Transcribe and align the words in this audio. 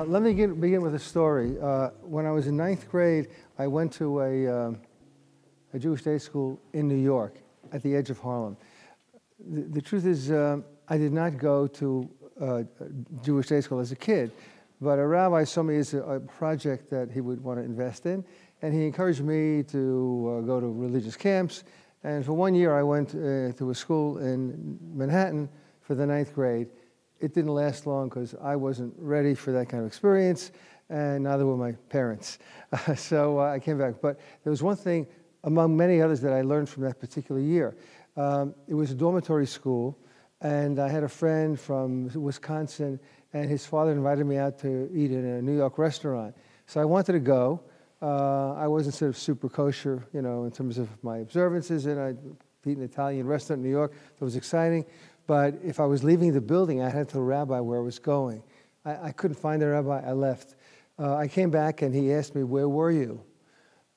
Uh, 0.00 0.04
let 0.04 0.22
me 0.22 0.32
get, 0.32 0.58
begin 0.58 0.80
with 0.80 0.94
a 0.94 0.98
story. 0.98 1.56
Uh, 1.60 1.90
when 2.00 2.24
I 2.24 2.30
was 2.30 2.46
in 2.46 2.56
ninth 2.56 2.90
grade, 2.90 3.28
I 3.58 3.66
went 3.66 3.92
to 3.94 4.20
a, 4.20 4.48
um, 4.48 4.80
a 5.74 5.78
Jewish 5.78 6.02
day 6.02 6.16
school 6.16 6.58
in 6.72 6.88
New 6.88 6.96
York 6.96 7.36
at 7.72 7.82
the 7.82 7.94
edge 7.94 8.08
of 8.08 8.18
Harlem. 8.18 8.56
The, 9.38 9.62
the 9.62 9.82
truth 9.82 10.06
is, 10.06 10.32
um, 10.32 10.64
I 10.88 10.96
did 10.96 11.12
not 11.12 11.36
go 11.36 11.66
to 11.66 12.08
uh, 12.40 12.62
Jewish 13.22 13.48
day 13.48 13.60
school 13.60 13.78
as 13.78 13.92
a 13.92 13.96
kid. 13.96 14.32
But 14.80 14.98
a 14.98 15.06
rabbi 15.06 15.44
saw 15.44 15.62
me 15.62 15.76
as 15.76 15.92
a, 15.92 16.02
a 16.02 16.20
project 16.20 16.88
that 16.88 17.10
he 17.10 17.20
would 17.20 17.44
want 17.44 17.58
to 17.58 17.64
invest 17.64 18.06
in, 18.06 18.24
and 18.62 18.72
he 18.72 18.86
encouraged 18.86 19.20
me 19.20 19.62
to 19.64 20.38
uh, 20.38 20.46
go 20.46 20.60
to 20.60 20.66
religious 20.66 21.16
camps. 21.16 21.64
And 22.04 22.24
for 22.24 22.32
one 22.32 22.54
year, 22.54 22.74
I 22.74 22.82
went 22.82 23.10
uh, 23.10 23.52
to 23.52 23.68
a 23.70 23.74
school 23.74 24.16
in 24.16 24.78
Manhattan 24.94 25.50
for 25.82 25.94
the 25.94 26.06
ninth 26.06 26.34
grade. 26.34 26.68
It 27.20 27.34
didn't 27.34 27.54
last 27.54 27.86
long 27.86 28.08
because 28.08 28.34
I 28.42 28.56
wasn't 28.56 28.94
ready 28.98 29.34
for 29.34 29.52
that 29.52 29.68
kind 29.68 29.82
of 29.82 29.86
experience, 29.86 30.52
and 30.88 31.24
neither 31.24 31.46
were 31.46 31.56
my 31.56 31.72
parents. 31.88 32.38
Uh, 32.72 32.94
so 32.94 33.40
I 33.40 33.58
came 33.58 33.78
back. 33.78 33.94
But 34.00 34.20
there 34.44 34.50
was 34.52 34.62
one 34.62 34.76
thing, 34.76 35.08
among 35.42 35.76
many 35.76 36.00
others, 36.00 36.20
that 36.20 36.32
I 36.32 36.42
learned 36.42 36.68
from 36.68 36.84
that 36.84 37.00
particular 37.00 37.40
year. 37.40 37.76
Um, 38.16 38.54
it 38.68 38.74
was 38.74 38.92
a 38.92 38.94
dormitory 38.94 39.46
school, 39.46 39.98
and 40.40 40.78
I 40.78 40.88
had 40.88 41.02
a 41.02 41.08
friend 41.08 41.58
from 41.58 42.08
Wisconsin 42.14 43.00
and 43.32 43.48
his 43.48 43.64
father 43.66 43.92
invited 43.92 44.26
me 44.26 44.36
out 44.36 44.58
to 44.60 44.90
eat 44.92 45.10
in 45.12 45.24
a 45.24 45.42
New 45.42 45.56
York 45.56 45.78
restaurant. 45.78 46.34
So 46.66 46.80
I 46.80 46.84
wanted 46.84 47.12
to 47.12 47.20
go. 47.20 47.60
Uh, 48.02 48.54
I 48.54 48.66
wasn't 48.66 48.94
sort 48.94 49.10
of 49.10 49.18
super 49.18 49.48
kosher, 49.48 50.06
you 50.12 50.22
know, 50.22 50.44
in 50.44 50.50
terms 50.50 50.78
of 50.78 50.88
my 51.04 51.18
observances, 51.18 51.86
and 51.86 52.00
I'd 52.00 52.18
eat 52.66 52.76
in 52.76 52.78
an 52.78 52.84
Italian 52.84 53.26
restaurant 53.26 53.58
in 53.58 53.64
New 53.64 53.70
York. 53.70 53.92
That 54.18 54.24
was 54.24 54.36
exciting. 54.36 54.84
But 55.30 55.60
if 55.62 55.78
I 55.78 55.84
was 55.84 56.02
leaving 56.02 56.32
the 56.32 56.40
building, 56.40 56.82
I 56.82 56.90
had 56.90 57.06
to 57.06 57.12
tell 57.12 57.20
the 57.20 57.26
rabbi 57.28 57.60
where 57.60 57.78
I 57.78 57.82
was 57.82 58.00
going. 58.00 58.42
I, 58.84 58.96
I 58.96 59.12
couldn't 59.12 59.36
find 59.36 59.62
the 59.62 59.68
rabbi. 59.68 60.02
I 60.04 60.10
left. 60.10 60.56
Uh, 60.98 61.14
I 61.14 61.28
came 61.28 61.52
back, 61.52 61.82
and 61.82 61.94
he 61.94 62.12
asked 62.12 62.34
me, 62.34 62.42
"Where 62.42 62.68
were 62.68 62.90
you?" 62.90 63.22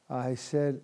I 0.07 0.35
said, 0.35 0.79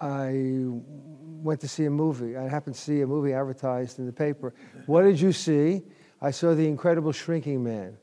"I 0.00 0.62
went 0.68 1.58
to 1.62 1.66
see 1.66 1.86
a 1.86 1.90
movie. 1.90 2.36
I 2.36 2.46
happened 2.46 2.76
to 2.76 2.80
see 2.80 3.00
a 3.00 3.06
movie 3.08 3.32
advertised 3.32 3.98
in 3.98 4.06
the 4.06 4.12
paper. 4.12 4.54
What 4.86 5.02
did 5.02 5.20
you 5.20 5.32
see?" 5.32 5.82
I 6.22 6.30
saw 6.30 6.54
The 6.54 6.68
Incredible 6.68 7.10
Shrinking 7.10 7.64
Man. 7.64 7.96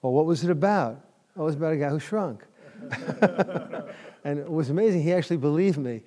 Well, 0.00 0.14
what 0.14 0.24
was 0.24 0.42
it 0.42 0.48
about? 0.50 1.04
Oh, 1.36 1.42
it 1.42 1.44
was 1.44 1.56
about 1.56 1.74
a 1.74 1.76
guy 1.76 1.90
who 1.90 2.00
shrunk. 2.00 2.46
and 4.24 4.38
it 4.38 4.50
was 4.50 4.70
amazing. 4.70 5.02
He 5.02 5.12
actually 5.12 5.36
believed 5.36 5.76
me. 5.76 6.00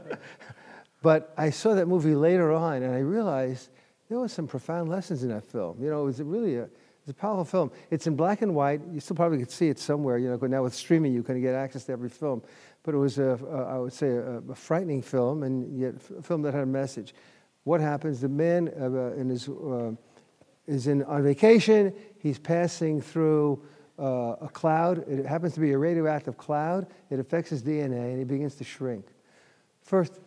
but 1.02 1.32
I 1.38 1.48
saw 1.48 1.72
that 1.72 1.86
movie 1.86 2.14
later 2.14 2.52
on, 2.52 2.82
and 2.82 2.94
I 2.94 2.98
realized 2.98 3.70
there 4.12 4.20
was 4.20 4.30
some 4.30 4.46
profound 4.46 4.90
lessons 4.90 5.22
in 5.22 5.30
that 5.30 5.42
film. 5.42 5.82
You 5.82 5.88
know, 5.88 6.02
it 6.02 6.04
was 6.04 6.20
really 6.20 6.56
a, 6.56 6.64
it's 6.64 7.08
a 7.10 7.14
powerful 7.14 7.46
film. 7.46 7.72
It's 7.90 8.06
in 8.06 8.14
black 8.14 8.42
and 8.42 8.54
white. 8.54 8.82
You 8.92 9.00
still 9.00 9.16
probably 9.16 9.38
could 9.38 9.50
see 9.50 9.70
it 9.70 9.78
somewhere. 9.78 10.18
You 10.18 10.28
know, 10.28 10.46
now 10.46 10.62
with 10.62 10.74
streaming, 10.74 11.14
you 11.14 11.22
can 11.22 11.40
get 11.40 11.54
access 11.54 11.84
to 11.84 11.92
every 11.92 12.10
film. 12.10 12.42
But 12.82 12.94
it 12.94 12.98
was, 12.98 13.18
a, 13.18 13.38
a 13.50 13.74
I 13.74 13.78
would 13.78 13.94
say, 13.94 14.08
a, 14.08 14.42
a, 14.50 14.54
frightening 14.54 15.00
film, 15.00 15.44
and 15.44 15.78
yet 15.80 15.94
a 16.18 16.22
film 16.22 16.42
that 16.42 16.52
had 16.52 16.62
a 16.62 16.66
message. 16.66 17.14
What 17.64 17.80
happens? 17.80 18.20
The 18.20 18.28
man 18.28 18.68
uh, 18.78 19.14
in 19.18 19.30
his 19.30 19.48
uh, 19.48 19.92
is 20.66 20.88
in, 20.88 21.04
on 21.04 21.22
vacation. 21.22 21.94
He's 22.18 22.38
passing 22.38 23.00
through 23.00 23.62
uh, 23.98 24.36
a 24.42 24.50
cloud. 24.52 25.08
It 25.08 25.24
happens 25.24 25.54
to 25.54 25.60
be 25.60 25.72
a 25.72 25.78
radioactive 25.78 26.36
cloud. 26.36 26.86
It 27.08 27.18
affects 27.18 27.48
his 27.48 27.62
DNA 27.62 28.10
and 28.10 28.18
he 28.18 28.24
begins 28.24 28.56
to 28.56 28.64
shrink. 28.64 29.06
First, 29.80 30.20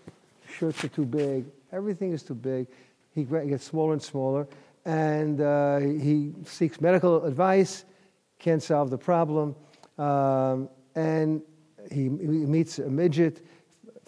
shirts 0.50 0.84
are 0.84 0.88
too 0.90 1.06
big. 1.06 1.46
Everything 1.72 2.13
is 2.13 2.23
too 2.23 2.34
big. 2.34 2.67
He 3.15 3.23
gets 3.23 3.63
smaller 3.63 3.93
and 3.93 4.01
smaller. 4.01 4.47
And 4.85 5.41
uh, 5.41 5.79
he 5.79 6.33
seeks 6.45 6.79
medical 6.79 7.23
advice, 7.25 7.85
can't 8.37 8.61
solve 8.61 8.91
the 8.91 8.97
problem. 8.97 9.55
Um, 9.97 10.69
and 10.93 11.41
he, 11.89 12.03
he 12.03 12.07
meets 12.07 12.77
a 12.77 12.89
midget, 12.89 13.43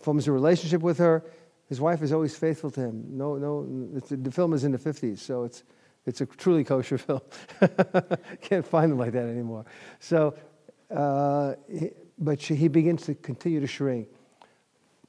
forms 0.01 0.27
a 0.27 0.31
relationship 0.31 0.81
with 0.81 0.99
her. 0.99 1.23
His 1.67 1.81
wife 1.81 2.01
is 2.03 2.13
always 2.13 2.35
faithful 2.35 2.69
to 2.71 2.81
him. 2.81 3.05
No, 3.09 3.35
no, 3.37 3.65
the 3.99 4.31
film 4.31 4.53
is 4.53 4.63
in 4.63 4.71
the 4.71 4.77
50s, 4.77 5.19
so 5.19 5.43
it's 5.43 5.63
it's 6.07 6.21
a 6.21 6.25
truly 6.25 6.63
kosher 6.63 6.97
film. 6.97 7.21
Can't 8.41 8.65
find 8.65 8.91
them 8.91 8.97
like 8.97 9.11
that 9.11 9.25
anymore. 9.25 9.65
So, 9.99 10.35
uh, 10.89 11.55
he, 11.69 11.91
but 12.17 12.41
she, 12.41 12.55
he 12.55 12.69
begins 12.69 13.03
to 13.03 13.15
continue 13.15 13.59
to 13.59 13.67
shrink. 13.67 14.07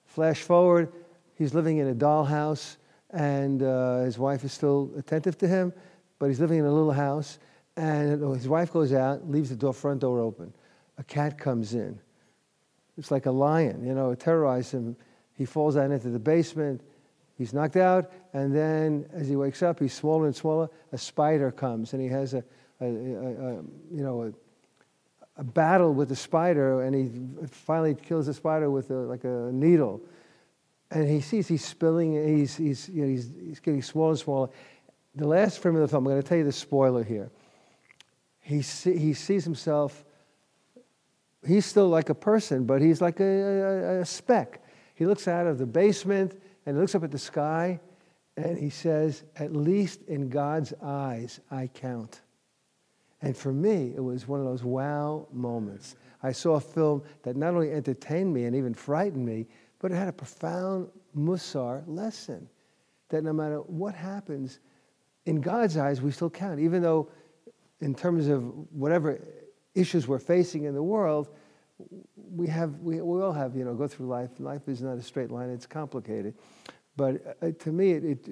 Flash 0.05 0.43
forward, 0.43 0.93
he's 1.37 1.55
living 1.55 1.79
in 1.79 1.89
a 1.89 1.95
dollhouse, 1.95 2.77
and 3.11 3.63
uh, 3.63 4.01
his 4.01 4.19
wife 4.19 4.45
is 4.45 4.53
still 4.53 4.91
attentive 4.97 5.39
to 5.39 5.49
him, 5.49 5.73
but 6.19 6.27
he's 6.27 6.41
living 6.41 6.59
in 6.59 6.65
a 6.65 6.73
little 6.73 6.93
house, 6.93 7.39
and 7.77 8.21
his 8.35 8.49
wife 8.49 8.73
goes 8.73 8.93
out, 8.93 9.29
leaves 9.31 9.51
the 9.51 9.57
door, 9.57 9.73
front 9.73 10.01
door 10.01 10.21
open. 10.21 10.53
A 10.99 11.05
cat 11.05 11.39
comes 11.39 11.75
in. 11.75 11.99
It's 12.97 13.11
like 13.11 13.27
a 13.27 13.31
lion, 13.31 13.87
you 13.87 13.95
know, 13.95 14.11
it 14.11 14.21
terrorizes 14.21 14.73
him. 14.73 14.97
He 15.35 15.45
falls 15.45 15.77
out 15.77 15.91
into 15.91 16.09
the 16.09 16.19
basement. 16.19 16.83
He's 17.37 17.55
knocked 17.55 17.77
out, 17.77 18.11
and 18.33 18.55
then 18.55 19.07
as 19.13 19.29
he 19.29 19.37
wakes 19.37 19.63
up, 19.63 19.79
he's 19.79 19.95
smaller 19.95 20.27
and 20.27 20.35
smaller. 20.35 20.69
A 20.91 20.99
spider 20.99 21.53
comes, 21.53 21.93
and 21.93 22.03
he 22.03 22.09
has 22.09 22.35
a, 22.35 22.43
a, 22.81 22.87
a, 22.87 22.89
a 22.89 23.53
you 23.93 24.03
know, 24.03 24.33
a, 25.37 25.45
battle 25.45 25.95
with 25.95 26.09
the 26.09 26.17
spider, 26.17 26.83
and 26.83 26.97
he 26.97 27.47
finally 27.47 27.95
kills 27.95 28.27
the 28.27 28.35
spider 28.35 28.69
with 28.69 28.91
like 28.91 29.23
a 29.23 29.51
needle. 29.53 30.03
And 30.91 31.09
he 31.09 31.21
sees 31.21 31.49
he's 31.49 31.65
spilling, 31.65 32.15
he's, 32.39 32.57
he's, 32.57 32.89
you 32.89 33.03
know, 33.03 33.09
he's, 33.09 33.31
he's 33.39 33.61
getting 33.61 33.83
smaller 33.83 34.11
and 34.11 34.19
smaller. 34.19 34.49
The 35.15 35.27
last 35.27 35.61
frame 35.61 35.75
of 35.75 35.83
the 35.83 35.89
film, 35.89 36.07
I'm 36.07 36.13
going 36.13 36.23
to 36.23 36.29
tell 36.29 36.39
you 36.39 36.45
the 36.45 36.53
spoiler 36.53 37.05
here. 37.05 37.31
He, 38.41 38.63
see, 38.63 38.97
he 38.97 39.13
sees 39.13 39.45
himself, 39.45 40.05
he's 41.47 41.67
still 41.67 41.89
like 41.89 42.09
a 42.09 42.15
person, 42.15 42.65
but 42.65 42.81
he's 42.81 43.03
like 43.03 43.21
a, 43.21 44.01
a 44.01 44.07
speck. 44.07 44.63
He 44.95 45.05
looks 45.05 45.29
out 45.29 45.47
of 45.47 45.59
the 45.59 45.67
basement 45.67 46.41
and 46.65 46.77
he 46.77 46.81
looks 46.81 46.95
up 46.95 47.05
at 47.05 47.11
the 47.11 47.19
sky 47.19 47.81
and 48.37 48.57
he 48.57 48.71
says, 48.71 49.25
At 49.37 49.55
least 49.55 50.03
in 50.09 50.29
God's 50.29 50.73
eyes, 50.83 51.41
I 51.51 51.67
count. 51.67 52.23
And 53.21 53.37
for 53.37 53.53
me, 53.53 53.93
it 53.97 54.01
was 54.01 54.29
one 54.29 54.41
of 54.41 54.47
those 54.47 54.63
wow 54.63 55.27
moments. 55.33 55.97
I 56.23 56.33
saw 56.33 56.55
a 56.55 56.61
film 56.61 57.03
that 57.23 57.37
not 57.37 57.55
only 57.55 57.73
entertained 57.73 58.33
me 58.33 58.45
and 58.45 58.55
even 58.55 58.75
frightened 58.75 59.27
me, 59.27 59.47
but 59.81 59.93
it 59.93 59.95
had 59.95 60.09
a 60.09 60.13
profound 60.13 60.89
Musar 61.17 61.83
lesson 61.87 62.49
that 63.09 63.25
no 63.25 63.33
matter 63.33 63.59
what 63.59 63.95
happens, 63.95 64.61
in 65.27 65.41
God's 65.41 65.77
eyes, 65.77 66.01
we 66.01 66.11
still 66.11 66.31
count. 66.31 66.59
Even 66.61 66.83
though, 66.83 67.11
in 67.81 67.95
terms 67.95 68.29
of 68.29 68.45
whatever 68.73 69.21
issues 69.75 70.09
we're 70.09 70.19
facing 70.19 70.65
in 70.65 70.75
the 70.75 70.83
world, 70.83 71.29
we 72.35 72.47
have 72.49 72.81
we, 72.81 73.01
we 73.01 73.23
all 73.23 73.33
have 73.33 73.55
you 73.55 73.65
know 73.65 73.75
go 73.75 73.87
through 73.87 74.07
life. 74.07 74.31
Life 74.39 74.69
is 74.69 74.83
not 74.83 74.99
a 74.99 75.03
straight 75.03 75.31
line. 75.31 75.51
It's 75.51 75.67
complicated. 75.67 76.35
But 76.99 77.39
uh, 77.41 77.53
to 77.61 77.71
me 77.71 77.93
it, 77.93 78.05
it, 78.05 78.29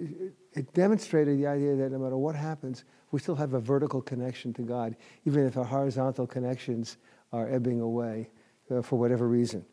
it, 0.52 0.74
demonstrated 0.74 1.38
the 1.38 1.46
idea 1.46 1.76
that 1.76 1.92
no 1.92 1.98
matter 2.00 2.16
what 2.16 2.34
happens 2.34 2.82
we 3.12 3.20
still 3.20 3.36
have 3.36 3.54
a 3.54 3.60
vertical 3.60 4.02
connection 4.02 4.52
to 4.54 4.62
god 4.62 4.96
even 5.24 5.46
if 5.46 5.56
our 5.56 5.64
horizontal 5.64 6.26
connections 6.26 6.96
are 7.32 7.48
ebbing 7.48 7.80
away 7.80 8.28
uh, 8.72 8.82
for 8.82 8.98
whatever 8.98 9.28
reason 9.28 9.64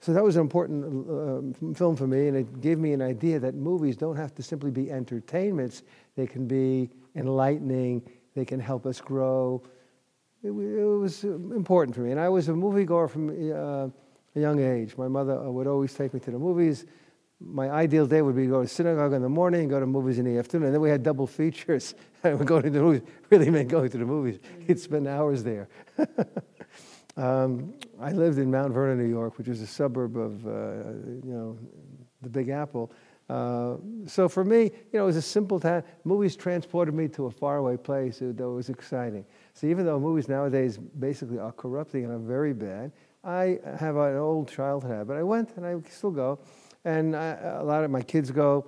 so 0.00 0.12
that 0.12 0.24
was 0.24 0.36
an 0.36 0.42
important 0.42 0.82
uh, 0.84 1.74
film 1.74 1.94
for 1.96 2.06
me 2.06 2.28
and 2.28 2.36
it 2.36 2.60
gave 2.60 2.78
me 2.78 2.92
an 2.92 3.02
idea 3.02 3.38
that 3.38 3.54
movies 3.54 3.96
don't 3.96 4.16
have 4.16 4.34
to 4.34 4.42
simply 4.42 4.70
be 4.70 4.90
entertainments 4.90 5.82
they 6.16 6.26
can 6.26 6.46
be 6.46 6.90
enlightening 7.14 8.02
they 8.34 8.44
can 8.44 8.60
help 8.60 8.86
us 8.86 9.00
grow 9.00 9.62
it, 10.42 10.48
it 10.48 10.52
was 10.52 11.24
important 11.24 11.94
for 11.94 12.02
me. 12.02 12.12
And 12.12 12.20
I 12.20 12.28
was 12.28 12.48
a 12.48 12.52
moviegoer 12.52 13.10
from 13.10 13.28
uh, 13.28 13.88
a 14.36 14.40
young 14.40 14.60
age. 14.60 14.96
My 14.96 15.08
mother 15.08 15.38
uh, 15.38 15.50
would 15.50 15.66
always 15.66 15.92
take 15.92 16.14
me 16.14 16.20
to 16.20 16.30
the 16.30 16.38
movies. 16.38 16.86
My 17.40 17.70
ideal 17.70 18.06
day 18.06 18.22
would 18.22 18.36
be 18.36 18.44
to 18.44 18.50
go 18.50 18.62
to 18.62 18.68
synagogue 18.68 19.12
in 19.14 19.22
the 19.22 19.28
morning, 19.28 19.68
go 19.68 19.80
to 19.80 19.86
movies 19.86 20.18
in 20.18 20.26
the 20.26 20.38
afternoon, 20.38 20.66
and 20.66 20.74
then 20.74 20.80
we 20.80 20.90
had 20.90 21.02
double 21.02 21.26
features. 21.26 21.94
I 22.24 22.34
would 22.34 22.46
go 22.46 22.60
to 22.60 22.70
the 22.70 22.80
movies. 22.80 23.02
Really 23.30 23.50
meant 23.50 23.68
going 23.68 23.90
to 23.90 23.98
the 23.98 24.04
movies. 24.04 24.38
You'd 24.66 24.78
spend 24.80 25.06
hours 25.08 25.42
there. 25.42 25.68
um, 27.16 27.74
I 28.00 28.12
lived 28.12 28.38
in 28.38 28.50
Mount 28.50 28.72
Vernon, 28.72 28.98
New 28.98 29.10
York, 29.10 29.38
which 29.38 29.48
is 29.48 29.60
a 29.60 29.66
suburb 29.66 30.16
of, 30.16 30.46
uh, 30.46 30.50
you 30.50 31.32
know, 31.32 31.58
the 32.22 32.28
Big 32.28 32.48
Apple. 32.48 32.92
Uh, 33.28 33.76
so 34.06 34.28
for 34.28 34.44
me, 34.44 34.64
you 34.64 34.98
know, 34.98 35.04
it 35.04 35.06
was 35.06 35.16
a 35.16 35.22
simple 35.22 35.60
time. 35.60 35.84
Movies 36.04 36.34
transported 36.34 36.94
me 36.94 37.06
to 37.08 37.26
a 37.26 37.30
faraway 37.30 37.76
place 37.76 38.18
that 38.18 38.40
it 38.40 38.44
was 38.44 38.68
exciting. 38.68 39.24
So 39.54 39.68
even 39.68 39.86
though 39.86 40.00
movies 40.00 40.28
nowadays 40.28 40.78
basically 40.78 41.38
are 41.38 41.52
corrupting 41.52 42.04
and 42.04 42.12
are 42.12 42.18
very 42.18 42.52
bad, 42.52 42.90
I 43.22 43.60
have 43.78 43.96
an 43.96 44.16
old 44.16 44.50
childhood 44.50 44.90
habit. 44.90 45.16
I 45.16 45.22
went 45.22 45.56
and 45.56 45.66
I 45.66 45.76
still 45.90 46.10
go, 46.10 46.40
and 46.84 47.14
I, 47.14 47.36
a 47.58 47.62
lot 47.62 47.84
of 47.84 47.90
my 47.90 48.02
kids 48.02 48.30
go, 48.30 48.66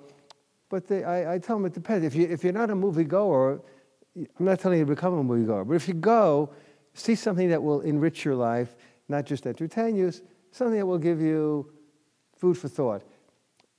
but 0.69 0.87
they, 0.87 1.05
I, 1.05 1.35
I, 1.35 1.39
tell 1.39 1.57
them 1.57 1.67
it 1.67 1.73
depends. 1.73 2.05
If, 2.05 2.15
you, 2.15 2.29
if 2.29 2.45
you're 2.45 2.53
not 2.53 2.71
a 2.71 2.75
movie 2.75 3.05
goer, 3.05 3.61
I'm 4.17 4.45
not 4.45 4.61
telling 4.61 4.79
you 4.79 4.85
to 4.85 4.95
become 4.95 5.15
a 5.15 5.23
movie 5.25 5.47
goer, 5.47 5.65
but 5.65 5.75
if 5.75 5.89
you 5.89 5.95
go, 5.95 6.51
see 6.95 7.15
something 7.15 7.49
that 7.51 7.63
will 7.63 7.81
enrich 7.81 8.25
your 8.25 8.35
life, 8.35 8.75
not 9.09 9.25
just 9.25 9.47
entertain 9.47 9.97
you, 9.97 10.13
something 10.51 10.79
that 10.79 10.87
will 10.87 10.99
give 10.99 11.21
you 11.21 11.73
food 12.37 12.57
for 12.57 12.69
thought. 12.69 13.03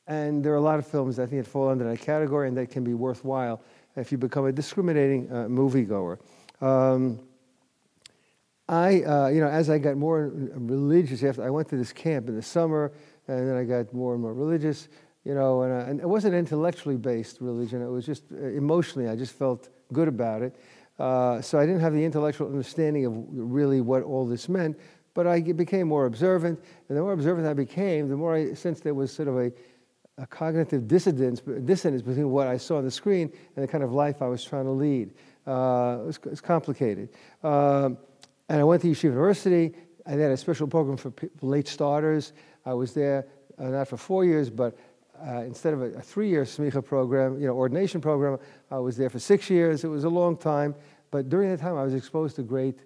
And 0.08 0.44
there 0.44 0.52
are 0.54 0.58
a 0.58 0.62
lot 0.62 0.80
of 0.80 0.88
films 0.88 1.20
I 1.20 1.26
think 1.26 1.44
that 1.44 1.50
fall 1.50 1.70
under 1.70 1.90
that 1.90 2.02
category 2.02 2.48
and 2.48 2.58
that 2.58 2.70
can 2.70 2.84
be 2.84 2.94
worthwhile 2.94 3.62
if 3.96 4.12
you 4.12 4.18
become 4.18 4.46
a 4.46 4.52
discriminating 4.52 5.32
uh, 5.32 5.46
moviegoer. 5.48 6.18
Um, 6.62 7.20
I, 8.68 9.04
uh, 9.04 9.28
you 9.28 9.42
know, 9.42 9.48
as 9.48 9.70
I 9.70 9.78
got 9.78 9.98
more 9.98 10.32
religious, 10.34 11.24
after 11.24 11.44
I 11.44 11.50
went 11.50 11.70
to 11.70 11.78
this 11.78 11.92
camp 11.92 12.30
in 12.30 12.36
the 12.36 12.42
summer, 12.42 12.94
and 13.28 13.48
then 13.48 13.56
I 13.56 13.64
got 13.64 13.94
more 13.94 14.14
and 14.14 14.22
more 14.22 14.34
religious, 14.34 14.88
you 15.26 15.36
know, 15.36 15.64
and, 15.64 15.74
I, 15.74 15.80
and 15.82 16.00
it 16.00 16.08
wasn't 16.08 16.34
intellectually 16.34 16.98
based 16.98 17.40
religion. 17.42 17.82
It 17.82 17.90
was 17.90 18.06
just 18.06 18.24
uh, 18.32 18.38
emotionally, 18.38 19.10
I 19.10 19.16
just 19.16 19.34
felt 19.34 19.70
good 19.92 20.08
about 20.08 20.42
it. 20.42 20.56
Uh, 21.00 21.42
so 21.42 21.60
I 21.60 21.66
didn't 21.66 21.82
have 21.82 21.94
the 21.94 22.04
intellectual 22.04 22.48
understanding 22.48 23.06
of 23.06 23.14
really 23.32 23.82
what 23.82 24.04
all 24.04 24.28
this 24.28 24.48
meant, 24.48 24.80
but 25.14 25.28
I 25.28 25.42
became 25.42 25.88
more 25.88 26.06
observant, 26.06 26.60
and 26.90 26.98
the 26.98 27.02
more 27.02 27.14
observant 27.14 27.48
I 27.48 27.54
became, 27.54 28.10
the 28.10 28.18
more 28.18 28.36
I 28.36 28.54
sensed 28.54 28.84
there 28.84 28.94
was 28.94 29.12
sort 29.12 29.28
of 29.28 29.38
a, 29.38 29.52
a 30.18 30.28
cognitive 30.28 30.88
dissonance, 30.88 31.42
dissonance 31.66 32.02
between 32.02 32.30
what 32.30 32.48
I 32.48 32.58
saw 32.58 32.78
on 32.78 32.86
the 32.86 32.92
screen 32.92 33.32
and 33.56 33.64
the 33.64 33.68
kind 33.68 33.84
of 33.84 33.92
life 33.92 34.22
I 34.22 34.28
was 34.28 34.44
trying 34.44 34.66
to 34.66 34.72
lead. 34.72 35.14
Uh, 35.46 35.98
it, 36.02 36.06
was, 36.06 36.18
it, 36.18 36.30
was, 36.30 36.42
complicated. 36.42 37.10
Um, 37.44 37.98
and 38.50 38.62
I 38.62 38.64
went 38.64 38.82
to 38.84 38.88
Yeshiva 38.88 39.04
University. 39.04 39.74
I 40.06 40.12
had 40.12 40.32
a 40.32 40.38
special 40.38 40.68
program 40.68 40.98
for 40.98 41.14
late 41.42 41.68
starters. 41.68 42.34
I 42.66 42.74
was 42.74 42.94
there 42.94 43.28
uh, 43.60 43.66
not 43.66 43.88
for 43.88 43.98
four 43.98 44.26
years, 44.26 44.50
but 44.50 44.78
uh, 45.26 45.42
instead 45.42 45.74
of 45.74 45.82
a, 45.82 45.94
a 45.94 46.02
three-year 46.02 46.44
smicha 46.44 46.84
program, 46.84 47.40
you 47.40 47.48
know, 47.48 47.54
ordination 47.54 48.02
program, 48.02 48.38
I 48.74 48.80
was 48.80 48.98
there 48.98 49.10
for 49.10 49.20
six 49.20 49.52
years. 49.52 49.84
It 49.84 49.88
was 49.88 50.04
a 50.04 50.10
long 50.10 50.36
time, 50.36 50.74
but 51.12 51.30
during 51.30 51.52
that 51.52 51.60
time, 51.60 51.78
I 51.78 51.84
was 51.84 51.94
exposed 51.94 52.36
to 52.38 52.42
great 52.42 52.80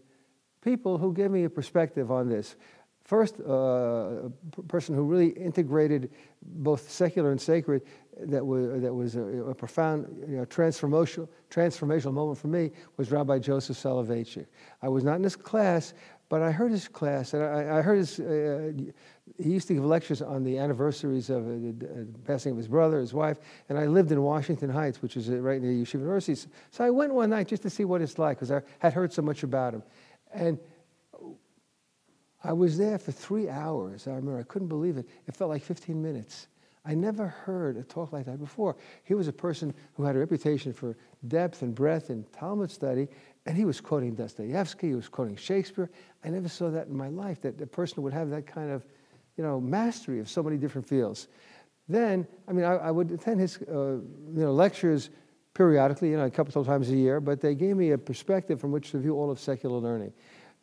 people 0.62 0.98
who 0.98 1.14
gave 1.14 1.32
me 1.32 1.46
a 1.46 1.50
perspective 1.50 2.12
on 2.12 2.28
this. 2.28 2.58
First, 3.06 3.36
uh, 3.40 4.28
a 4.28 4.30
person 4.68 4.94
who 4.94 5.04
really 5.04 5.30
integrated 5.30 6.12
both 6.42 6.92
secular 6.92 7.32
and 7.32 7.40
sacred 7.40 7.84
that 8.20 8.46
was, 8.46 8.82
that 8.82 8.94
was 8.94 9.16
a, 9.16 9.22
a 9.22 9.56
profound 9.56 10.26
you 10.28 10.36
know, 10.36 10.46
transformational, 10.46 11.30
transformational 11.50 12.12
moment 12.12 12.38
for 12.38 12.50
me 12.50 12.72
was 12.98 13.10
Rabbi 13.10 13.40
Joseph 13.40 13.78
Soloveitchik. 13.78 14.48
I 14.82 14.90
was 14.90 15.06
not 15.06 15.16
in 15.16 15.24
his 15.24 15.38
class, 15.38 15.94
but 16.28 16.42
I 16.42 16.52
heard 16.52 16.72
his 16.72 16.90
class, 16.90 17.34
and 17.34 17.42
I, 17.44 17.78
I 17.78 17.82
heard 17.82 18.00
his. 18.00 18.20
Uh, 18.20 18.74
he 19.38 19.50
used 19.50 19.68
to 19.68 19.74
give 19.74 19.86
lectures 19.86 20.22
on 20.22 20.44
the 20.44 20.58
anniversaries 20.58 21.30
of 21.30 21.46
uh, 21.46 21.50
the 21.50 22.08
passing 22.26 22.52
of 22.52 22.58
his 22.58 22.68
brother, 22.68 23.00
his 23.00 23.14
wife, 23.14 23.38
and 23.70 23.78
I 23.78 23.86
lived 23.86 24.12
in 24.12 24.22
Washington 24.22 24.70
Heights, 24.70 25.02
which 25.02 25.18
is 25.18 25.30
uh, 25.30 25.38
right 25.38 25.62
near 25.62 25.72
Yeshiva 25.72 26.02
University. 26.02 26.50
So 26.72 26.84
I 26.84 26.90
went 26.90 27.14
one 27.14 27.30
night 27.30 27.48
just 27.48 27.64
to 27.64 27.70
see 27.70 27.86
what 27.86 28.02
it's 28.02 28.18
like, 28.18 28.38
because 28.38 28.52
I 28.52 28.62
had 28.80 28.94
heard 28.94 29.14
so 29.14 29.22
much 29.22 29.44
about 29.44 29.74
him. 29.74 29.84
And 30.34 30.60
I 32.44 32.54
was 32.54 32.78
there 32.78 32.98
for 32.98 33.12
three 33.12 33.50
hours. 33.50 34.08
I 34.08 34.12
remember 34.12 34.40
I 34.40 34.44
couldn't 34.44 34.70
believe 34.70 34.98
it. 34.98 35.08
It 35.28 35.36
felt 35.36 35.50
like 35.50 35.64
15 35.64 36.02
minutes. 36.02 36.48
I 36.86 36.94
never 36.96 37.28
heard 37.28 37.76
a 37.76 37.84
talk 37.84 38.14
like 38.14 38.26
that 38.28 38.40
before. 38.40 38.78
He 39.04 39.14
was 39.14 39.28
a 39.28 39.34
person 39.34 39.74
who 39.96 40.04
had 40.04 40.16
a 40.16 40.20
reputation 40.20 40.72
for 40.72 40.96
depth 41.28 41.62
and 41.62 41.76
breadth 41.76 42.10
in 42.10 42.24
Talmud 42.32 42.72
study, 42.72 43.10
and 43.46 43.58
he 43.58 43.66
was 43.66 43.82
quoting 43.82 44.16
Dostoevsky, 44.16 44.90
he 44.90 44.96
was 44.96 45.10
quoting 45.10 45.36
Shakespeare. 45.36 45.90
I 46.24 46.30
never 46.30 46.48
saw 46.48 46.70
that 46.70 46.88
in 46.88 46.96
my 46.96 47.10
life, 47.10 47.42
that 47.42 47.60
a 47.60 47.68
person 47.68 48.04
would 48.04 48.14
have 48.14 48.30
that 48.30 48.48
kind 48.48 48.72
of 48.72 48.86
you 49.38 49.44
know, 49.44 49.62
mastery 49.62 50.20
of 50.20 50.30
so 50.30 50.44
many 50.44 50.58
different 50.58 50.88
fields. 50.88 51.28
Then, 51.88 52.28
I 52.48 52.52
mean, 52.52 52.66
I, 52.66 52.76
I 52.76 52.92
would 52.92 53.12
attend 53.12 53.40
his 53.40 53.58
uh, 53.62 53.74
you 53.74 54.02
know, 54.34 54.52
lectures 54.52 55.10
periodically, 55.54 56.10
you 56.12 56.18
know, 56.18 56.26
a 56.26 56.30
couple 56.30 56.60
of 56.60 56.68
times 56.68 56.90
a 56.90 56.96
year, 56.96 57.20
but 57.20 57.40
they 57.40 57.56
gave 57.56 57.78
me 57.78 57.92
a 57.92 57.98
perspective 57.98 58.60
from 58.60 58.72
which 58.72 58.92
to 58.92 59.00
view 59.00 59.16
all 59.16 59.32
of 59.32 59.40
secular 59.40 59.80
learning. 59.80 60.14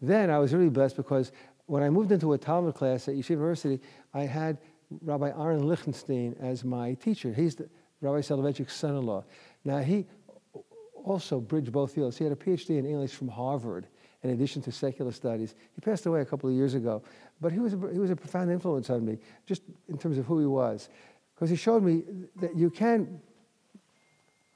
Then 0.03 0.31
I 0.31 0.39
was 0.39 0.53
really 0.53 0.69
blessed 0.69 0.97
because 0.97 1.33
when 1.67 1.83
I 1.83 1.91
moved 1.91 2.13
into 2.13 2.33
a 2.35 2.39
Talmud 2.39 2.75
class 2.75 3.09
at 3.09 3.15
Yeshiva 3.15 3.31
University, 3.31 3.81
I 4.13 4.23
had 4.23 4.59
Rabbi 5.03 5.31
Aaron 5.31 5.67
Lichtenstein 5.67 6.37
as 6.41 6.65
my 6.65 6.95
teacher. 6.95 7.33
He's 7.33 7.55
the, 7.57 7.69
Rabbi 8.01 8.21
Soloveitchik's 8.21 8.75
son-in-law. 8.75 9.25
Now, 9.65 9.79
he 9.79 10.07
also 11.05 11.41
bridged 11.41 11.73
both 11.73 11.95
fields. 11.95 12.19
He 12.19 12.25
had 12.25 12.33
a 12.33 12.37
PhD 12.37 12.79
in 12.79 12.87
English 12.87 13.13
from 13.15 13.29
Harvard 13.29 13.87
in 14.23 14.31
addition 14.31 14.63
to 14.63 14.73
secular 14.73 15.13
studies. 15.13 15.55
He 15.75 15.81
passed 15.81 16.07
away 16.07 16.21
a 16.21 16.25
couple 16.25 16.49
of 16.49 16.57
years 16.57 16.75
ago, 16.75 17.03
but 17.41 17.53
he 17.53 17.59
was 17.59 17.75
a, 17.75 17.79
he 17.93 17.99
was 17.99 18.11
a 18.11 18.17
profound 18.17 18.51
influence 18.51 18.91
on 18.91 19.05
me, 19.05 19.19
just 19.47 19.63
in 19.89 19.99
terms 19.99 20.19
of 20.19 20.27
who 20.27 20.39
he 20.41 20.47
was. 20.47 20.89
Because 21.35 21.51
he 21.51 21.57
showed 21.57 21.83
me 21.83 22.03
that 22.41 22.57
you 22.57 22.71
can, 22.71 23.21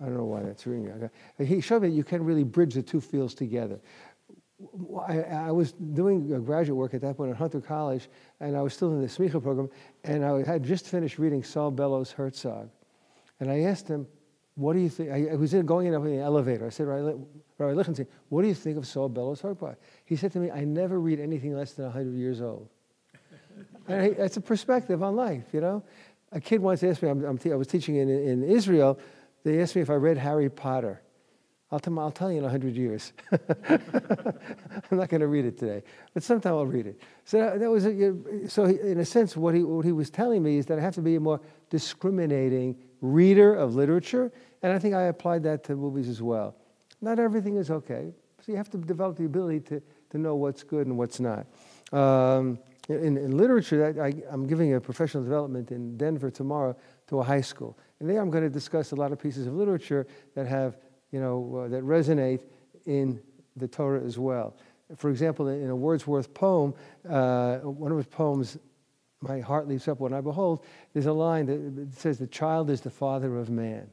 I 0.00 0.04
don't 0.04 0.16
know 0.16 0.24
why 0.24 0.42
that's 0.42 0.66
ringing. 0.66 1.10
He 1.38 1.60
showed 1.60 1.82
me 1.82 1.88
you 1.88 2.04
can 2.04 2.24
really 2.24 2.44
bridge 2.44 2.74
the 2.74 2.82
two 2.82 3.00
fields 3.00 3.34
together. 3.34 3.80
I, 5.06 5.20
I, 5.20 5.50
was 5.52 5.72
doing 5.72 6.26
graduate 6.44 6.76
work 6.76 6.92
at 6.92 7.00
that 7.02 7.16
point 7.16 7.30
at 7.30 7.36
Hunter 7.36 7.60
College, 7.60 8.08
and 8.40 8.56
I 8.56 8.62
was 8.62 8.74
still 8.74 8.90
in 8.90 9.00
the 9.00 9.06
Smicha 9.06 9.40
program, 9.40 9.70
and 10.02 10.24
I 10.24 10.42
had 10.42 10.64
just 10.64 10.86
finished 10.86 11.18
reading 11.18 11.44
Saul 11.44 11.70
Bellows 11.70 12.10
Herzog. 12.10 12.68
And 13.38 13.50
I 13.50 13.60
asked 13.60 13.86
him, 13.86 14.06
what 14.58 14.72
do 14.72 14.80
you 14.80 14.88
think? 14.88 15.12
I, 15.12 15.36
was 15.36 15.54
in, 15.54 15.64
going 15.64 15.86
in 15.86 15.92
the 15.92 16.18
elevator. 16.18 16.66
I 16.66 16.70
said, 16.70 16.88
Rabbi, 16.88 17.72
Lichtenstein, 17.74 18.08
what 18.28 18.42
do 18.42 18.48
you 18.48 18.54
think 18.54 18.76
of 18.76 18.88
Saul 18.88 19.08
Bellows 19.08 19.40
Herzog? 19.40 19.76
He 20.04 20.16
said 20.16 20.32
to 20.32 20.40
me, 20.40 20.50
I 20.50 20.64
never 20.64 20.98
read 20.98 21.20
anything 21.20 21.54
less 21.54 21.74
than 21.74 21.84
100 21.84 22.12
years 22.16 22.40
old. 22.40 22.68
and 23.88 24.02
I, 24.02 24.10
that's 24.10 24.36
a 24.36 24.40
perspective 24.40 25.00
on 25.00 25.14
life, 25.14 25.44
you 25.52 25.60
know? 25.60 25.84
A 26.32 26.40
kid 26.40 26.60
once 26.60 26.82
asked 26.82 27.04
me, 27.04 27.08
I'm, 27.08 27.24
I'm 27.24 27.38
i 27.44 27.54
was 27.54 27.68
teaching 27.68 27.96
in, 27.96 28.08
in 28.08 28.42
Israel, 28.42 28.98
they 29.44 29.62
asked 29.62 29.76
me 29.76 29.82
if 29.82 29.90
I 29.90 29.94
read 29.94 30.18
Harry 30.18 30.50
Potter. 30.50 31.02
I'll 31.70 31.78
tell, 31.78 31.96
I'll 32.00 32.10
tell 32.10 32.32
you 32.32 32.38
in 32.38 32.42
100 32.42 32.74
years. 32.74 33.12
I'm 33.30 34.98
not 34.98 35.08
going 35.08 35.20
to 35.20 35.28
read 35.28 35.44
it 35.44 35.56
today, 35.56 35.84
but 36.14 36.24
sometime 36.24 36.54
I'll 36.54 36.66
read 36.66 36.88
it. 36.88 37.00
So 37.24 37.38
that, 37.38 37.60
that 37.60 37.70
was, 37.70 37.86
a, 37.86 38.48
so 38.48 38.64
in 38.64 38.98
a 38.98 39.04
sense, 39.04 39.36
what 39.36 39.54
he, 39.54 39.62
what 39.62 39.84
he 39.84 39.92
was 39.92 40.10
telling 40.10 40.42
me 40.42 40.56
is 40.56 40.66
that 40.66 40.78
I 40.80 40.82
have 40.82 40.96
to 40.96 41.02
be 41.02 41.14
a 41.14 41.20
more 41.20 41.40
discriminating 41.70 42.76
reader 43.00 43.54
of 43.54 43.74
literature, 43.74 44.32
and 44.62 44.72
I 44.72 44.78
think 44.78 44.94
I 44.94 45.04
applied 45.04 45.42
that 45.44 45.64
to 45.64 45.76
movies 45.76 46.08
as 46.08 46.22
well. 46.22 46.56
Not 47.00 47.18
everything 47.18 47.56
is 47.56 47.70
okay, 47.70 48.12
so 48.40 48.52
you 48.52 48.56
have 48.56 48.70
to 48.70 48.78
develop 48.78 49.16
the 49.16 49.24
ability 49.24 49.60
to, 49.60 49.82
to 50.10 50.18
know 50.18 50.34
what's 50.34 50.62
good 50.62 50.86
and 50.86 50.96
what's 50.98 51.20
not. 51.20 51.46
Um, 51.92 52.58
in, 52.88 53.16
in, 53.18 53.36
literature, 53.36 54.02
I, 54.02 54.14
am 54.32 54.46
giving 54.46 54.74
a 54.74 54.80
professional 54.80 55.22
development 55.22 55.70
in 55.70 55.96
Denver 55.96 56.30
tomorrow 56.30 56.74
to 57.08 57.20
a 57.20 57.22
high 57.22 57.42
school. 57.42 57.78
And 58.00 58.08
there 58.08 58.20
I'm 58.20 58.30
going 58.30 58.44
to 58.44 58.50
discuss 58.50 58.92
a 58.92 58.96
lot 58.96 59.12
of 59.12 59.20
pieces 59.20 59.46
of 59.46 59.54
literature 59.54 60.06
that 60.34 60.46
have 60.46 60.78
you 61.10 61.20
know, 61.20 61.64
uh, 61.64 61.68
that 61.68 61.82
resonate 61.84 62.42
in 62.86 63.20
the 63.56 63.68
Torah 63.68 64.02
as 64.02 64.18
well. 64.18 64.56
For 64.96 65.10
example, 65.10 65.48
in 65.48 65.68
a 65.68 65.76
Wordsworth 65.76 66.32
poem, 66.32 66.74
uh, 67.08 67.58
one 67.58 67.90
of 67.92 67.98
his 67.98 68.06
poems, 68.06 68.56
My 69.20 69.40
Heart 69.40 69.68
Leaps 69.68 69.88
Up 69.88 70.00
When 70.00 70.14
I 70.14 70.20
Behold, 70.20 70.64
there's 70.92 71.06
a 71.06 71.12
line 71.12 71.46
that 71.46 71.92
says, 71.94 72.18
The 72.18 72.26
child 72.26 72.70
is 72.70 72.80
the 72.80 72.90
father 72.90 73.36
of 73.36 73.50
man. 73.50 73.90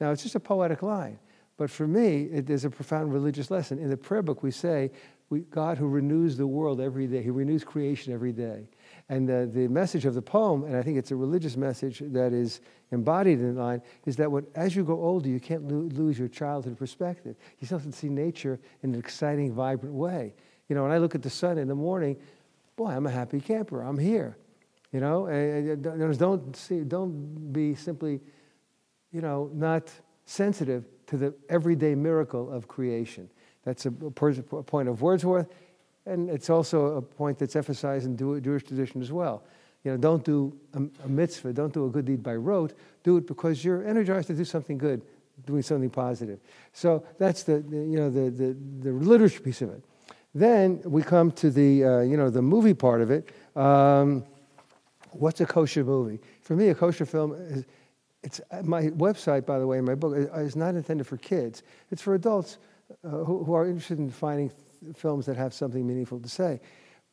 Now, 0.00 0.10
it's 0.12 0.22
just 0.22 0.34
a 0.34 0.40
poetic 0.40 0.82
line, 0.82 1.18
but 1.56 1.70
for 1.70 1.86
me, 1.86 2.24
it, 2.32 2.46
there's 2.46 2.64
a 2.64 2.70
profound 2.70 3.12
religious 3.12 3.50
lesson. 3.50 3.78
In 3.78 3.90
the 3.90 3.96
prayer 3.96 4.22
book, 4.22 4.42
we 4.42 4.50
say, 4.50 4.90
we, 5.30 5.40
God 5.40 5.76
who 5.76 5.88
renews 5.88 6.36
the 6.36 6.46
world 6.46 6.80
every 6.80 7.06
day, 7.06 7.22
He 7.22 7.30
renews 7.30 7.64
creation 7.64 8.12
every 8.12 8.32
day. 8.32 8.68
And 9.10 9.28
the, 9.28 9.50
the 9.52 9.68
message 9.68 10.04
of 10.04 10.14
the 10.14 10.22
poem, 10.22 10.64
and 10.64 10.76
I 10.76 10.82
think 10.82 10.98
it's 10.98 11.10
a 11.10 11.16
religious 11.16 11.56
message 11.56 12.00
that 12.04 12.32
is 12.32 12.60
embodied 12.92 13.40
in 13.40 13.54
the 13.54 13.60
line, 13.60 13.82
is 14.06 14.16
that 14.16 14.30
as 14.54 14.74
you 14.74 14.84
grow 14.84 15.00
older, 15.00 15.28
you 15.28 15.40
can't 15.40 15.64
lo- 15.64 15.88
lose 15.92 16.18
your 16.18 16.28
childhood 16.28 16.78
perspective. 16.78 17.36
You 17.58 17.66
still 17.66 17.78
have 17.78 17.86
to 17.90 17.96
see 17.96 18.08
nature 18.08 18.58
in 18.82 18.94
an 18.94 18.98
exciting, 18.98 19.52
vibrant 19.52 19.94
way. 19.94 20.34
You 20.68 20.76
know, 20.76 20.82
when 20.82 20.92
I 20.92 20.98
look 20.98 21.14
at 21.14 21.22
the 21.22 21.30
sun 21.30 21.58
in 21.58 21.68
the 21.68 21.74
morning, 21.74 22.16
boy, 22.76 22.88
I'm 22.88 23.06
a 23.06 23.10
happy 23.10 23.40
camper. 23.40 23.82
I'm 23.82 23.98
here. 23.98 24.36
You 24.92 25.00
know, 25.00 25.26
and, 25.26 25.84
and 25.86 26.18
don't 26.18 26.56
see, 26.56 26.80
don't 26.80 27.52
be 27.52 27.74
simply, 27.74 28.20
you 29.12 29.20
know, 29.20 29.50
not 29.52 29.90
sensitive 30.24 30.84
to 31.06 31.16
the 31.16 31.34
everyday 31.48 31.94
miracle 31.94 32.50
of 32.52 32.68
creation. 32.68 33.28
That's 33.64 33.86
a, 33.86 33.88
a 33.88 34.10
point 34.10 34.88
of 34.88 35.02
Wordsworth 35.02 35.48
And 36.06 36.30
it's 36.30 36.50
also 36.50 36.96
a 36.96 37.02
point 37.02 37.38
that's 37.38 37.56
emphasized 37.56 38.06
in 38.06 38.16
Jewish 38.16 38.64
tradition 38.64 39.02
as 39.02 39.12
well. 39.12 39.42
You 39.84 39.92
know, 39.92 39.96
don't 39.96 40.24
do 40.24 40.56
a, 40.74 41.08
mitzvah, 41.08 41.52
don't 41.52 41.72
do 41.72 41.86
a 41.86 41.88
good 41.88 42.04
deed 42.04 42.22
by 42.22 42.34
rote. 42.34 42.74
Do 43.04 43.16
it 43.16 43.26
because 43.26 43.64
you're 43.64 43.86
energized 43.86 44.26
to 44.28 44.34
do 44.34 44.44
something 44.44 44.76
good, 44.76 45.02
doing 45.46 45.62
something 45.62 45.90
positive. 45.90 46.40
So 46.72 47.04
that's 47.18 47.44
the, 47.44 47.60
the 47.60 47.76
you 47.76 47.96
know 47.98 48.10
the, 48.10 48.30
the, 48.30 48.56
the 48.80 48.92
literature 48.92 49.40
piece 49.40 49.62
of 49.62 49.70
it. 49.70 49.82
Then 50.34 50.82
we 50.84 51.02
come 51.02 51.30
to 51.32 51.50
the 51.50 51.84
uh, 51.84 52.00
you 52.00 52.16
know 52.16 52.28
the 52.28 52.42
movie 52.42 52.74
part 52.74 53.00
of 53.00 53.10
it. 53.10 53.30
Um, 53.56 54.24
what's 55.12 55.40
a 55.40 55.46
kosher 55.46 55.84
movie? 55.84 56.20
For 56.42 56.56
me, 56.56 56.68
a 56.68 56.74
kosher 56.74 57.06
film 57.06 57.32
is 57.32 57.64
it's 58.22 58.40
my 58.64 58.82
website, 58.88 59.46
by 59.46 59.58
the 59.58 59.66
way, 59.66 59.78
in 59.78 59.84
my 59.84 59.94
book 59.94 60.14
is 60.16 60.56
not 60.56 60.74
intended 60.74 61.06
for 61.06 61.16
kids. 61.16 61.62
It's 61.90 62.02
for 62.02 62.14
adults 62.14 62.58
uh, 63.04 63.08
who, 63.08 63.44
who, 63.44 63.54
are 63.54 63.66
interested 63.66 63.98
in 63.98 64.10
finding 64.10 64.50
films 64.96 65.26
that 65.26 65.36
have 65.36 65.54
something 65.54 65.86
meaningful 65.86 66.20
to 66.20 66.28
say. 66.28 66.60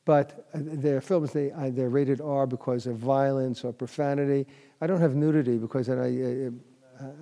But 0.05 0.47
uh, 0.53 0.99
films 0.99 1.31
they 1.31 1.51
uh, 1.51 1.69
they're 1.71 1.89
rated 1.89 2.21
R 2.21 2.47
because 2.47 2.87
of 2.87 2.97
violence 2.97 3.63
or 3.63 3.73
profanity. 3.73 4.47
I 4.81 4.87
don't 4.87 5.01
have 5.01 5.15
nudity 5.15 5.57
because 5.57 5.87
then 5.87 5.99
I. 5.99 6.47
Uh, 6.47 6.51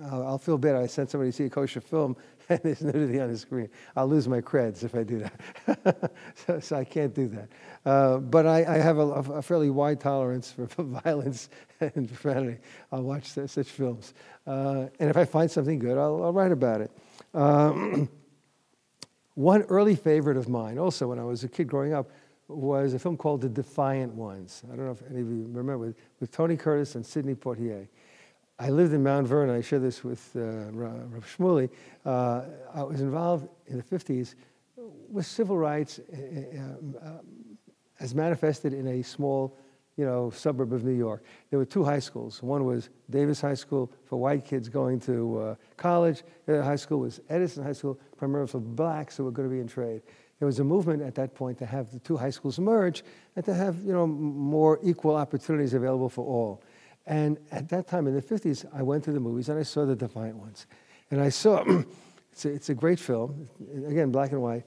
I'll 0.08 0.38
feel 0.38 0.56
bad. 0.56 0.76
I 0.76 0.86
send 0.86 1.10
somebody 1.10 1.32
to 1.32 1.36
see 1.36 1.44
a 1.46 1.50
kosher 1.50 1.80
film 1.80 2.16
and 2.48 2.60
there's 2.62 2.82
nudity 2.82 3.20
on 3.20 3.30
the 3.32 3.38
screen. 3.38 3.68
I'll 3.96 4.06
lose 4.06 4.28
my 4.28 4.40
creds 4.40 4.84
if 4.84 4.94
I 4.94 5.02
do 5.02 5.20
that. 5.20 6.12
so, 6.46 6.60
so, 6.60 6.76
I 6.76 6.84
can't 6.84 7.14
do 7.14 7.28
that. 7.28 7.48
Uh, 7.84 8.18
but 8.18 8.46
I, 8.46 8.64
I 8.64 8.78
have 8.78 8.98
a, 8.98 9.06
a, 9.08 9.42
fairly 9.42 9.70
wide 9.70 10.00
tolerance 10.00 10.52
for 10.52 10.66
violence 10.82 11.48
and 11.80 12.08
profanity. 12.08 12.58
I'll 12.92 13.02
watch 13.02 13.26
such, 13.26 13.50
such 13.50 13.68
films. 13.68 14.14
Uh, 14.46 14.86
and 15.00 15.08
if 15.10 15.16
I 15.16 15.24
find 15.24 15.50
something 15.50 15.78
good, 15.78 15.96
I'll, 15.96 16.22
I'll 16.24 16.32
write 16.32 16.52
about 16.52 16.80
it. 16.80 16.90
Um, 17.32 18.08
one 19.34 19.62
early 19.62 19.96
favorite 19.96 20.36
of 20.36 20.48
mine, 20.48 20.78
also 20.78 21.08
when 21.08 21.18
I 21.18 21.24
was 21.24 21.44
a 21.44 21.48
kid 21.48 21.68
growing 21.68 21.94
up, 21.94 22.10
was 22.48 22.92
a 22.92 22.98
film 22.98 23.16
called 23.16 23.40
The 23.40 23.48
Defiant 23.48 24.12
Ones. 24.14 24.62
I 24.70 24.76
don't 24.76 24.84
know 24.84 24.92
if 24.92 25.02
any 25.10 25.20
of 25.22 25.28
you 25.28 25.48
remember, 25.48 25.78
with, 25.78 25.96
with 26.20 26.30
Tony 26.30 26.56
Curtis 26.56 26.94
and 26.94 27.04
Sidney 27.04 27.34
Poitier. 27.34 27.88
I 28.58 28.70
lived 28.70 28.92
in 28.92 29.02
Mount 29.02 29.26
Vernon. 29.26 29.54
I 29.54 29.60
share 29.60 29.80
this 29.80 30.04
with 30.04 30.30
uh, 30.36 30.70
Rav 30.70 31.24
Shmuly. 31.26 31.70
Uh, 32.04 32.42
I 32.72 32.84
was 32.84 33.00
involved 33.00 33.48
in 33.66 33.78
the 33.78 33.82
50s 33.82 34.36
with 35.10 35.26
civil 35.26 35.58
rights 35.58 35.98
uh, 35.98 37.04
uh, 37.04 37.08
as 37.98 38.14
manifested 38.14 38.72
in 38.72 38.86
a 38.86 39.02
small 39.02 39.56
you 39.96 40.04
know, 40.04 40.30
suburb 40.30 40.72
of 40.72 40.84
New 40.84 40.92
York. 40.92 41.24
There 41.50 41.58
were 41.58 41.64
two 41.64 41.84
high 41.84 41.98
schools. 41.98 42.42
One 42.42 42.64
was 42.64 42.90
Davis 43.10 43.40
High 43.40 43.54
School 43.54 43.92
for 44.04 44.18
white 44.18 44.44
kids 44.44 44.68
going 44.68 44.98
to 45.00 45.38
uh, 45.38 45.54
college. 45.76 46.22
The 46.46 46.54
other 46.54 46.62
high 46.62 46.76
school 46.76 47.00
was 47.00 47.20
Edison 47.28 47.62
High 47.62 47.72
School, 47.72 47.98
primarily 48.16 48.48
for 48.48 48.60
blacks 48.60 49.16
who 49.16 49.24
were 49.24 49.30
going 49.30 49.48
to 49.48 49.54
be 49.54 49.60
in 49.60 49.68
trade. 49.68 50.02
There 50.40 50.46
was 50.46 50.58
a 50.58 50.64
movement 50.64 51.02
at 51.02 51.14
that 51.14 51.34
point 51.34 51.58
to 51.58 51.66
have 51.66 51.92
the 51.92 52.00
two 52.00 52.16
high 52.16 52.30
schools 52.30 52.58
merge 52.58 53.04
and 53.36 53.44
to 53.44 53.54
have 53.54 53.82
you 53.84 53.92
know, 53.92 54.06
more 54.06 54.80
equal 54.82 55.14
opportunities 55.14 55.74
available 55.74 56.08
for 56.08 56.24
all. 56.24 56.62
And 57.06 57.38
at 57.50 57.68
that 57.68 57.86
time 57.86 58.06
in 58.06 58.14
the 58.14 58.22
50s, 58.22 58.66
I 58.74 58.82
went 58.82 59.04
to 59.04 59.12
the 59.12 59.20
movies 59.20 59.48
and 59.48 59.58
I 59.58 59.62
saw 59.62 59.84
The 59.84 59.96
Defiant 59.96 60.36
Ones. 60.36 60.66
And 61.10 61.20
I 61.20 61.28
saw, 61.28 61.62
it's, 62.32 62.44
a, 62.44 62.48
it's 62.48 62.68
a 62.70 62.74
great 62.74 62.98
film, 62.98 63.48
again, 63.86 64.10
black 64.10 64.32
and 64.32 64.42
white. 64.42 64.64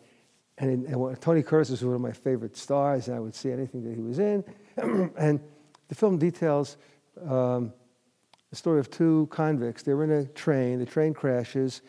And, 0.59 0.85
and 0.87 1.21
Tony 1.21 1.43
Curtis 1.43 1.69
was 1.69 1.83
one 1.83 1.95
of 1.95 2.01
my 2.01 2.11
favorite 2.11 2.57
stars, 2.57 3.07
and 3.07 3.15
I 3.15 3.19
would 3.19 3.35
see 3.35 3.51
anything 3.51 3.83
that 3.83 3.95
he 3.95 4.01
was 4.01 4.19
in. 4.19 4.43
and 5.17 5.39
the 5.87 5.95
film 5.95 6.17
details 6.17 6.77
um, 7.27 7.73
the 8.49 8.55
story 8.55 8.79
of 8.79 8.89
two 8.89 9.27
convicts. 9.31 9.83
They're 9.83 10.03
in 10.03 10.11
a 10.11 10.25
train, 10.25 10.79
the 10.79 10.85
train 10.85 11.13
crashes, 11.13 11.81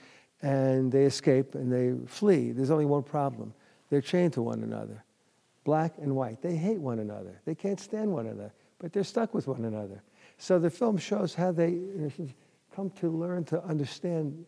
and 0.43 0.91
they 0.91 1.05
escape 1.05 1.55
and 1.55 1.73
they 1.73 2.07
flee. 2.07 2.53
There's 2.53 2.71
only 2.71 2.87
one 2.87 3.03
problem 3.03 3.55
they're 3.91 4.01
chained 4.03 4.35
to 4.35 4.43
one 4.43 4.63
another, 4.63 5.03
black 5.65 5.95
and 5.99 6.15
white. 6.15 6.43
They 6.43 6.57
hate 6.57 6.79
one 6.79 6.99
another, 6.99 7.41
they 7.45 7.55
can't 7.55 7.81
stand 7.81 8.13
one 8.13 8.27
another, 8.27 8.53
but 8.79 8.93
they're 8.93 9.05
stuck 9.05 9.35
with 9.35 9.47
one 9.47 9.65
another. 9.65 10.03
So 10.39 10.59
the 10.59 10.71
film 10.71 10.97
shows 10.97 11.35
how 11.35 11.53
they 11.53 11.79
come 12.75 12.91
to 12.91 13.11
learn 13.11 13.45
to 13.47 13.63
understand 13.65 14.45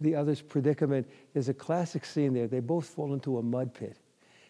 the 0.00 0.14
other's 0.14 0.40
predicament. 0.40 1.08
There's 1.32 1.48
a 1.48 1.54
classic 1.54 2.04
scene 2.04 2.32
there. 2.34 2.46
They 2.46 2.60
both 2.60 2.86
fall 2.86 3.12
into 3.12 3.38
a 3.38 3.42
mud 3.42 3.74
pit, 3.74 3.96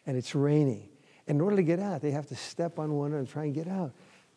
and 0.07 0.17
it's 0.17 0.35
raining. 0.35 0.89
And 1.27 1.37
In 1.37 1.41
order 1.41 1.57
to 1.57 1.63
get 1.63 1.81
out, 1.81 2.03
they 2.03 2.11
have 2.11 2.27
to 2.27 2.37
step 2.37 2.79
on 2.79 2.93
one 2.93 3.15
and 3.15 3.29
try 3.29 3.45
and 3.45 3.55
get 3.55 3.67
out. 3.67 3.93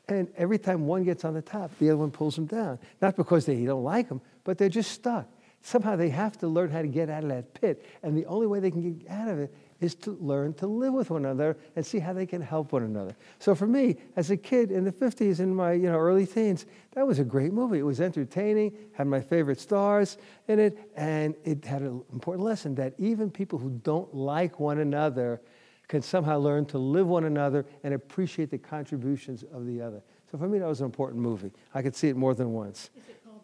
And 0.07 0.29
every 0.37 0.57
time 0.57 0.87
one 0.87 1.03
gets 1.03 1.25
on 1.25 1.33
the 1.33 1.41
top, 1.41 1.77
the 1.79 1.89
other 1.89 1.97
one 1.97 2.11
pulls 2.11 2.35
them 2.35 2.45
down. 2.45 2.79
Not 3.01 3.17
because 3.17 3.45
they 3.45 3.65
don't 3.65 3.83
like 3.83 4.07
them, 4.07 4.21
but 4.45 4.57
they're 4.57 4.69
just 4.69 4.91
stuck. 4.91 5.27
Somehow 5.61 5.97
they 5.97 6.09
have 6.09 6.37
to 6.37 6.47
learn 6.47 6.69
how 6.69 6.81
to 6.81 6.87
get 6.87 7.09
out 7.09 7.23
of 7.23 7.29
that 7.29 7.53
pit. 7.53 7.85
And 8.03 8.17
the 8.17 8.25
only 8.27 8.47
way 8.47 8.61
they 8.61 8.71
can 8.71 8.99
get 8.99 9.11
out 9.11 9.27
of 9.27 9.39
it 9.39 9.53
is 9.79 9.95
to 9.95 10.17
learn 10.19 10.53
to 10.55 10.67
live 10.67 10.93
with 10.93 11.09
one 11.09 11.25
another 11.25 11.57
and 11.75 11.85
see 11.85 11.99
how 11.99 12.13
they 12.13 12.25
can 12.25 12.41
help 12.41 12.71
one 12.71 12.83
another. 12.83 13.15
So 13.39 13.53
for 13.53 13.67
me, 13.67 13.97
as 14.15 14.31
a 14.31 14.37
kid 14.37 14.71
in 14.71 14.83
the 14.83 14.91
50s, 14.91 15.39
in 15.39 15.53
my 15.53 15.73
you 15.73 15.91
know, 15.91 15.97
early 15.97 16.25
teens, 16.25 16.65
that 16.93 17.05
was 17.05 17.19
a 17.19 17.23
great 17.23 17.53
movie. 17.53 17.79
It 17.79 17.83
was 17.83 18.01
entertaining, 18.01 18.75
had 18.93 19.07
my 19.07 19.21
favorite 19.21 19.59
stars 19.59 20.17
in 20.47 20.59
it, 20.59 20.91
and 20.95 21.35
it 21.43 21.63
had 21.65 21.81
an 21.81 22.03
important 22.11 22.45
lesson 22.45 22.75
that 22.75 22.93
even 22.97 23.29
people 23.29 23.59
who 23.59 23.69
don't 23.83 24.13
like 24.13 24.59
one 24.59 24.79
another 24.79 25.41
can 25.87 26.01
somehow 26.01 26.37
learn 26.37 26.65
to 26.65 26.77
live 26.77 27.07
one 27.07 27.23
another 27.23 27.65
and 27.83 27.93
appreciate 27.93 28.49
the 28.49 28.57
contributions 28.57 29.43
of 29.53 29.65
the 29.65 29.81
other. 29.81 30.01
So 30.31 30.37
for 30.37 30.47
me, 30.47 30.59
that 30.59 30.67
was 30.67 30.81
an 30.81 30.85
important 30.85 31.21
movie. 31.21 31.51
I 31.73 31.81
could 31.81 31.95
see 31.95 32.09
it 32.09 32.17
more 32.17 32.33
than 32.33 32.51
once. 32.51 32.89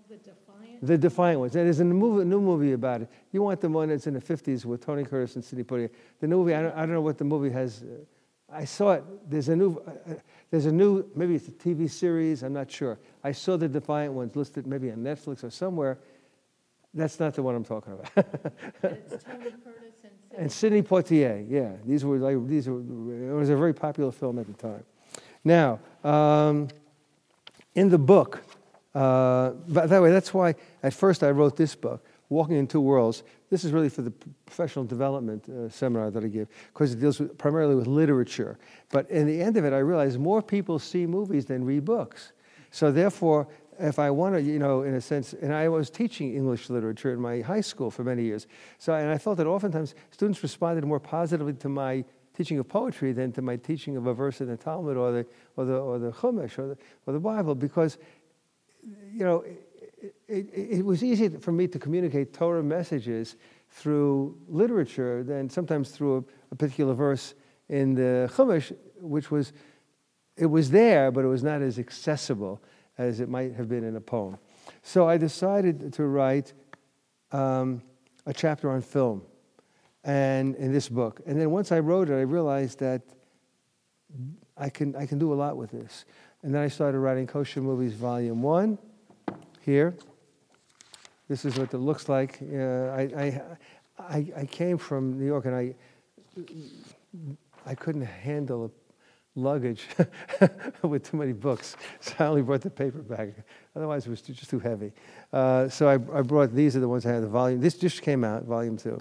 The 0.10 0.18
Defiant 0.86 1.40
Ones. 1.40 1.56
And 1.56 1.66
There's 1.66 1.80
a 1.80 1.86
movie, 1.86 2.26
new 2.26 2.42
movie 2.42 2.74
about 2.74 3.02
it. 3.02 3.10
You 3.32 3.42
want 3.42 3.62
the 3.62 3.70
one 3.70 3.90
that's 3.90 4.08
in 4.08 4.14
the 4.14 4.22
50s 4.22 4.66
with 4.66 4.86
Tony 4.86 5.04
Curtis 5.04 5.36
and 5.36 5.44
Sidney 5.44 5.64
Poitier. 5.64 5.90
The 6.20 6.28
movie, 6.28 6.54
I 6.54 6.62
don't, 6.62 6.76
I 6.76 6.80
don't 6.80 6.94
know 6.94 7.02
what 7.02 7.18
the 7.18 7.24
movie 7.24 7.50
has. 7.52 7.84
Uh, 7.84 8.04
I 8.52 8.66
saw 8.66 8.94
it. 8.94 9.04
There's 9.30 9.50
a 9.50 9.56
new, 9.56 9.82
uh, 9.88 10.12
uh, 10.12 10.16
there's 10.52 10.66
a 10.66 10.72
new, 10.72 11.10
maybe 11.16 11.36
it's 11.36 11.48
a 11.48 11.52
TV 11.52 11.90
series. 11.90 12.44
I'm 12.44 12.54
not 12.54 12.70
sure. 12.70 13.00
I 13.24 13.32
saw 13.32 13.58
the 13.58 13.68
Defiant 13.68 14.14
Ones 14.14 14.36
listed 14.36 14.68
maybe 14.68 14.92
on 14.92 14.98
Netflix 14.98 15.44
or 15.44 15.50
somewhere. 15.50 15.98
That's 16.94 17.20
not 17.20 17.34
the 17.34 17.42
one 17.42 17.56
I'm 17.56 17.66
talking 17.66 17.94
about. 17.94 18.12
it's 18.84 19.24
Tony 19.24 19.46
Curtis 19.64 19.94
and 20.04 20.12
Sidney. 20.30 20.38
And 20.38 20.52
Sidney 20.52 20.82
Poitier. 20.84 21.46
Yeah, 21.50 21.72
these 21.86 22.06
were 22.06 22.18
like 22.18 22.48
these 22.48 22.70
were. 22.70 22.82
It 22.82 23.34
was 23.34 23.50
a 23.50 23.56
very 23.56 23.74
popular 23.74 24.12
film 24.12 24.38
at 24.38 24.46
the 24.46 24.54
time. 24.54 24.84
Now, 25.44 25.80
um, 26.04 26.68
in 27.74 27.90
the 27.90 27.98
book, 27.98 28.44
uh, 28.96 29.52
by 29.68 29.88
the 29.88 30.02
way, 30.02 30.12
that's 30.12 30.34
why 30.34 30.56
at 30.84 30.94
first 30.94 31.24
I 31.24 31.32
wrote 31.32 31.58
this 31.58 31.76
book, 31.76 32.06
Walking 32.30 32.58
in 32.58 32.68
Two 32.68 32.82
Worlds. 32.82 33.24
This 33.50 33.64
is 33.64 33.72
really 33.72 33.90
for 33.90 34.02
the 34.02 34.12
professional 34.46 34.86
development 34.86 35.48
uh, 35.50 35.70
seminar 35.70 36.12
that 36.12 36.24
I 36.24 36.28
give, 36.28 36.48
because 36.74 36.94
it 36.94 37.00
deals 37.00 37.20
with, 37.20 37.38
primarily 37.38 37.76
with 37.76 37.88
literature. 37.88 38.58
But 38.90 39.10
in 39.10 39.28
the 39.28 39.42
end 39.42 39.58
of 39.58 39.66
it, 39.66 39.74
I 39.74 39.80
realized 39.80 40.20
more 40.20 40.42
people 40.42 40.80
see 40.80 41.06
movies 41.06 41.46
than 41.46 41.64
read 41.64 41.86
books. 41.86 42.34
So 42.72 42.92
therefore, 42.92 43.48
if 43.80 44.00
I 44.00 44.10
want 44.10 44.36
to, 44.36 44.42
you 44.42 44.60
know, 44.60 44.84
in 44.84 44.94
a 44.94 45.02
sense, 45.02 45.34
and 45.34 45.54
I 45.54 45.70
was 45.70 45.90
teaching 45.90 46.36
English 46.36 46.70
literature 46.70 47.14
in 47.14 47.20
my 47.20 47.42
high 47.42 47.62
school 47.62 47.92
for 47.92 48.04
many 48.04 48.24
years. 48.24 48.48
So, 48.78 48.94
and 48.94 49.10
I 49.10 49.18
felt 49.18 49.38
that 49.38 49.48
oftentimes 49.48 49.96
students 50.12 50.42
responded 50.44 50.86
more 50.86 51.00
positively 51.00 51.54
to 51.54 51.70
my 51.70 52.06
teaching 52.36 52.58
of 52.58 52.68
poetry 52.68 53.12
than 53.14 53.32
to 53.34 53.42
my 53.42 53.58
teaching 53.58 53.96
of 53.96 54.08
a 54.08 54.14
verse 54.14 54.42
in 54.42 54.48
the 54.48 54.58
Talmud 54.58 54.98
or 54.98 55.12
the, 55.12 55.26
or 55.56 55.66
the, 55.66 55.78
or 55.78 56.00
the 56.00 56.12
Chumash 56.12 56.58
or 56.58 56.70
the, 56.70 56.78
or 57.06 57.14
the 57.14 57.20
Bible 57.20 57.54
because 57.56 57.98
you 59.12 59.24
know, 59.24 59.44
it, 59.44 60.14
it, 60.28 60.50
it, 60.54 60.86
was 60.86 61.04
easy 61.04 61.30
for 61.30 61.52
me 61.52 61.68
to 61.68 61.80
communicate 61.80 62.34
Torah 62.34 62.64
messages 62.64 63.36
through 63.70 64.38
literature 64.48 65.24
than 65.24 65.50
sometimes 65.50 65.90
through 65.92 66.18
a, 66.18 66.24
a 66.52 66.56
particular 66.56 66.94
verse 66.94 67.36
in 67.70 67.94
the 67.94 68.30
Chumash, 68.36 68.76
which 69.00 69.32
was, 69.32 69.54
it 70.38 70.46
was 70.46 70.70
there, 70.72 71.12
but 71.12 71.24
it 71.24 71.28
was 71.28 71.44
not 71.44 71.62
as 71.62 71.80
accessible 71.80 72.62
as 72.98 73.20
it 73.20 73.30
might 73.30 73.54
have 73.56 73.70
been 73.70 73.84
in 73.84 73.96
a 73.96 74.02
poem. 74.02 74.38
So 74.82 75.08
I 75.08 75.18
decided 75.18 75.94
to 75.94 76.06
write 76.06 76.54
um, 77.32 77.82
a 78.26 78.34
chapter 78.34 78.70
on 78.70 78.82
film 78.82 79.24
and 80.04 80.56
in 80.56 80.72
this 80.72 80.90
book. 80.90 81.22
And 81.26 81.40
then 81.40 81.50
once 81.52 81.72
I 81.72 81.80
wrote 81.80 82.10
it, 82.10 82.14
I 82.14 82.22
realized 82.22 82.80
that 82.80 83.02
I 84.58 84.70
can, 84.70 84.96
I 84.96 85.06
can 85.06 85.18
do 85.18 85.34
a 85.34 85.36
lot 85.36 85.58
with 85.58 85.72
this. 85.72 86.06
And 86.44 86.54
then 86.54 86.62
I 86.62 86.68
started 86.68 87.00
writing 87.00 87.26
Kosher 87.26 87.62
Movies 87.62 87.94
Volume 87.94 88.42
1 88.42 88.78
here. 89.62 89.96
This 91.30 91.46
is 91.46 91.58
what 91.58 91.74
it 91.74 91.78
looks 91.78 92.10
like. 92.10 92.38
Uh, 92.42 92.90
I, 92.90 93.42
I, 93.98 94.34
I, 94.36 94.46
came 94.46 94.78
from 94.78 95.18
New 95.18 95.26
York 95.26 95.46
and 95.46 95.56
I, 95.56 95.74
I 97.66 97.76
couldn't 97.76 98.02
handle 98.02 98.74
luggage 99.36 99.88
with 100.82 101.10
too 101.10 101.16
many 101.16 101.32
books, 101.32 101.78
so 102.02 102.14
I 102.20 102.26
only 102.26 102.42
brought 102.42 102.60
the 102.60 102.70
paper 102.70 103.00
bag. 103.00 103.36
Otherwise, 103.74 104.06
it 104.06 104.10
was 104.10 104.22
just 104.22 104.50
too 104.50 104.60
heavy. 104.60 104.92
Uh, 105.32 105.70
so 105.70 105.88
I, 105.88 105.94
I, 105.94 106.22
brought 106.24 106.54
these 106.54 106.76
are 106.76 106.82
the 106.82 106.90
ones 106.90 107.06
I 107.06 107.14
had 107.14 107.24
the 107.24 107.30
volume. 107.30 107.62
This 107.62 107.76
just 107.76 108.02
came 108.02 108.26
out, 108.26 108.44
volume 108.44 108.76
two. 108.76 109.00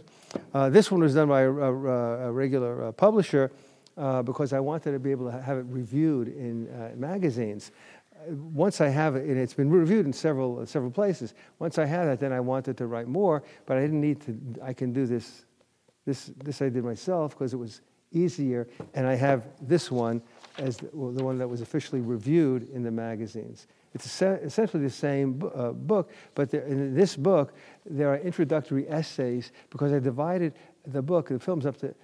Uh, 0.55 0.71
this 0.71 0.93
one 0.93 1.01
was 1.01 1.15
done 1.15 1.29
by 1.29 1.41
a, 1.43 1.51
a, 1.51 2.29
a 2.29 2.33
regular 2.33 2.85
uh, 2.85 2.93
publisher 2.93 3.51
uh, 3.97 4.23
because 4.23 4.53
I 4.53 4.61
wanted 4.61 4.93
to 4.93 4.99
be 4.99 5.11
able 5.11 5.31
to 5.31 5.41
have 5.41 5.59
it 5.59 5.67
reviewed 5.69 6.29
in 6.29 6.69
uh, 6.69 6.93
magazines. 6.97 7.73
Uh, 8.15 8.35
once 8.35 8.81
I 8.81 8.89
have 8.89 9.17
it, 9.17 9.27
and 9.27 9.39
it's 9.39 9.55
been 9.55 9.71
reviewed 9.71 10.07
in 10.07 10.13
several 10.13 10.61
uh, 10.61 10.67
several 10.67 10.91
places. 10.91 11.35
Once 11.59 11.79
I 11.79 11.85
had 11.85 12.09
it, 12.09 12.21
then 12.21 12.33
I 12.33 12.41
wanted 12.41 12.77
to 12.79 12.87
write 12.87 13.09
more, 13.09 13.43
but 13.67 13.77
I 13.77 13.81
didn't 13.81 14.01
need 14.01 14.21
to. 14.23 14.39
I 14.63 14.73
can 14.73 14.93
do 14.93 15.07
this. 15.07 15.45
This 16.05 16.31
this 16.43 16.63
I 16.63 16.69
did 16.69 16.85
myself 16.85 17.33
because 17.33 17.53
it 17.53 17.59
was 17.59 17.81
easier. 18.13 18.69
And 18.95 19.07
I 19.07 19.15
have 19.15 19.49
this 19.61 19.91
one 19.91 20.23
as 20.59 20.77
the, 20.77 20.91
well, 20.93 21.13
the 21.13 21.25
one 21.25 21.39
that 21.39 21.49
was 21.49 21.61
officially 21.61 22.01
reviewed 22.01 22.69
in 22.71 22.83
the 22.83 22.91
magazines. 22.91 23.67
It's 23.95 24.07
essentially 24.23 24.83
the 24.83 24.91
same 24.91 25.43
uh, 25.55 25.73
book, 25.73 26.13
but 26.35 26.51
there, 26.51 26.63
in 26.63 26.95
this 26.95 27.15
book, 27.15 27.53
there 27.85 28.09
are 28.09 28.17
introductory 28.19 28.89
essays 28.89 29.53
because 29.69 29.93
I 29.93 29.99
divided 29.99 30.55
the 30.87 31.03
book, 31.03 31.29
the 31.29 31.39
film's 31.39 31.67
up 31.67 31.77
to 31.79 31.95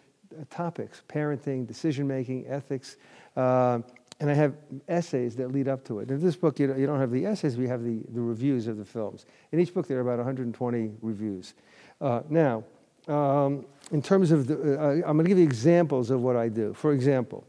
topics 0.46 1.02
parenting, 1.08 1.66
decision 1.66 2.06
making, 2.06 2.46
ethics. 2.46 2.96
Uh, 3.36 3.80
and 4.20 4.28
I 4.30 4.34
have 4.34 4.56
essays 4.88 5.36
that 5.36 5.52
lead 5.52 5.68
up 5.68 5.84
to 5.84 6.00
it. 6.00 6.10
In 6.10 6.20
this 6.20 6.34
book, 6.34 6.58
you 6.58 6.66
don't, 6.66 6.78
you 6.78 6.86
don't 6.86 6.98
have 6.98 7.12
the 7.12 7.24
essays, 7.24 7.56
we 7.56 7.68
have 7.68 7.84
the, 7.84 8.00
the 8.12 8.20
reviews 8.20 8.66
of 8.66 8.76
the 8.76 8.84
films. 8.84 9.26
In 9.52 9.60
each 9.60 9.72
book, 9.72 9.86
there 9.86 9.98
are 9.98 10.00
about 10.00 10.18
120 10.18 10.92
reviews. 11.02 11.54
Uh, 12.00 12.22
now, 12.28 12.64
um, 13.06 13.64
in 13.92 14.02
terms 14.02 14.32
of 14.32 14.46
the, 14.48 14.78
uh, 14.80 14.90
I'm 15.08 15.16
going 15.16 15.24
to 15.24 15.28
give 15.28 15.38
you 15.38 15.44
examples 15.44 16.10
of 16.10 16.20
what 16.20 16.36
I 16.36 16.48
do. 16.48 16.74
For 16.74 16.92
example, 16.92 17.44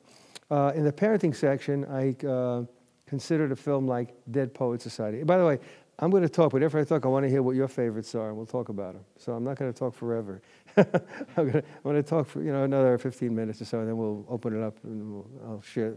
uh, 0.52 0.72
in 0.76 0.84
the 0.84 0.92
parenting 0.92 1.36
section, 1.36 1.86
I 1.86 2.26
uh, 2.26 2.64
considered 3.08 3.52
a 3.52 3.56
film 3.56 3.88
like 3.88 4.14
Dead 4.30 4.54
Poet 4.54 4.82
Society. 4.82 5.24
By 5.24 5.38
the 5.38 5.46
way, 5.46 5.60
I'm 6.02 6.12
going 6.12 6.24
to 6.24 6.30
talk, 6.30 6.54
but 6.54 6.64
after 6.64 6.80
I 6.80 6.86
talk, 6.86 7.06
I 7.06 7.10
want 7.10 7.26
to 7.26 7.30
hear 7.30 7.44
what 7.44 7.56
your 7.56 7.68
favorites 7.68 8.16
are, 8.16 8.30
and 8.30 8.38
we'll 8.38 8.46
talk 8.46 8.70
about 8.70 8.94
them. 8.94 9.04
So 9.18 9.34
I'm 9.34 9.44
not 9.44 9.58
going 9.58 9.72
to 9.72 9.78
talk 9.78 9.94
forever. 9.94 10.42
I'm, 11.38 11.52
going 11.84 11.96
to, 11.96 12.04
talk 12.04 12.28
for 12.28 12.42
you 12.42 12.52
know 12.52 12.64
another 12.64 12.98
15 12.98 13.34
minutes 13.34 13.62
or 13.62 13.66
so, 13.66 13.80
and 13.80 13.88
then 13.88 13.98
we'll 13.98 14.26
open 14.30 14.58
it 14.60 14.64
up 14.64 14.78
and 14.84 15.14
we'll, 15.14 15.28
I'll 15.46 15.62
share. 15.62 15.96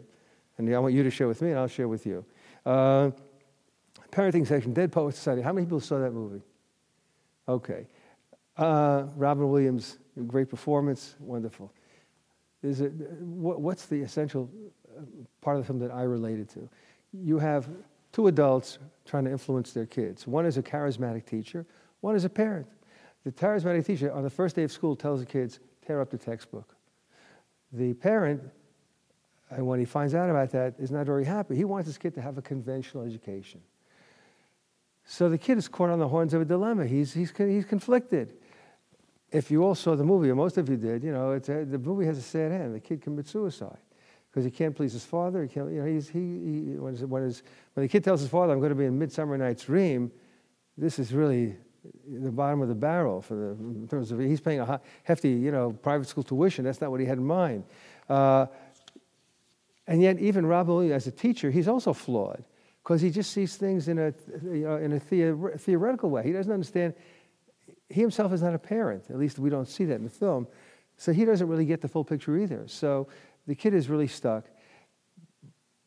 And 0.58 0.74
I 0.74 0.78
want 0.78 0.94
you 0.94 1.02
to 1.02 1.10
share 1.10 1.28
with 1.28 1.40
me, 1.42 1.50
and 1.50 1.58
I'll 1.58 1.68
share 1.68 1.88
with 1.88 2.06
you. 2.06 2.24
Uh, 2.64 3.10
parenting 4.10 4.46
section, 4.46 4.72
Dead 4.72 4.92
Poet 4.92 5.14
Society. 5.14 5.42
How 5.42 5.52
many 5.52 5.66
people 5.66 5.80
saw 5.80 5.98
that 5.98 6.12
movie? 6.12 6.42
Okay. 7.48 7.86
Uh, 8.56 9.04
Robin 9.16 9.48
Williams, 9.50 9.98
great 10.26 10.48
performance, 10.48 11.16
wonderful. 11.18 11.72
Is 12.62 12.80
it, 12.80 12.92
what, 12.92 13.60
what's 13.60 13.86
the 13.86 14.00
essential 14.02 14.48
uh, 14.96 15.02
part 15.40 15.56
of 15.56 15.62
the 15.62 15.66
film 15.66 15.78
that 15.80 15.90
I 15.90 16.02
related 16.02 16.48
to? 16.50 16.68
You 17.12 17.38
have 17.38 17.68
two 18.12 18.28
adults 18.28 18.78
trying 19.04 19.24
to 19.24 19.30
influence 19.30 19.72
their 19.72 19.86
kids. 19.86 20.26
One 20.26 20.46
is 20.46 20.58
a 20.58 20.62
charismatic 20.62 21.24
teacher, 21.24 21.66
one 22.00 22.14
is 22.14 22.24
a 22.24 22.28
parent. 22.28 22.66
The 23.24 23.32
charismatic 23.32 23.86
teacher, 23.86 24.12
on 24.12 24.22
the 24.22 24.30
first 24.30 24.56
day 24.56 24.64
of 24.64 24.72
school, 24.72 24.96
tells 24.96 25.20
the 25.20 25.26
kids, 25.26 25.60
tear 25.86 26.00
up 26.00 26.10
the 26.10 26.18
textbook. 26.18 26.74
The 27.72 27.94
parent, 27.94 28.42
when 29.56 29.78
he 29.78 29.84
finds 29.84 30.14
out 30.14 30.28
about 30.28 30.50
that, 30.50 30.74
is 30.78 30.90
not 30.90 31.06
very 31.06 31.24
happy. 31.24 31.56
He 31.56 31.64
wants 31.64 31.86
his 31.86 31.98
kid 31.98 32.14
to 32.14 32.20
have 32.20 32.38
a 32.38 32.42
conventional 32.42 33.04
education. 33.04 33.60
So 35.04 35.28
the 35.28 35.38
kid 35.38 35.58
is 35.58 35.68
caught 35.68 35.90
on 35.90 35.98
the 35.98 36.08
horns 36.08 36.34
of 36.34 36.42
a 36.42 36.44
dilemma. 36.44 36.86
He's, 36.86 37.12
he's, 37.12 37.32
he's 37.36 37.64
conflicted 37.64 38.34
if 39.32 39.50
you 39.50 39.64
all 39.64 39.74
saw 39.74 39.96
the 39.96 40.04
movie, 40.04 40.28
or 40.28 40.34
most 40.34 40.58
of 40.58 40.68
you 40.68 40.76
did, 40.76 41.02
you 41.02 41.10
know, 41.10 41.32
a, 41.32 41.40
the 41.40 41.78
movie 41.78 42.04
has 42.04 42.18
a 42.18 42.22
sad 42.22 42.52
end. 42.52 42.74
The 42.74 42.80
kid 42.80 43.00
commits 43.00 43.30
suicide 43.30 43.78
because 44.30 44.44
he 44.44 44.50
can't 44.50 44.76
please 44.76 44.92
his 44.92 45.04
father. 45.04 45.42
He 45.42 45.48
can't, 45.48 45.72
you 45.72 45.80
know, 45.80 45.86
he's, 45.86 46.08
he, 46.08 46.18
he 46.18 46.60
when, 46.76 46.92
his, 46.92 47.04
when, 47.04 47.22
his, 47.22 47.42
when 47.74 47.84
the 47.84 47.88
kid 47.88 48.04
tells 48.04 48.20
his 48.20 48.28
father, 48.28 48.52
I'm 48.52 48.58
going 48.58 48.70
to 48.70 48.76
be 48.76 48.84
in 48.84 48.98
Midsummer 48.98 49.36
Night's 49.38 49.64
Dream, 49.64 50.12
this 50.76 50.98
is 50.98 51.12
really 51.12 51.56
the 52.08 52.30
bottom 52.30 52.62
of 52.62 52.68
the 52.68 52.74
barrel 52.74 53.20
for 53.20 53.34
the, 53.34 53.50
in 53.50 53.88
terms 53.88 54.12
of 54.12 54.20
he's 54.20 54.40
paying 54.40 54.60
a 54.60 54.80
hefty, 55.02 55.30
you 55.30 55.50
know, 55.50 55.72
private 55.72 56.06
school 56.06 56.22
tuition. 56.22 56.64
That's 56.64 56.80
not 56.80 56.90
what 56.90 57.00
he 57.00 57.06
had 57.06 57.18
in 57.18 57.26
mind. 57.26 57.64
Uh, 58.08 58.46
and 59.86 60.00
yet, 60.00 60.18
even 60.20 60.46
Rob 60.46 60.68
Williams, 60.68 60.92
as 60.92 61.06
a 61.08 61.10
teacher, 61.10 61.50
he's 61.50 61.68
also 61.68 61.92
flawed 61.92 62.44
because 62.82 63.00
he 63.00 63.10
just 63.10 63.32
sees 63.32 63.56
things 63.56 63.88
in 63.88 63.98
a, 63.98 64.14
you 64.44 64.64
know, 64.64 64.76
in 64.76 64.92
a 64.92 65.00
theoretical 65.00 66.10
way. 66.10 66.22
He 66.22 66.32
doesn't 66.32 66.52
understand 66.52 66.94
he 67.92 68.00
himself 68.00 68.32
is 68.32 68.42
not 68.42 68.54
a 68.54 68.58
parent. 68.58 69.04
At 69.10 69.18
least 69.18 69.38
we 69.38 69.50
don't 69.50 69.68
see 69.68 69.84
that 69.84 69.96
in 69.96 70.04
the 70.04 70.10
film. 70.10 70.46
So 70.96 71.12
he 71.12 71.24
doesn't 71.24 71.46
really 71.46 71.64
get 71.64 71.80
the 71.80 71.88
full 71.88 72.04
picture 72.04 72.36
either. 72.38 72.66
So 72.66 73.08
the 73.46 73.54
kid 73.54 73.74
is 73.74 73.88
really 73.88 74.06
stuck. 74.06 74.44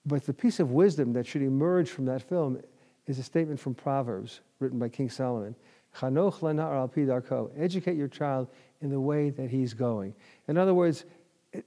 But 0.06 0.26
the 0.26 0.34
piece 0.34 0.60
of 0.60 0.72
wisdom 0.72 1.14
that 1.14 1.26
should 1.26 1.42
emerge 1.42 1.90
from 1.90 2.06
that 2.06 2.22
film 2.22 2.62
is 3.08 3.18
a 3.18 3.24
statement 3.24 3.60
from 3.60 3.74
Proverbs 3.74 4.42
written 4.60 4.78
by 4.78 4.90
King 4.90 5.10
Solomon. 5.10 5.56
Chanoch 5.96 6.44
al 6.44 6.90
darko. 6.90 7.52
Educate 7.58 7.96
your 7.96 8.08
child 8.08 8.48
in 8.82 8.90
the 8.90 9.00
way 9.00 9.30
that 9.30 9.50
he's 9.50 9.74
going. 9.74 10.14
In 10.48 10.58
other 10.58 10.74
words, 10.74 11.06
it, 11.54 11.66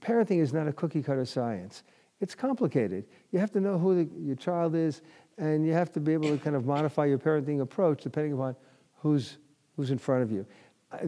parenting 0.00 0.40
is 0.40 0.52
not 0.52 0.66
a 0.66 0.72
cookie 0.72 1.02
cutter 1.02 1.24
science. 1.24 1.82
It's 2.20 2.34
complicated. 2.34 3.04
You 3.30 3.38
have 3.40 3.50
to 3.52 3.60
know 3.60 3.78
who 3.78 4.04
the, 4.04 4.10
your 4.20 4.36
child 4.36 4.74
is, 4.74 5.02
and 5.38 5.66
you 5.66 5.72
have 5.72 5.92
to 5.92 6.00
be 6.00 6.12
able 6.12 6.28
to 6.28 6.38
kind 6.38 6.56
of 6.56 6.64
modify 6.64 7.06
your 7.06 7.18
parenting 7.18 7.60
approach 7.60 8.02
depending 8.02 8.32
upon 8.32 8.56
who's 9.00 9.38
who's 9.76 9.90
in 9.90 9.98
front 9.98 10.22
of 10.22 10.30
you. 10.30 10.46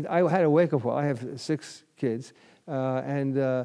I, 0.08 0.22
I 0.22 0.30
had 0.30 0.44
a 0.44 0.50
wake 0.50 0.72
up 0.72 0.82
call. 0.82 0.96
I 0.96 1.04
have 1.04 1.40
six 1.40 1.84
kids, 1.96 2.32
uh, 2.66 3.02
and 3.04 3.38
uh, 3.38 3.64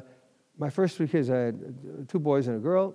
my 0.58 0.70
first 0.70 0.96
three 0.96 1.08
kids, 1.08 1.30
I 1.30 1.38
had 1.38 2.08
two 2.08 2.18
boys 2.18 2.46
and 2.46 2.56
a 2.56 2.60
girl. 2.60 2.94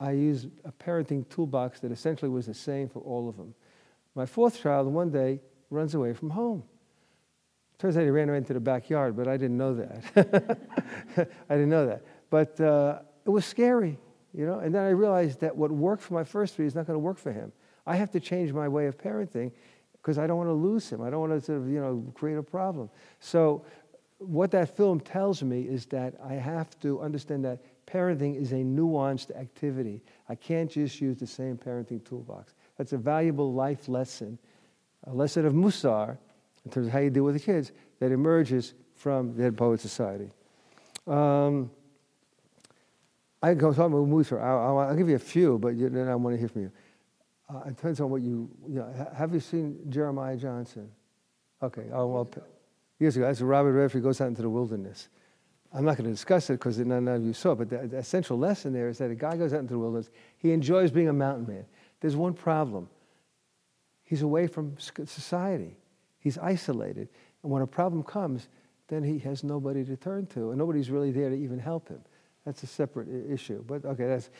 I 0.00 0.12
used 0.12 0.48
a 0.64 0.72
parenting 0.72 1.28
toolbox 1.28 1.80
that 1.80 1.90
essentially 1.90 2.28
was 2.28 2.46
the 2.46 2.54
same 2.54 2.88
for 2.88 3.00
all 3.00 3.28
of 3.28 3.36
them. 3.36 3.54
My 4.18 4.26
fourth 4.26 4.60
child, 4.60 4.88
one 4.88 5.10
day, 5.10 5.40
runs 5.70 5.94
away 5.94 6.12
from 6.12 6.30
home. 6.30 6.64
Turns 7.78 7.96
out 7.96 8.02
he 8.02 8.10
ran 8.10 8.28
away 8.28 8.38
into 8.38 8.52
the 8.52 8.58
backyard, 8.58 9.16
but 9.16 9.28
I 9.28 9.36
didn't 9.36 9.56
know 9.56 9.74
that. 9.74 10.58
I 11.48 11.54
didn't 11.54 11.68
know 11.68 11.86
that. 11.86 12.02
But 12.28 12.60
uh, 12.60 12.98
it 13.24 13.30
was 13.30 13.44
scary, 13.44 13.96
you 14.34 14.44
know. 14.44 14.58
And 14.58 14.74
then 14.74 14.82
I 14.82 14.88
realized 14.88 15.38
that 15.42 15.56
what 15.56 15.70
worked 15.70 16.02
for 16.02 16.14
my 16.14 16.24
first 16.24 16.56
three 16.56 16.66
is 16.66 16.74
not 16.74 16.84
going 16.88 16.96
to 16.96 16.98
work 16.98 17.16
for 17.16 17.30
him. 17.30 17.52
I 17.86 17.94
have 17.94 18.10
to 18.10 18.18
change 18.18 18.52
my 18.52 18.66
way 18.66 18.86
of 18.86 18.98
parenting 18.98 19.52
because 19.92 20.18
I 20.18 20.26
don't 20.26 20.36
want 20.36 20.48
to 20.48 20.54
lose 20.54 20.90
him. 20.90 21.00
I 21.00 21.10
don't 21.10 21.20
want 21.20 21.34
to 21.34 21.40
sort 21.40 21.58
of, 21.58 21.68
you 21.68 21.78
know, 21.78 22.04
create 22.14 22.38
a 22.38 22.42
problem. 22.42 22.90
So 23.20 23.64
what 24.18 24.50
that 24.50 24.76
film 24.76 24.98
tells 24.98 25.44
me 25.44 25.62
is 25.62 25.86
that 25.86 26.14
I 26.28 26.32
have 26.32 26.76
to 26.80 27.00
understand 27.00 27.44
that 27.44 27.60
parenting 27.86 28.34
is 28.34 28.50
a 28.50 28.56
nuanced 28.56 29.30
activity. 29.36 30.02
I 30.28 30.34
can't 30.34 30.68
just 30.68 31.00
use 31.00 31.18
the 31.18 31.26
same 31.28 31.56
parenting 31.56 32.04
toolbox. 32.04 32.54
That's 32.78 32.92
a 32.92 32.96
valuable 32.96 33.52
life 33.52 33.88
lesson, 33.88 34.38
a 35.04 35.12
lesson 35.12 35.44
of 35.44 35.52
Musar 35.52 36.16
in 36.64 36.70
terms 36.70 36.86
of 36.86 36.92
how 36.92 37.00
you 37.00 37.10
deal 37.10 37.24
with 37.24 37.34
the 37.34 37.40
kids 37.40 37.72
that 38.00 38.12
emerges 38.12 38.74
from 38.94 39.34
the 39.34 39.42
Dead 39.42 39.56
Poet 39.56 39.80
Society. 39.80 40.30
Um, 41.06 41.70
I 43.42 43.50
can 43.50 43.58
go 43.58 43.72
talk 43.72 43.86
about 43.86 44.06
Musar. 44.06 44.40
I'll, 44.42 44.78
I'll, 44.78 44.96
give 44.96 45.08
you 45.08 45.16
a 45.16 45.20
few, 45.20 45.58
but 45.58 45.78
then 45.78 46.08
I 46.08 46.14
want 46.14 46.34
to 46.34 46.38
hear 46.38 46.48
from 46.48 46.62
you. 46.62 46.72
Uh, 47.48 47.62
it 47.66 47.76
depends 47.76 48.00
on 48.00 48.10
what 48.10 48.22
you, 48.22 48.50
you 48.68 48.76
know, 48.76 49.08
have 49.16 49.32
you 49.32 49.40
seen 49.40 49.78
Jeremiah 49.88 50.36
Johnson? 50.36 50.90
Okay, 51.62 51.86
oh, 51.92 52.06
well, 52.06 52.30
years 52.98 53.16
ago, 53.16 53.26
as 53.26 53.40
a 53.40 53.44
Robert 53.44 53.72
Redford 53.72 54.02
goes 54.02 54.20
out 54.20 54.28
into 54.28 54.42
the 54.42 54.50
wilderness. 54.50 55.08
I'm 55.72 55.84
not 55.84 55.96
going 55.96 56.04
to 56.04 56.10
discuss 56.10 56.48
it 56.50 56.54
because 56.54 56.78
none 56.78 57.08
of 57.08 57.24
you 57.24 57.32
saw 57.32 57.52
it, 57.52 57.56
but 57.56 57.70
the, 57.70 57.88
the 57.88 57.98
essential 57.98 58.38
lesson 58.38 58.72
there 58.72 58.88
is 58.88 58.98
that 58.98 59.10
a 59.10 59.14
guy 59.14 59.36
goes 59.36 59.52
out 59.52 59.60
into 59.60 59.74
the 59.74 59.78
wilderness, 59.78 60.10
he 60.38 60.52
enjoys 60.52 60.90
being 60.90 61.08
a 61.08 61.12
mountain 61.12 61.46
man. 61.46 61.66
There's 62.00 62.16
one 62.16 62.34
problem. 62.34 62.88
He's 64.04 64.22
away 64.22 64.46
from 64.46 64.76
society. 64.78 65.76
He's 66.18 66.38
isolated. 66.38 67.08
And 67.42 67.52
when 67.52 67.62
a 67.62 67.66
problem 67.66 68.02
comes, 68.02 68.48
then 68.88 69.02
he 69.02 69.18
has 69.20 69.44
nobody 69.44 69.84
to 69.84 69.96
turn 69.96 70.26
to, 70.26 70.50
and 70.50 70.58
nobody's 70.58 70.90
really 70.90 71.10
there 71.10 71.28
to 71.30 71.36
even 71.36 71.58
help 71.58 71.88
him. 71.88 72.00
That's 72.44 72.62
a 72.62 72.66
separate 72.66 73.08
issue. 73.30 73.62
But 73.66 73.84
okay, 73.84 74.06
that's 74.06 74.30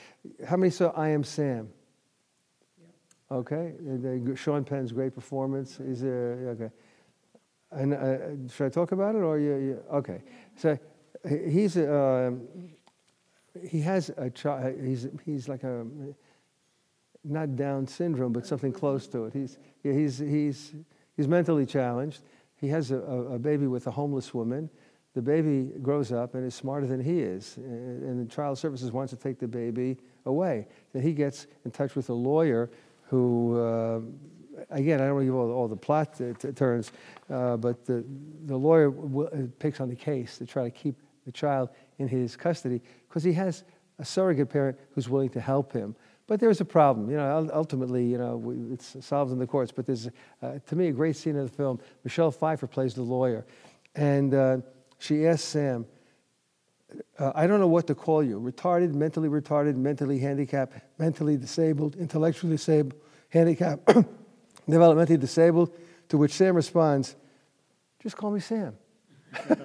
how 0.46 0.56
many 0.56 0.70
saw 0.70 0.88
I 0.96 1.10
Am 1.10 1.22
Sam? 1.22 1.68
Okay, 3.30 3.74
the, 3.78 4.34
Sean 4.34 4.64
Penn's 4.64 4.90
great 4.90 5.14
performance 5.14 5.78
is 5.80 6.02
uh, 6.02 6.54
okay. 6.54 6.70
And 7.70 7.92
uh, 7.92 8.50
should 8.50 8.66
I 8.66 8.68
talk 8.70 8.92
about 8.92 9.14
it 9.14 9.18
or 9.18 9.38
you? 9.38 9.56
you 9.56 9.82
okay, 9.92 10.22
so 10.56 10.78
he's 11.28 11.76
uh, 11.76 12.30
he 13.68 13.82
has 13.82 14.10
a 14.16 14.30
child. 14.30 14.74
He's 14.82 15.06
he's 15.26 15.46
like 15.46 15.64
a 15.64 15.86
not 17.28 17.56
Down 17.56 17.86
syndrome, 17.86 18.32
but 18.32 18.46
something 18.46 18.72
close 18.72 19.06
to 19.08 19.24
it. 19.26 19.32
He's 19.32 19.58
yeah, 19.82 19.92
he's 19.92 20.18
he's 20.18 20.74
he's 21.16 21.28
mentally 21.28 21.66
challenged. 21.66 22.22
He 22.60 22.68
has 22.68 22.90
a, 22.90 22.96
a 22.96 23.38
baby 23.38 23.66
with 23.66 23.86
a 23.86 23.90
homeless 23.90 24.34
woman. 24.34 24.70
The 25.14 25.22
baby 25.22 25.70
grows 25.82 26.12
up 26.12 26.34
and 26.34 26.46
is 26.46 26.54
smarter 26.54 26.86
than 26.86 27.00
he 27.00 27.20
is, 27.20 27.56
and 27.56 28.24
the 28.24 28.32
child 28.32 28.58
services 28.58 28.92
wants 28.92 29.10
to 29.12 29.16
take 29.16 29.38
the 29.38 29.48
baby 29.48 29.96
away. 30.26 30.66
Then 30.92 31.02
he 31.02 31.12
gets 31.12 31.46
in 31.64 31.70
touch 31.70 31.96
with 31.96 32.08
a 32.10 32.14
lawyer 32.14 32.70
who, 33.04 33.58
uh, 33.58 34.00
again, 34.70 35.00
I 35.00 35.06
don't 35.06 35.14
want 35.14 35.22
to 35.22 35.26
give 35.26 35.34
all, 35.34 35.50
all 35.50 35.66
the 35.66 35.76
plot 35.76 36.16
t- 36.18 36.34
t- 36.38 36.52
turns, 36.52 36.92
uh, 37.30 37.56
but 37.56 37.84
the, 37.84 38.04
the 38.46 38.56
lawyer 38.56 38.90
w- 38.90 39.28
uh, 39.28 39.46
picks 39.58 39.80
on 39.80 39.88
the 39.88 39.96
case 39.96 40.38
to 40.38 40.46
try 40.46 40.64
to 40.64 40.70
keep 40.70 40.94
the 41.24 41.32
child 41.32 41.70
in 41.98 42.06
his 42.06 42.36
custody 42.36 42.80
because 43.08 43.24
he 43.24 43.32
has 43.32 43.64
a 43.98 44.04
surrogate 44.04 44.50
parent 44.50 44.78
who's 44.94 45.08
willing 45.08 45.30
to 45.30 45.40
help 45.40 45.72
him. 45.72 45.96
But 46.28 46.40
there's 46.40 46.60
a 46.60 46.64
problem. 46.64 47.10
You 47.10 47.16
know, 47.16 47.50
ultimately, 47.52 48.04
you 48.04 48.18
know, 48.18 48.54
it's 48.70 48.96
solved 49.04 49.32
in 49.32 49.38
the 49.38 49.46
courts. 49.46 49.72
But 49.72 49.86
there's, 49.86 50.08
uh, 50.42 50.58
to 50.66 50.76
me, 50.76 50.88
a 50.88 50.92
great 50.92 51.16
scene 51.16 51.34
in 51.34 51.42
the 51.42 51.50
film. 51.50 51.80
Michelle 52.04 52.30
Pfeiffer 52.30 52.68
plays 52.68 52.94
the 52.94 53.02
lawyer, 53.02 53.46
and 53.96 54.34
uh, 54.34 54.58
she 54.98 55.26
asks 55.26 55.48
Sam, 55.48 55.86
uh, 57.18 57.32
I 57.34 57.46
don't 57.46 57.60
know 57.60 57.68
what 57.68 57.86
to 57.88 57.94
call 57.94 58.22
you 58.22 58.38
retarded, 58.38 58.94
mentally 58.94 59.28
retarded, 59.28 59.76
mentally 59.76 60.18
handicapped, 60.18 60.74
mentally 60.98 61.38
disabled, 61.38 61.96
intellectually 61.96 62.56
disabled, 62.56 62.94
handicapped, 63.30 63.86
developmentally 64.68 65.18
disabled. 65.18 65.74
To 66.10 66.16
which 66.16 66.32
Sam 66.32 66.54
responds, 66.54 67.16
just 68.02 68.16
call 68.16 68.30
me 68.30 68.40
Sam. 68.40 68.76
you 69.50 69.56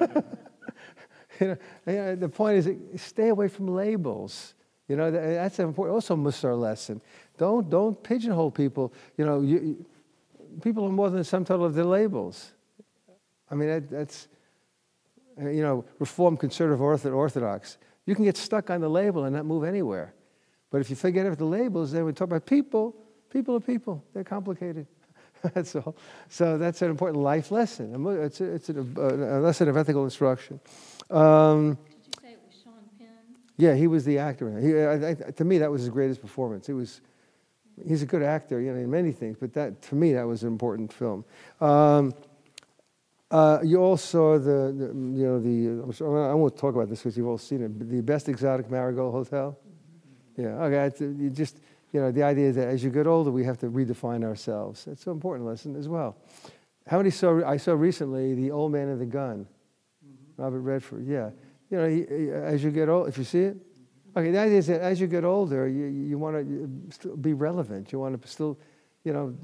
know, 1.41 1.57
you 1.87 1.93
know, 1.93 2.15
the 2.15 2.29
point 2.29 2.57
is, 2.57 3.01
stay 3.01 3.29
away 3.29 3.47
from 3.49 3.67
labels. 3.67 4.53
You 4.87 4.97
know, 4.97 5.11
that's 5.11 5.59
an 5.59 5.67
important, 5.67 5.95
also 5.95 6.15
Mussar 6.15 6.59
lesson. 6.59 7.01
Don't, 7.37 7.69
don't 7.69 8.01
pigeonhole 8.03 8.51
people. 8.51 8.93
You 9.17 9.25
know, 9.25 9.41
you, 9.41 9.85
people 10.61 10.85
are 10.85 10.89
more 10.89 11.09
than 11.09 11.19
the 11.19 11.23
sum 11.23 11.45
total 11.45 11.65
of 11.65 11.73
their 11.73 11.85
labels. 11.85 12.51
I 13.49 13.55
mean, 13.55 13.69
that, 13.69 13.89
that's, 13.89 14.27
uh, 15.41 15.49
you 15.49 15.61
know, 15.61 15.85
Reform, 15.99 16.37
Conservative, 16.37 16.79
Ortho- 16.79 17.15
Orthodox. 17.15 17.77
You 18.05 18.15
can 18.15 18.25
get 18.25 18.35
stuck 18.35 18.69
on 18.69 18.81
the 18.81 18.89
label 18.89 19.23
and 19.23 19.35
not 19.35 19.45
move 19.45 19.63
anywhere. 19.63 20.13
But 20.69 20.81
if 20.81 20.89
you 20.89 20.95
forget 20.95 21.25
about 21.25 21.37
the 21.37 21.45
labels, 21.45 21.91
then 21.91 22.03
we 22.03 22.13
talk 22.13 22.27
about 22.27 22.45
people. 22.45 22.95
People 23.29 23.55
are 23.55 23.59
people. 23.59 24.03
They're 24.13 24.23
complicated. 24.23 24.87
that's 25.53 25.75
all. 25.75 25.95
So 26.29 26.57
that's 26.57 26.81
an 26.81 26.89
important 26.89 27.21
life 27.21 27.51
lesson. 27.51 28.05
It's 28.21 28.41
a, 28.41 28.53
it's 28.53 28.69
a, 28.69 28.79
a 28.79 29.39
lesson 29.39 29.69
of 29.69 29.77
ethical 29.77 30.03
instruction. 30.03 30.59
Um, 31.09 31.77
Did 31.89 31.95
you 32.05 32.11
say 32.21 32.31
it 32.33 32.39
was 32.45 32.55
Sean 32.63 32.73
Penn? 32.97 33.07
Yeah, 33.57 33.75
he 33.75 33.87
was 33.87 34.03
the 34.05 34.17
actor. 34.17 34.59
He, 34.59 34.79
I, 34.79 35.11
I, 35.11 35.31
to 35.31 35.45
me, 35.45 35.59
that 35.59 35.71
was 35.71 35.81
his 35.81 35.89
greatest 35.89 36.21
performance. 36.21 36.69
It 36.69 36.73
was, 36.73 37.01
he's 37.87 38.01
a 38.01 38.05
good 38.05 38.23
actor, 38.23 38.59
you 38.59 38.71
know, 38.71 38.79
in 38.79 38.89
many 38.89 39.11
things, 39.11 39.37
but 39.39 39.53
that, 39.53 39.81
to 39.83 39.95
me, 39.95 40.13
that 40.13 40.27
was 40.27 40.43
an 40.43 40.49
important 40.49 40.91
film. 40.91 41.23
Um, 41.61 42.13
uh, 43.29 43.59
you 43.63 43.77
all 43.77 43.97
saw 43.97 44.37
the, 44.37 44.73
the 44.77 44.85
you 44.85 45.25
know, 45.25 45.39
the, 45.39 45.83
I'm 45.83 45.91
sure, 45.91 46.29
I 46.29 46.33
won't 46.33 46.55
talk 46.55 46.75
about 46.75 46.89
this 46.89 46.99
because 46.99 47.17
you've 47.17 47.27
all 47.27 47.37
seen 47.37 47.63
it, 47.63 47.77
but 47.77 47.89
the 47.89 48.01
Best 48.01 48.29
Exotic 48.29 48.69
Marigold 48.69 49.13
Hotel. 49.13 49.57
Yeah, 50.37 50.63
okay, 50.63 50.85
it's, 50.85 51.01
you 51.01 51.29
just, 51.29 51.59
you 51.91 51.99
know, 51.99 52.11
the 52.11 52.23
idea 52.23 52.51
that 52.51 52.67
as 52.67 52.83
you 52.83 52.89
get 52.89 53.05
older, 53.05 53.31
we 53.31 53.43
have 53.43 53.57
to 53.59 53.67
redefine 53.67 54.23
ourselves. 54.23 54.87
It's 54.87 55.05
an 55.05 55.13
important 55.13 55.47
lesson 55.47 55.75
as 55.75 55.87
well. 55.87 56.15
How 56.87 56.97
many 56.97 57.11
saw, 57.11 57.43
I 57.45 57.57
saw 57.57 57.73
recently 57.73 58.33
The 58.33 58.51
Old 58.51 58.71
Man 58.71 58.87
and 58.89 58.99
the 58.99 59.05
Gun, 59.05 59.47
Robert 60.37 60.61
Redford, 60.61 61.07
yeah. 61.07 61.29
You 61.73 61.79
know, 61.79 62.43
as 62.43 62.63
you 62.63 62.69
get 62.69 62.87
old, 62.87 63.07
if 63.07 63.17
you 63.17 63.23
see 63.23 63.45
it, 63.45 63.57
okay. 64.15 64.29
The 64.29 64.37
idea 64.37 64.59
is 64.59 64.67
that 64.67 64.81
as 64.81 65.01
you 65.01 65.07
get 65.07 65.23
older, 65.23 65.67
you, 65.67 65.85
you 65.85 66.19
want 66.19 66.37
to 66.37 67.17
be 67.17 67.33
relevant. 67.33 67.91
You 67.91 67.97
want 67.97 68.21
to 68.21 68.27
still, 68.27 68.59
you 69.03 69.11
know, 69.11 69.35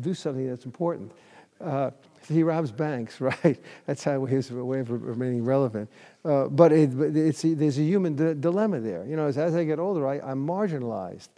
do 0.00 0.12
something 0.12 0.46
that's 0.46 0.66
important. 0.66 1.10
Uh, 1.58 1.90
he 2.28 2.42
robs 2.42 2.70
banks, 2.70 3.18
right? 3.22 3.58
That's 3.86 4.04
how 4.04 4.26
his 4.26 4.52
way 4.52 4.80
of 4.80 4.90
remaining 4.90 5.42
relevant. 5.42 5.88
Uh, 6.22 6.48
but 6.48 6.70
it, 6.70 6.90
it's, 7.16 7.40
there's 7.40 7.78
a 7.78 7.82
human 7.82 8.14
di- 8.14 8.34
dilemma 8.34 8.80
there. 8.80 9.06
You 9.06 9.16
know, 9.16 9.28
as, 9.28 9.38
as 9.38 9.54
I 9.54 9.64
get 9.64 9.78
older, 9.78 10.06
I, 10.06 10.20
I'm 10.20 10.46
marginalized. 10.46 11.30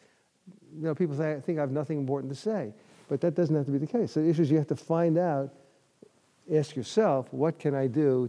You 0.77 0.87
know, 0.87 0.95
people 0.97 1.15
think 1.15 1.57
I 1.57 1.61
have 1.61 1.71
nothing 1.71 1.99
important 1.99 2.33
to 2.33 2.37
say, 2.37 2.75
but 3.09 3.21
that 3.21 3.37
doesn't 3.37 3.55
have 3.55 3.67
to 3.67 3.71
be 3.71 3.79
the 3.79 3.87
case. 3.87 4.11
So 4.11 4.21
the 4.21 4.31
issue 4.31 4.43
is 4.43 4.51
you 4.51 4.59
have 4.59 4.67
to 4.67 4.75
find 4.75 5.19
out, 5.19 5.55
ask 6.53 6.75
yourself, 6.75 7.33
what 7.33 7.61
can 7.61 7.77
I 7.77 7.87
do 7.87 8.29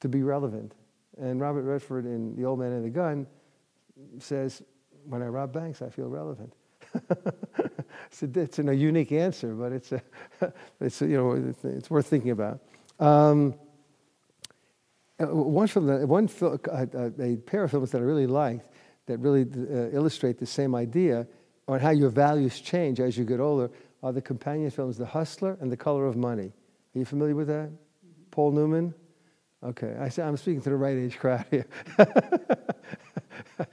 to 0.00 0.08
be 0.08 0.24
relevant? 0.24 0.72
And 1.20 1.40
Robert 1.40 1.62
Redford 1.62 2.04
in 2.04 2.36
The 2.36 2.44
Old 2.44 2.58
Man 2.58 2.72
and 2.72 2.84
the 2.84 2.90
Gun 2.90 3.26
says, 4.18 4.62
when 5.04 5.22
I 5.22 5.26
rob 5.26 5.52
banks, 5.52 5.82
I 5.82 5.88
feel 5.88 6.08
relevant. 6.08 6.52
it's, 8.10 8.22
a, 8.22 8.40
it's 8.40 8.58
a 8.58 8.74
unique 8.74 9.12
answer, 9.12 9.54
but 9.54 9.72
it's, 9.72 9.92
a, 9.92 10.02
it's 10.80 11.00
a, 11.02 11.06
you 11.06 11.16
know, 11.16 11.54
it's, 11.64 11.90
worth 11.90 12.06
thinking 12.06 12.30
about. 12.30 12.60
Um, 12.98 13.54
uh, 15.18 15.26
one 15.26 15.66
film, 15.66 16.08
one 16.08 16.28
fil- 16.28 16.60
uh, 16.70 16.86
uh, 16.94 17.10
a 17.18 17.36
pair 17.36 17.64
of 17.64 17.70
films 17.70 17.90
that 17.92 17.98
I 17.98 18.04
really 18.04 18.26
liked 18.26 18.70
that 19.06 19.18
really 19.18 19.42
uh, 19.42 19.90
illustrate 19.96 20.38
the 20.38 20.46
same 20.46 20.74
idea 20.74 21.26
on 21.68 21.80
how 21.80 21.90
your 21.90 22.10
values 22.10 22.60
change 22.60 23.00
as 23.00 23.16
you 23.16 23.24
get 23.24 23.40
older 23.40 23.70
are 24.02 24.12
the 24.12 24.20
companion 24.20 24.70
films 24.70 24.98
The 24.98 25.06
Hustler 25.06 25.56
and 25.60 25.72
The 25.72 25.76
Color 25.76 26.06
of 26.06 26.16
Money. 26.16 26.52
Are 26.94 26.98
you 26.98 27.04
familiar 27.04 27.34
with 27.34 27.48
that? 27.48 27.70
Paul 28.30 28.52
Newman? 28.52 28.94
Okay, 29.62 29.96
I 29.98 30.08
say, 30.08 30.22
I'm 30.22 30.36
speaking 30.36 30.60
to 30.62 30.70
the 30.70 30.76
right 30.76 30.96
age 30.96 31.18
crowd 31.18 31.44
here. 31.50 31.66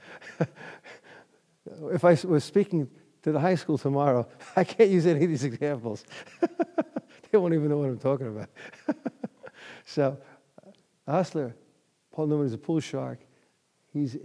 if 1.92 2.04
I 2.04 2.16
was 2.26 2.44
speaking 2.44 2.88
to 3.22 3.32
the 3.32 3.40
high 3.40 3.54
school 3.54 3.78
tomorrow, 3.78 4.26
I 4.56 4.64
can't 4.64 4.90
use 4.90 5.06
any 5.06 5.24
of 5.24 5.30
these 5.30 5.44
examples. 5.44 6.04
they 7.30 7.38
won't 7.38 7.54
even 7.54 7.68
know 7.68 7.78
what 7.78 7.88
I'm 7.88 7.98
talking 7.98 8.28
about. 8.28 8.48
so, 9.84 10.18
uh, 10.66 11.12
hustler, 11.12 11.54
Paul 12.12 12.26
Newman 12.28 12.46
is 12.46 12.54
a 12.54 12.58
pool 12.58 12.80
shark. 12.80 13.20
He's 13.92 14.16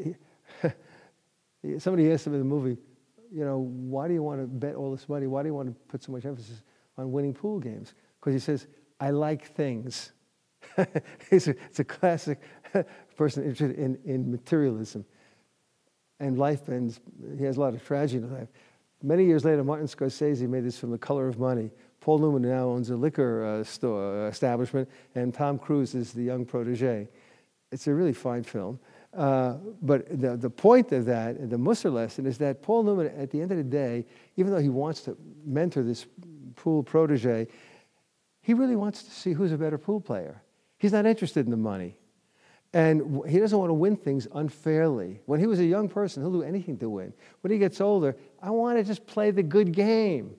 he, 1.62 1.80
somebody 1.80 2.12
asked 2.12 2.26
him 2.26 2.34
in 2.34 2.40
the 2.40 2.46
movie, 2.46 2.78
you 3.32 3.46
know, 3.46 3.60
why 3.60 4.08
do 4.08 4.14
you 4.14 4.24
want 4.24 4.42
to 4.42 4.48
bet 4.48 4.76
all 4.76 4.92
this 4.92 5.08
money? 5.08 5.28
Why 5.28 5.44
do 5.44 5.50
you 5.50 5.54
want 5.54 5.70
to 5.70 5.76
put 5.88 6.04
so 6.04 6.12
much 6.12 6.26
emphasis 6.26 6.62
on 6.98 7.12
winning 7.12 7.34
pool 7.34 7.60
games? 7.60 7.94
Because 8.20 8.34
he 8.34 8.40
says, 8.40 8.68
I 9.00 9.12
like 9.12 9.46
things. 9.46 10.12
it's, 11.32 11.48
a, 11.48 11.52
it's 11.52 11.80
a 11.80 11.84
classic 11.84 12.40
person 13.18 13.44
interested 13.44 13.78
in, 13.78 13.98
in 14.06 14.32
materialism. 14.32 15.06
And 16.20 16.38
life 16.38 16.68
ends, 16.70 17.00
he 17.38 17.46
has 17.46 17.58
a 17.58 17.60
lot 17.62 17.74
of 17.74 17.86
tragedy 17.86 18.24
in 18.24 18.34
life. 18.34 18.50
Many 19.02 19.26
years 19.26 19.46
later, 19.46 19.64
Martin 19.64 19.88
Scorsese 19.88 20.48
made 20.48 20.66
this 20.66 20.78
film, 20.78 20.92
The 20.92 20.98
Color 20.98 21.30
of 21.30 21.40
Money. 21.40 21.72
Paul 22.02 22.20
Newman 22.20 22.42
now 22.42 22.66
owns 22.66 22.90
a 22.90 22.96
liquor 22.96 23.46
uh, 23.46 23.64
store 23.64 24.26
uh, 24.26 24.30
establishment, 24.30 24.90
and 25.16 25.34
Tom 25.34 25.58
Cruise 25.58 25.96
is 25.96 26.12
the 26.12 26.24
young 26.24 26.46
protege. 26.46 27.08
It's 27.72 27.88
a 27.88 27.94
really 27.94 28.14
fine 28.14 28.44
film. 28.44 28.80
Uh, 29.14 29.54
but 29.82 30.08
the, 30.20 30.38
the 30.38 30.50
point 30.50 30.92
of 30.92 31.06
that, 31.06 31.50
the 31.50 31.58
Musar 31.58 31.92
lesson, 31.92 32.26
is 32.26 32.38
that 32.38 32.62
Paul 32.62 32.84
Newman, 32.84 33.08
at 33.18 33.32
the 33.32 33.42
end 33.42 33.52
of 33.52 33.58
the 33.58 33.64
day, 33.64 34.06
even 34.38 34.52
though 34.52 34.60
he 34.60 34.70
wants 34.70 35.02
to 35.02 35.18
mentor 35.46 35.84
this 35.84 36.06
pool 36.56 36.84
protege, 36.84 37.48
he 38.42 38.54
really 38.54 38.76
wants 38.76 39.04
to 39.04 39.12
see 39.12 39.34
who's 39.34 39.52
a 39.52 39.58
better 39.58 39.78
pool 39.78 40.00
player. 40.00 40.42
He's 40.80 40.94
not 40.94 41.06
interested 41.06 41.46
in 41.46 41.52
the 41.52 41.58
money. 41.58 41.96
And 42.74 43.24
he 43.28 43.40
doesn't 43.40 43.58
want 43.58 43.70
to 43.70 43.74
win 43.74 43.96
things 43.96 44.28
unfairly. 44.34 45.22
When 45.26 45.40
he 45.40 45.48
was 45.48 45.60
a 45.60 45.66
young 45.66 45.90
person, 45.90 46.24
he'll 46.24 46.32
do 46.32 46.44
anything 46.44 46.78
to 46.78 46.90
win. 46.90 47.14
When 47.42 47.52
he 47.52 47.58
gets 47.58 47.82
older, 47.82 48.16
I 48.42 48.52
want 48.52 48.78
to 48.78 48.84
just 48.84 49.06
play 49.08 49.32
the 49.32 49.44
good 49.44 49.72
game. 49.72 50.36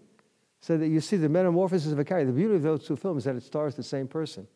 So 0.60 0.76
that 0.76 0.88
you 0.88 1.00
see 1.00 1.16
the 1.16 1.28
metamorphosis 1.28 1.90
of 1.90 1.98
a 1.98 2.04
character. 2.04 2.26
The 2.26 2.36
beauty 2.36 2.54
of 2.54 2.62
those 2.62 2.86
two 2.86 2.96
films 2.96 3.22
is 3.22 3.24
that 3.24 3.36
it 3.36 3.42
stars 3.42 3.74
the 3.74 3.82
same 3.82 4.06
person. 4.06 4.46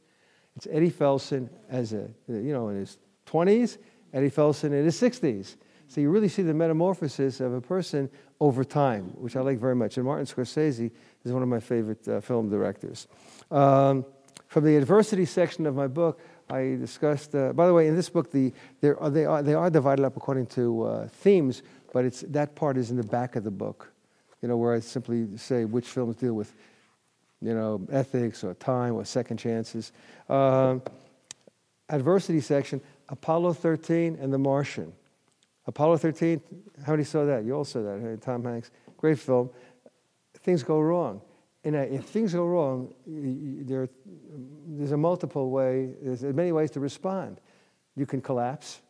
It's 0.56 0.68
Eddie 0.70 0.90
Felson 0.90 1.48
as 1.68 1.92
a, 1.92 2.08
you 2.28 2.52
know, 2.52 2.68
in 2.68 2.76
his 2.76 2.98
20s, 3.26 3.78
Eddie 4.12 4.30
Felson 4.30 4.66
in 4.66 4.84
his 4.84 5.00
60s. 5.00 5.56
So 5.88 6.00
you 6.00 6.10
really 6.10 6.28
see 6.28 6.42
the 6.42 6.54
metamorphosis 6.54 7.40
of 7.40 7.52
a 7.52 7.60
person 7.60 8.10
over 8.40 8.64
time, 8.64 9.04
which 9.14 9.36
I 9.36 9.40
like 9.40 9.58
very 9.58 9.74
much. 9.74 9.96
And 9.96 10.06
Martin 10.06 10.26
Scorsese 10.26 10.90
is 11.24 11.32
one 11.32 11.42
of 11.42 11.48
my 11.48 11.60
favorite 11.60 12.06
uh, 12.06 12.20
film 12.20 12.48
directors. 12.48 13.08
Um, 13.50 14.04
from 14.46 14.64
the 14.64 14.76
adversity 14.76 15.24
section 15.24 15.66
of 15.66 15.74
my 15.74 15.86
book, 15.86 16.20
I 16.48 16.76
discussed. 16.78 17.34
Uh, 17.34 17.52
by 17.52 17.66
the 17.66 17.74
way, 17.74 17.88
in 17.88 17.96
this 17.96 18.08
book, 18.08 18.30
the, 18.30 18.52
they, 18.80 18.90
are, 18.90 19.42
they 19.42 19.54
are 19.54 19.70
divided 19.70 20.04
up 20.04 20.16
according 20.16 20.46
to 20.48 20.82
uh, 20.84 21.08
themes, 21.08 21.62
but 21.92 22.04
it's, 22.04 22.20
that 22.28 22.54
part 22.54 22.76
is 22.76 22.90
in 22.90 22.96
the 22.96 23.04
back 23.04 23.36
of 23.36 23.44
the 23.44 23.50
book. 23.50 23.92
You 24.42 24.48
know, 24.48 24.56
where 24.56 24.74
I 24.74 24.80
simply 24.80 25.36
say 25.36 25.64
which 25.64 25.88
films 25.88 26.16
deal 26.16 26.34
with, 26.34 26.54
you 27.40 27.54
know, 27.54 27.86
ethics 27.90 28.44
or 28.44 28.54
time 28.54 28.94
or 28.94 29.04
second 29.04 29.38
chances. 29.38 29.92
Um, 30.28 30.82
adversity 31.88 32.40
section: 32.40 32.80
Apollo 33.08 33.54
13 33.54 34.18
and 34.20 34.32
The 34.32 34.38
Martian. 34.38 34.92
Apollo 35.66 35.96
13. 35.98 36.40
How 36.84 36.92
many 36.92 37.04
saw 37.04 37.24
that? 37.24 37.44
You 37.44 37.54
all 37.54 37.64
saw 37.64 37.82
that. 37.82 38.18
Tom 38.20 38.44
Hanks. 38.44 38.70
Great 38.98 39.18
film. 39.18 39.48
Things 40.42 40.62
go 40.62 40.78
wrong. 40.78 41.22
And 41.64 41.74
uh, 41.74 41.78
if 41.80 42.04
things 42.04 42.34
go 42.34 42.44
wrong, 42.44 42.94
there, 43.06 43.88
there's 44.66 44.92
a 44.92 44.96
multiple 44.96 45.50
way, 45.50 45.94
there's 46.02 46.22
many 46.22 46.52
ways 46.52 46.70
to 46.72 46.80
respond. 46.80 47.40
You 47.96 48.06
can 48.06 48.20
collapse. 48.20 48.80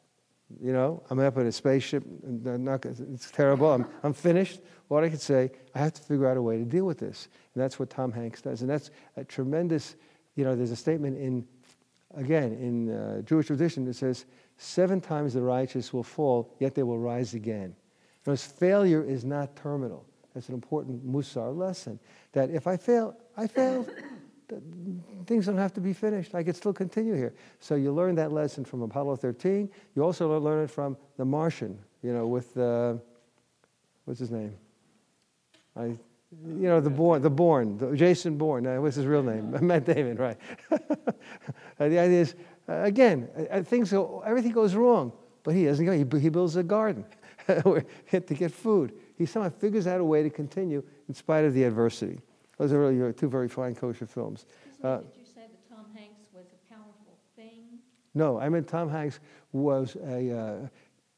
You 0.60 0.72
know, 0.72 1.02
I'm 1.08 1.18
up 1.20 1.38
in 1.38 1.46
a 1.46 1.52
spaceship, 1.52 2.04
not, 2.22 2.84
it's 2.84 3.30
terrible, 3.30 3.72
I'm, 3.72 3.86
I'm 4.02 4.12
finished. 4.12 4.60
What 4.88 5.02
I 5.02 5.08
could 5.08 5.20
say, 5.20 5.50
I 5.74 5.78
have 5.78 5.94
to 5.94 6.02
figure 6.02 6.28
out 6.28 6.36
a 6.36 6.42
way 6.42 6.58
to 6.58 6.64
deal 6.64 6.84
with 6.84 6.98
this. 6.98 7.28
And 7.54 7.62
that's 7.62 7.78
what 7.78 7.88
Tom 7.90 8.12
Hanks 8.12 8.42
does. 8.42 8.60
And 8.60 8.68
that's 8.68 8.90
a 9.16 9.24
tremendous, 9.24 9.96
you 10.36 10.44
know, 10.44 10.54
there's 10.54 10.70
a 10.70 10.76
statement 10.76 11.16
in, 11.16 11.46
again, 12.14 12.52
in 12.52 12.90
uh, 12.90 13.22
Jewish 13.22 13.46
tradition 13.46 13.84
that 13.86 13.94
says, 13.94 14.26
seven 14.58 15.00
times 15.00 15.34
the 15.34 15.42
righteous 15.42 15.92
will 15.92 16.04
fall, 16.04 16.54
yet 16.60 16.74
they 16.74 16.82
will 16.82 16.98
rise 16.98 17.34
again. 17.34 17.74
Because 18.22 18.44
failure 18.44 19.02
is 19.02 19.24
not 19.24 19.56
terminal. 19.56 20.06
That's 20.34 20.48
an 20.48 20.54
important 20.54 21.06
Musar 21.06 21.56
lesson. 21.56 21.98
That 22.32 22.50
if 22.50 22.66
I 22.66 22.76
fail, 22.76 23.16
I 23.36 23.46
failed. 23.46 23.90
Things 25.26 25.46
don't 25.46 25.56
have 25.56 25.72
to 25.74 25.80
be 25.80 25.92
finished. 25.92 26.34
I 26.34 26.42
could 26.42 26.56
still 26.56 26.72
continue 26.72 27.14
here. 27.14 27.34
So 27.60 27.76
you 27.76 27.92
learn 27.92 28.14
that 28.16 28.30
lesson 28.30 28.64
from 28.64 28.82
Apollo 28.82 29.16
13. 29.16 29.70
You 29.94 30.04
also 30.04 30.38
learn 30.38 30.64
it 30.64 30.70
from 30.70 30.96
The 31.16 31.24
Martian, 31.24 31.78
you 32.02 32.12
know, 32.12 32.26
with, 32.26 32.56
uh, 32.58 32.94
what's 34.04 34.20
his 34.20 34.30
name? 34.30 34.54
I, 35.76 35.84
you 35.84 35.98
know, 36.68 36.80
the 36.80 36.90
Bourne, 36.90 37.22
the 37.22 37.30
Bourne, 37.30 37.78
the 37.78 37.96
Jason 37.96 38.36
Bourne. 38.36 38.66
Uh, 38.66 38.80
what's 38.80 38.96
his 38.96 39.06
real 39.06 39.22
name? 39.22 39.56
Matt 39.66 39.86
Damon, 39.86 40.16
right? 40.16 40.36
The 41.78 41.98
idea 41.98 42.20
is, 42.20 42.34
uh, 42.68 42.82
again, 42.82 43.28
uh, 43.50 43.62
things 43.62 43.90
go, 43.90 44.22
everything 44.24 44.52
goes 44.52 44.74
wrong, 44.74 45.12
but 45.42 45.54
he 45.54 45.64
doesn't 45.64 45.84
go. 45.84 45.92
He, 45.92 46.20
he 46.20 46.28
builds 46.28 46.54
a 46.56 46.62
garden 46.62 47.04
to 47.46 48.34
get 48.34 48.52
food. 48.52 48.92
He 49.16 49.26
somehow 49.26 49.50
figures 49.50 49.86
out 49.86 50.00
a 50.00 50.04
way 50.04 50.22
to 50.22 50.30
continue 50.30 50.82
in 51.08 51.14
spite 51.14 51.44
of 51.44 51.54
the 51.54 51.64
adversity. 51.64 52.18
Those 52.58 52.72
are 52.72 52.80
really 52.80 53.00
uh, 53.02 53.12
two 53.12 53.28
very 53.28 53.48
fine 53.48 53.74
kosher 53.74 54.06
films. 54.06 54.46
Uh, 54.82 54.98
Did 54.98 55.06
you 55.18 55.24
say 55.24 55.42
that 55.42 55.68
Tom 55.68 55.86
Hanks 55.94 56.20
was 56.32 56.46
a 56.52 56.72
powerful 56.72 57.18
thing? 57.36 57.78
No, 58.14 58.38
I 58.38 58.48
meant 58.48 58.68
Tom 58.68 58.88
Hanks 58.88 59.20
was 59.52 59.96
a, 60.06 60.36
uh, 60.36 60.68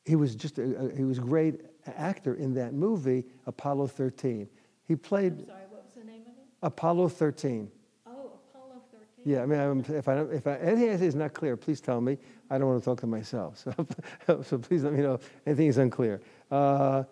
he 0.04 0.16
was 0.16 0.34
just, 0.34 0.58
a, 0.58 0.86
a, 0.86 0.96
he 0.96 1.04
was 1.04 1.18
a 1.18 1.22
great 1.22 1.62
actor 1.86 2.34
in 2.34 2.54
that 2.54 2.74
movie, 2.74 3.24
Apollo 3.46 3.88
13. 3.88 4.48
He 4.86 4.96
played 4.96 5.32
I'm 5.40 5.46
sorry, 5.46 5.58
what 5.70 5.84
was 5.84 5.94
the 5.94 6.04
name 6.04 6.22
of 6.22 6.28
it? 6.28 6.32
Apollo 6.62 7.08
13. 7.08 7.70
Oh, 8.06 8.10
Apollo 8.50 8.82
13. 8.92 9.32
Yeah, 9.32 9.42
I 9.42 9.46
mean, 9.46 9.58
I'm, 9.58 9.80
if, 9.96 10.08
I, 10.08 10.14
don't- 10.14 10.32
if 10.32 10.46
I, 10.46 10.56
anything 10.58 10.90
I 10.90 10.96
say 10.96 11.06
is 11.06 11.14
not 11.14 11.32
clear, 11.34 11.56
please 11.56 11.80
tell 11.80 12.00
me. 12.00 12.18
I 12.50 12.58
don't 12.58 12.68
want 12.68 12.80
to 12.80 12.84
talk 12.84 13.00
to 13.00 13.06
myself. 13.06 13.58
So, 13.58 14.42
so 14.42 14.58
please 14.58 14.84
let 14.84 14.92
me 14.92 15.00
know 15.00 15.14
if 15.14 15.30
anything 15.46 15.66
is 15.66 15.78
unclear. 15.78 16.20
Uh, 16.50 17.02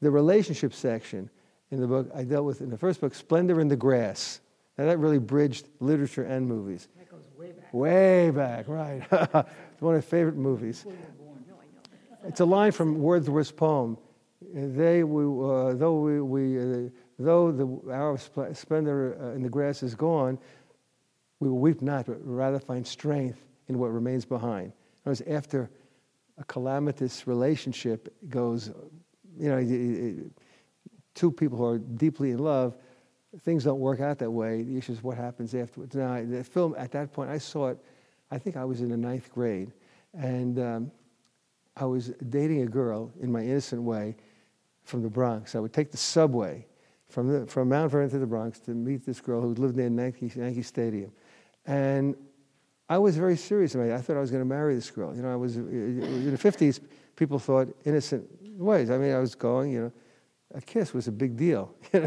the 0.00 0.10
relationship 0.10 0.74
section 0.74 1.30
in 1.70 1.80
the 1.80 1.86
book, 1.86 2.10
I 2.14 2.24
dealt 2.24 2.44
with 2.44 2.60
in 2.60 2.70
the 2.70 2.78
first 2.78 3.00
book, 3.00 3.14
Splendor 3.14 3.60
in 3.60 3.68
the 3.68 3.76
Grass. 3.76 4.40
Now, 4.76 4.86
that 4.86 4.98
really 4.98 5.18
bridged 5.18 5.68
literature 5.80 6.24
and 6.24 6.46
movies. 6.46 6.88
That 6.96 7.08
goes 7.08 7.24
way 7.38 7.52
back. 7.52 7.72
Way 7.72 8.30
back, 8.30 8.68
right. 8.68 9.02
it's 9.12 9.80
one 9.80 9.94
of 9.94 9.98
my 9.98 10.00
favorite 10.00 10.36
movies. 10.36 10.84
No, 10.86 10.92
I 10.92 11.64
know. 12.24 12.28
It's 12.28 12.40
a 12.40 12.44
line 12.44 12.72
from 12.72 13.00
Wordsworth's 13.00 13.52
poem. 13.52 13.98
They, 14.52 15.04
we, 15.04 15.22
uh, 15.24 15.74
though 15.74 16.00
we, 16.00 16.20
we 16.20 16.58
uh, 16.58 16.88
though 17.18 17.52
the 17.52 17.92
hour 17.92 18.12
of 18.12 18.34
spl- 18.34 18.54
splendor 18.56 19.16
uh, 19.20 19.34
in 19.34 19.42
the 19.42 19.48
grass 19.48 19.82
is 19.82 19.94
gone, 19.94 20.38
we 21.40 21.48
will 21.48 21.58
weep 21.58 21.82
not, 21.82 22.06
but 22.06 22.18
rather 22.24 22.58
find 22.58 22.86
strength 22.86 23.38
in 23.68 23.78
what 23.78 23.88
remains 23.92 24.24
behind. 24.24 24.66
In 24.66 25.10
other 25.10 25.10
words, 25.10 25.22
after 25.22 25.70
a 26.38 26.44
calamitous 26.44 27.26
relationship 27.26 28.14
goes, 28.28 28.70
you 29.38 29.48
know, 29.48 30.30
two 31.14 31.30
people 31.30 31.58
who 31.58 31.64
are 31.64 31.78
deeply 31.78 32.32
in 32.32 32.38
love, 32.38 32.76
things 33.42 33.64
don't 33.64 33.80
work 33.80 34.00
out 34.00 34.18
that 34.18 34.30
way. 34.30 34.62
The 34.62 34.76
issue 34.76 34.92
is 34.92 35.02
what 35.02 35.16
happens 35.16 35.54
afterwards. 35.54 35.94
Now, 35.94 36.22
the 36.24 36.44
film 36.44 36.74
at 36.78 36.92
that 36.92 37.12
point, 37.12 37.30
I 37.30 37.38
saw 37.38 37.68
it. 37.68 37.78
I 38.30 38.38
think 38.38 38.56
I 38.56 38.64
was 38.64 38.80
in 38.80 38.88
the 38.88 38.96
ninth 38.96 39.30
grade, 39.30 39.72
and 40.12 40.58
um, 40.58 40.90
I 41.76 41.84
was 41.84 42.12
dating 42.28 42.62
a 42.62 42.66
girl 42.66 43.12
in 43.20 43.30
my 43.30 43.42
innocent 43.42 43.82
way 43.82 44.16
from 44.82 45.02
the 45.02 45.08
Bronx. 45.08 45.54
I 45.54 45.60
would 45.60 45.72
take 45.72 45.90
the 45.90 45.96
subway 45.96 46.66
from, 47.08 47.28
the, 47.28 47.46
from 47.46 47.68
Mount 47.68 47.90
Vernon 47.90 48.10
to 48.10 48.18
the 48.18 48.26
Bronx 48.26 48.58
to 48.60 48.72
meet 48.72 49.04
this 49.04 49.20
girl 49.20 49.40
who 49.40 49.54
lived 49.54 49.76
near 49.76 49.88
Yankee, 49.88 50.32
Yankee 50.34 50.62
Stadium. 50.62 51.12
And 51.66 52.16
I 52.88 52.98
was 52.98 53.16
very 53.16 53.36
serious 53.36 53.74
about 53.74 53.88
it. 53.88 53.92
I 53.92 54.00
thought 54.00 54.16
I 54.16 54.20
was 54.20 54.30
going 54.30 54.42
to 54.42 54.48
marry 54.48 54.74
this 54.74 54.90
girl. 54.90 55.14
You 55.14 55.22
know, 55.22 55.32
I 55.32 55.36
was 55.36 55.56
in 55.56 56.30
the 56.30 56.38
50s, 56.38 56.80
people 57.16 57.38
thought 57.38 57.68
innocent 57.84 58.28
ways. 58.58 58.90
I 58.90 58.98
mean, 58.98 59.12
I 59.12 59.18
was 59.18 59.34
going, 59.34 59.72
you 59.72 59.80
know, 59.80 59.92
a 60.54 60.60
kiss 60.60 60.94
was 60.94 61.08
a 61.08 61.12
big 61.12 61.36
deal. 61.36 61.74
Today 61.92 62.06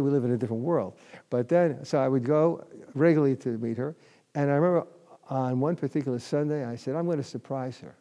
we 0.00 0.10
live 0.10 0.24
in 0.24 0.32
a 0.32 0.36
different 0.36 0.62
world. 0.62 0.98
But 1.30 1.48
then, 1.48 1.84
so 1.84 1.98
I 1.98 2.08
would 2.08 2.24
go 2.24 2.66
regularly 2.94 3.36
to 3.36 3.50
meet 3.58 3.76
her. 3.76 3.94
And 4.34 4.50
I 4.50 4.54
remember 4.54 4.86
on 5.28 5.60
one 5.60 5.76
particular 5.76 6.18
Sunday, 6.18 6.64
I 6.64 6.76
said, 6.76 6.94
I'm 6.94 7.04
going 7.06 7.18
to 7.18 7.24
surprise 7.24 7.78
her. 7.80 7.94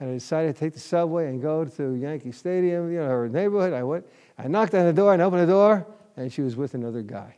And 0.00 0.10
I 0.10 0.14
decided 0.14 0.54
to 0.54 0.60
take 0.60 0.74
the 0.74 0.80
subway 0.80 1.28
and 1.28 1.40
go 1.40 1.64
to 1.64 1.94
Yankee 1.94 2.32
Stadium, 2.32 2.92
you 2.92 2.98
know, 2.98 3.08
her 3.08 3.28
neighborhood. 3.28 3.72
I 3.72 3.82
went, 3.82 4.06
I 4.38 4.48
knocked 4.48 4.74
on 4.74 4.86
the 4.86 4.92
door 4.92 5.12
and 5.12 5.22
opened 5.22 5.42
the 5.42 5.46
door, 5.46 5.86
and 6.16 6.32
she 6.32 6.42
was 6.42 6.56
with 6.56 6.74
another 6.74 7.02
guy. 7.02 7.36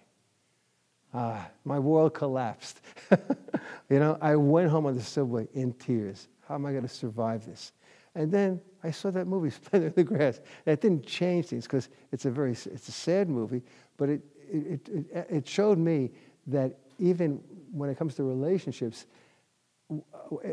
Ah, 1.12 1.48
my 1.64 1.78
world 1.78 2.14
collapsed. 2.14 2.80
you 3.90 3.98
know, 3.98 4.18
I 4.20 4.36
went 4.36 4.70
home 4.70 4.86
on 4.86 4.96
the 4.96 5.02
subway 5.02 5.48
in 5.54 5.72
tears. 5.74 6.28
How 6.48 6.54
am 6.54 6.66
I 6.66 6.72
going 6.72 6.82
to 6.82 6.88
survive 6.88 7.46
this? 7.46 7.72
And 8.16 8.32
then 8.32 8.60
I 8.82 8.90
saw 8.90 9.10
that 9.10 9.26
movie, 9.26 9.50
Splendor 9.64 9.88
in 9.88 9.92
the 9.94 10.04
Grass. 10.04 10.40
That 10.64 10.80
didn't 10.80 11.06
change 11.06 11.46
things 11.46 11.64
because 11.64 11.88
it's 12.10 12.24
a 12.24 12.30
very 12.30 12.52
it's 12.52 12.88
a 12.88 12.92
sad 12.92 13.28
movie, 13.28 13.62
but 13.96 14.08
it, 14.08 14.22
it, 14.50 14.88
it, 14.88 15.26
it 15.30 15.48
showed 15.48 15.78
me 15.78 16.10
that 16.48 16.78
even 16.98 17.40
when 17.72 17.90
it 17.90 17.98
comes 17.98 18.14
to 18.14 18.24
relationships, 18.24 19.06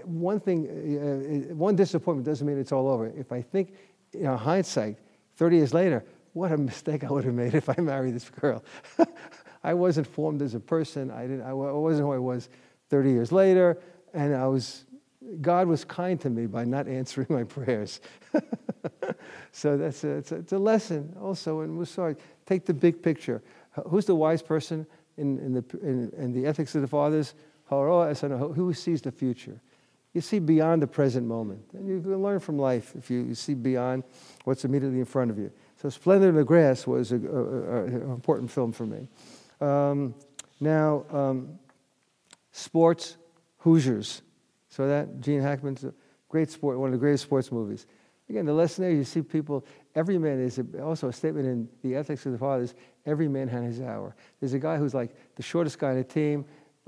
one 0.06 0.40
thing, 0.40 1.50
uh, 1.50 1.54
one 1.56 1.76
disappointment 1.76 2.26
doesn't 2.26 2.46
mean 2.46 2.60
it's 2.60 2.72
all 2.72 2.88
over. 2.90 3.08
If 3.08 3.32
I 3.32 3.42
think, 3.42 3.74
you 4.14 4.24
know, 4.24 4.36
hindsight, 4.36 4.98
30 5.38 5.56
years 5.56 5.74
later, 5.74 6.04
what 6.34 6.52
a 6.52 6.58
mistake 6.58 7.04
I 7.04 7.12
would 7.12 7.24
have 7.24 7.34
made 7.34 7.56
if 7.64 7.70
I 7.70 7.76
married 7.80 8.16
this 8.16 8.30
girl. 8.30 8.64
I 9.64 9.74
wasn't 9.74 10.08
formed 10.08 10.42
as 10.42 10.54
a 10.54 10.60
person. 10.60 11.10
I, 11.10 11.22
didn't, 11.24 11.44
I 11.44 11.54
wasn't 11.54 12.06
who 12.06 12.14
I 12.14 12.18
was 12.18 12.50
30 12.90 13.12
years 13.12 13.32
later, 13.32 13.80
and 14.14 14.36
I 14.36 14.48
was, 14.48 14.84
God 15.42 15.68
was 15.68 15.84
kind 15.84 16.20
to 16.22 16.30
me 16.30 16.46
by 16.46 16.64
not 16.64 16.88
answering 16.88 17.28
my 17.30 17.44
prayers. 17.44 18.02
so 19.52 19.78
that's 19.78 20.04
a, 20.04 20.10
it's, 20.10 20.32
a, 20.32 20.36
it's 20.36 20.54
a 20.54 20.60
lesson 20.60 21.16
also 21.22 21.62
in 21.62 21.78
Musar. 21.78 22.18
Take 22.46 22.66
the 22.66 22.74
big 22.74 23.02
picture. 23.02 23.42
Who's 23.88 24.06
the 24.06 24.16
wise 24.16 24.42
person 24.42 24.86
in, 25.18 25.40
in, 25.40 25.54
the, 25.54 25.66
in, 25.82 26.12
in 26.18 26.32
the 26.34 26.46
ethics 26.46 26.76
of 26.76 26.82
the 26.82 26.88
fathers? 26.88 27.34
Who 27.70 28.74
sees 28.74 29.02
the 29.02 29.12
future? 29.12 29.60
You 30.14 30.22
see 30.22 30.38
beyond 30.38 30.82
the 30.82 30.88
present 30.88 31.26
moment. 31.26 31.64
And 31.74 31.88
you 31.88 32.00
can 32.00 32.22
learn 32.22 32.40
from 32.40 32.60
life 32.60 32.94
if 32.96 33.10
you, 33.10 33.24
you 33.24 33.34
see 33.34 33.56
beyond 33.56 34.04
what's 34.44 34.64
immediately 34.64 35.00
in 35.00 35.06
front 35.06 35.32
of 35.32 35.40
you. 35.40 35.52
So 35.82 35.90
Splendor 35.90 36.30
in 36.30 36.36
the 36.36 36.44
Grass 36.44 36.86
was 36.86 37.12
an 37.12 37.26
important 38.04 38.52
film 38.52 38.72
for 38.72 38.86
me. 38.86 39.08
Um, 39.60 40.14
now, 40.60 41.06
um, 41.12 41.58
sports, 42.52 43.18
Hoosiers. 43.60 44.22
So 44.74 44.88
that, 44.88 45.20
Gene 45.20 45.40
Hackman's 45.40 45.84
a 45.84 45.94
great 46.30 46.50
sport, 46.50 46.80
one 46.80 46.88
of 46.88 46.94
the 46.94 46.98
greatest 46.98 47.26
sports 47.26 47.52
movies. 47.52 47.86
Again, 48.28 48.48
the 48.48 48.54
lesson 48.54 48.84
there, 48.84 48.92
you 48.92 49.04
see 49.04 49.22
people, 49.22 49.64
every 49.94 50.18
man 50.18 50.40
is 50.40 50.60
also 50.82 51.10
a 51.10 51.14
statement 51.14 51.46
in 51.46 51.70
the 51.84 51.96
ethics 51.96 52.26
of 52.26 52.32
the 52.32 52.40
fathers, 52.40 52.74
every 53.06 53.28
man 53.28 53.48
had 53.48 53.62
his 53.62 53.82
hour. 53.82 54.16
There's 54.40 54.54
a 54.54 54.60
guy 54.60 54.78
who's 54.78 54.96
like 54.96 55.16
the 55.36 55.44
shortest 55.44 55.78
guy 55.78 55.92
in 55.92 55.98
the 55.98 56.04
team, 56.04 56.46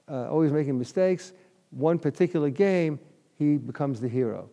uh, 0.09 0.31
always 0.31 0.51
making 0.51 0.79
mistakes. 0.79 1.33
One 1.69 1.99
particular 1.99 2.49
game, 2.49 2.99
he 3.37 3.57
becomes 3.57 4.01
the 4.01 4.09
hero. 4.09 4.49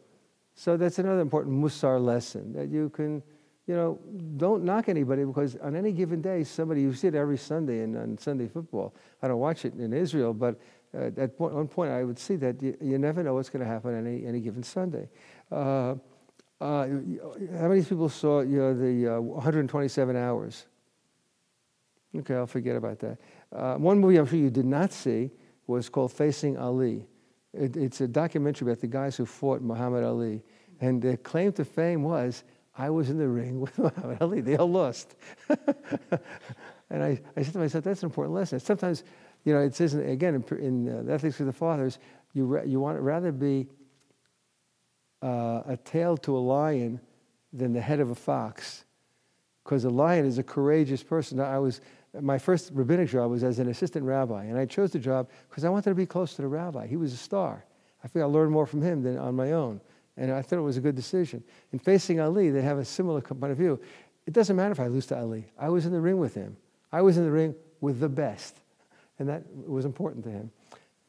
So 0.54 0.76
that's 0.76 0.98
another 0.98 1.20
important 1.20 1.56
Musar 1.56 2.04
lesson 2.04 2.52
that 2.52 2.68
you 2.68 2.90
can, 2.90 3.22
you 3.66 3.74
know, 3.74 3.98
don't 4.36 4.62
knock 4.62 4.90
anybody 4.90 5.24
because 5.24 5.56
on 5.56 5.74
any 5.74 5.92
given 5.92 6.20
day, 6.20 6.44
somebody, 6.44 6.82
you 6.82 6.92
see 6.92 7.06
it 7.06 7.14
every 7.14 7.38
Sunday 7.38 7.82
in, 7.82 7.96
on 7.96 8.18
Sunday 8.18 8.46
football. 8.46 8.94
I 9.22 9.28
don't 9.28 9.38
watch 9.40 9.64
it 9.64 9.72
in 9.72 9.94
Israel, 9.94 10.34
but 10.34 10.60
uh, 10.94 11.10
at 11.16 11.38
one 11.38 11.68
point 11.68 11.90
I 11.90 12.04
would 12.04 12.18
see 12.18 12.36
that 12.36 12.62
you, 12.62 12.76
you 12.80 12.98
never 12.98 13.22
know 13.22 13.34
what's 13.34 13.48
going 13.48 13.64
to 13.64 13.70
happen 13.70 13.94
any, 13.94 14.26
any 14.26 14.40
given 14.40 14.62
Sunday. 14.62 15.08
Uh, 15.50 15.94
uh, 16.60 16.86
how 17.58 17.68
many 17.68 17.82
people 17.82 18.08
saw 18.08 18.40
you 18.40 18.58
know, 18.58 18.74
the 18.74 19.20
127 19.20 20.16
hours? 20.16 20.66
Okay, 22.14 22.34
I'll 22.34 22.46
forget 22.46 22.76
about 22.76 22.98
that. 23.00 23.18
Uh, 23.50 23.76
one 23.76 23.98
movie 23.98 24.16
I'm 24.16 24.26
sure 24.26 24.38
you 24.38 24.50
did 24.50 24.66
not 24.66 24.92
see 24.92 25.30
was 25.66 25.88
called 25.88 26.12
Facing 26.12 26.58
Ali. 26.58 27.06
It, 27.54 27.76
it's 27.76 28.00
a 28.00 28.08
documentary 28.08 28.68
about 28.68 28.80
the 28.80 28.86
guys 28.86 29.16
who 29.16 29.26
fought 29.26 29.62
Muhammad 29.62 30.04
Ali. 30.04 30.42
And 30.80 31.00
their 31.00 31.16
claim 31.16 31.52
to 31.52 31.64
fame 31.64 32.02
was, 32.02 32.44
I 32.76 32.90
was 32.90 33.08
in 33.08 33.18
the 33.18 33.28
ring 33.28 33.60
with 33.60 33.76
Muhammad 33.78 34.18
Ali. 34.20 34.40
They 34.40 34.56
all 34.56 34.70
lost. 34.70 35.14
and 36.92 37.02
I, 37.02 37.20
I 37.36 37.42
said 37.42 37.54
to 37.54 37.58
myself, 37.58 37.84
that's 37.84 38.02
an 38.02 38.06
important 38.06 38.34
lesson. 38.34 38.60
Sometimes, 38.60 39.02
you 39.44 39.54
know, 39.54 39.60
it 39.60 39.74
says, 39.74 39.94
again, 39.94 40.34
in, 40.34 40.58
in 40.58 41.08
uh, 41.08 41.12
Ethics 41.12 41.40
of 41.40 41.46
the 41.46 41.52
Fathers, 41.52 41.98
you, 42.34 42.44
ra- 42.44 42.62
you 42.62 42.80
want 42.80 42.98
to 42.98 43.02
rather 43.02 43.32
be 43.32 43.66
uh, 45.22 45.62
a 45.66 45.78
tail 45.84 46.18
to 46.18 46.36
a 46.36 46.38
lion 46.38 47.00
than 47.50 47.72
the 47.72 47.80
head 47.80 47.98
of 47.98 48.10
a 48.10 48.14
fox. 48.14 48.84
Because 49.64 49.84
a 49.84 49.90
lion 49.90 50.26
is 50.26 50.36
a 50.36 50.42
courageous 50.42 51.02
person. 51.02 51.40
I 51.40 51.58
was, 51.58 51.80
my 52.20 52.36
first 52.36 52.70
rabbinic 52.74 53.08
job 53.08 53.30
was 53.30 53.42
as 53.42 53.58
an 53.58 53.68
assistant 53.68 54.04
rabbi, 54.04 54.44
and 54.44 54.58
I 54.58 54.66
chose 54.66 54.90
the 54.90 54.98
job 54.98 55.30
because 55.48 55.64
I 55.64 55.70
wanted 55.70 55.90
to 55.90 55.94
be 55.94 56.04
close 56.04 56.34
to 56.34 56.42
the 56.42 56.48
rabbi. 56.48 56.86
He 56.86 56.98
was 56.98 57.14
a 57.14 57.16
star. 57.16 57.64
I 58.04 58.08
think 58.08 58.22
I 58.22 58.26
learned 58.26 58.52
more 58.52 58.66
from 58.66 58.82
him 58.82 59.02
than 59.02 59.16
on 59.16 59.34
my 59.34 59.52
own, 59.52 59.80
and 60.18 60.30
I 60.30 60.42
thought 60.42 60.58
it 60.58 60.62
was 60.62 60.76
a 60.76 60.80
good 60.82 60.96
decision. 60.96 61.42
In 61.72 61.78
facing 61.78 62.20
Ali, 62.20 62.50
they 62.50 62.60
have 62.60 62.78
a 62.78 62.84
similar 62.84 63.22
point 63.22 63.50
of 63.50 63.56
view. 63.56 63.80
It 64.26 64.34
doesn't 64.34 64.56
matter 64.56 64.72
if 64.72 64.80
I 64.80 64.88
lose 64.88 65.06
to 65.06 65.18
Ali. 65.18 65.46
I 65.58 65.70
was 65.70 65.86
in 65.86 65.92
the 65.92 66.00
ring 66.00 66.18
with 66.18 66.34
him. 66.34 66.56
I 66.92 67.02
was 67.02 67.16
in 67.16 67.24
the 67.24 67.30
ring 67.30 67.54
with 67.80 68.00
the 68.00 68.08
best, 68.08 68.56
and 69.18 69.28
that 69.28 69.42
was 69.54 69.84
important 69.84 70.24
to 70.24 70.30
him. 70.30 70.50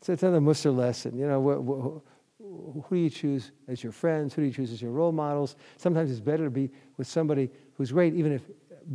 So 0.01 0.13
it's 0.13 0.23
another 0.23 0.39
Musar 0.39 0.75
lesson. 0.75 1.17
You 1.17 1.27
know, 1.27 2.03
who 2.39 2.95
do 2.95 2.95
you 2.95 3.09
choose 3.09 3.51
as 3.67 3.83
your 3.83 3.91
friends? 3.91 4.33
Who 4.33 4.41
do 4.41 4.47
you 4.47 4.53
choose 4.53 4.71
as 4.71 4.81
your 4.81 4.91
role 4.91 5.11
models? 5.11 5.55
Sometimes 5.77 6.11
it's 6.11 6.19
better 6.19 6.45
to 6.45 6.49
be 6.49 6.69
with 6.97 7.07
somebody 7.07 7.49
who's 7.73 7.91
great, 7.91 8.13
even 8.13 8.31
if 8.31 8.41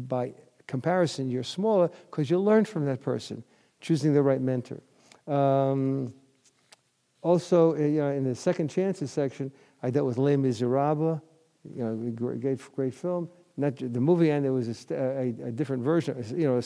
by 0.08 0.32
comparison 0.66 1.30
you're 1.30 1.42
smaller, 1.42 1.90
because 2.10 2.28
you'll 2.30 2.44
learn 2.44 2.64
from 2.64 2.84
that 2.84 3.00
person, 3.00 3.42
choosing 3.80 4.12
the 4.12 4.22
right 4.22 4.40
mentor. 4.40 4.80
Um, 5.26 6.12
also, 7.22 7.74
uh, 7.74 7.78
you 7.78 8.00
know, 8.00 8.10
in 8.10 8.24
the 8.24 8.34
second 8.34 8.68
chances 8.68 9.10
section, 9.10 9.50
I 9.82 9.90
dealt 9.90 10.06
with 10.06 10.18
Les 10.18 10.36
Miserables, 10.36 11.20
you 11.74 11.84
know, 11.84 11.94
great, 12.14 12.60
great 12.74 12.94
film. 12.94 13.28
Not 13.58 13.76
the 13.76 14.00
movie 14.00 14.30
end, 14.30 14.44
there 14.44 14.52
was 14.52 14.68
a, 14.88 14.94
a, 14.94 15.48
a 15.48 15.50
different 15.50 15.82
version, 15.82 16.24
you 16.36 16.46
know, 16.46 16.58
a, 16.58 16.62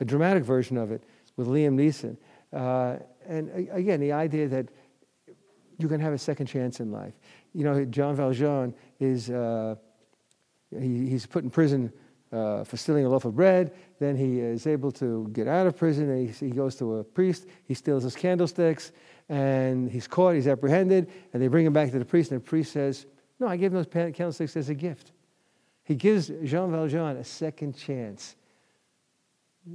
a, 0.00 0.04
dramatic 0.06 0.44
version 0.44 0.78
of 0.78 0.90
it 0.90 1.04
with 1.36 1.46
Liam 1.46 1.74
Neeson. 1.74 2.16
Uh, 2.50 2.96
and 3.28 3.68
again, 3.70 4.00
the 4.00 4.12
idea 4.12 4.48
that 4.48 4.68
you 5.78 5.88
can 5.88 6.00
have 6.00 6.14
a 6.14 6.18
second 6.18 6.46
chance 6.46 6.80
in 6.80 6.90
life. 6.90 7.12
You 7.52 7.64
know, 7.64 7.84
Jean 7.84 8.16
Valjean 8.16 8.74
is, 8.98 9.28
uh, 9.28 9.74
he, 10.70 11.06
he's 11.10 11.26
put 11.26 11.44
in 11.44 11.50
prison 11.50 11.92
uh, 12.32 12.64
for 12.64 12.78
stealing 12.78 13.04
a 13.04 13.10
loaf 13.10 13.26
of 13.26 13.36
bread. 13.36 13.74
Then 13.98 14.16
he 14.16 14.40
is 14.40 14.66
able 14.66 14.90
to 14.92 15.28
get 15.34 15.48
out 15.48 15.66
of 15.66 15.76
prison. 15.76 16.08
And 16.08 16.30
he, 16.30 16.46
he 16.46 16.50
goes 16.50 16.76
to 16.76 16.96
a 16.96 17.04
priest. 17.04 17.46
He 17.64 17.74
steals 17.74 18.04
his 18.04 18.16
candlesticks, 18.16 18.92
and 19.28 19.90
he's 19.90 20.08
caught. 20.08 20.34
He's 20.34 20.48
apprehended, 20.48 21.10
and 21.34 21.42
they 21.42 21.48
bring 21.48 21.66
him 21.66 21.74
back 21.74 21.90
to 21.90 21.98
the 21.98 22.06
priest. 22.06 22.30
And 22.30 22.40
the 22.40 22.44
priest 22.44 22.72
says, 22.72 23.04
"No, 23.38 23.48
I 23.48 23.58
gave 23.58 23.74
him 23.74 23.82
those 23.82 24.14
candlesticks 24.14 24.56
as 24.56 24.70
a 24.70 24.74
gift." 24.74 25.12
He 25.84 25.94
gives 25.94 26.30
Jean 26.44 26.70
Valjean 26.70 27.16
a 27.16 27.24
second 27.24 27.76
chance. 27.76 28.36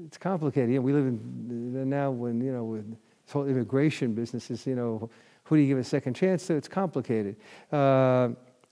It's 0.06 0.18
complicated. 0.18 0.70
You 0.70 0.76
know, 0.78 0.82
we 0.82 0.94
live 0.94 1.06
in 1.06 1.90
now 1.90 2.12
when 2.12 2.42
you 2.42 2.52
know 2.52 2.64
with 2.64 2.90
this 2.90 3.32
whole 3.32 3.46
immigration 3.46 4.14
business 4.14 4.50
is 4.52 4.66
you 4.68 4.76
know 4.76 5.10
who 5.44 5.56
do 5.56 5.62
you 5.62 5.68
give 5.68 5.78
a 5.78 5.84
second 5.84 6.14
chance 6.14 6.46
to? 6.48 6.56
It's 6.56 6.68
complicated. 6.68 7.38
Uh, 7.72 8.30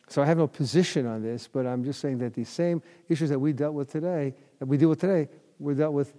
so 0.08 0.22
I 0.22 0.26
have 0.26 0.38
no 0.38 0.48
position 0.48 1.06
on 1.08 1.24
this, 1.24 1.48
but 1.48 1.66
I'm 1.66 1.84
just 1.84 2.00
saying 2.00 2.20
that 2.20 2.34
these 2.34 2.50
same 2.50 2.82
issues 3.10 3.30
that 3.30 3.40
we 3.40 3.54
dealt 3.54 3.74
with 3.74 3.90
today, 3.90 4.34
that 4.60 4.66
we 4.66 4.78
deal 4.78 4.90
with 4.90 5.00
today, 5.00 5.30
were 5.60 5.74
dealt 5.74 5.94
with 5.94 6.14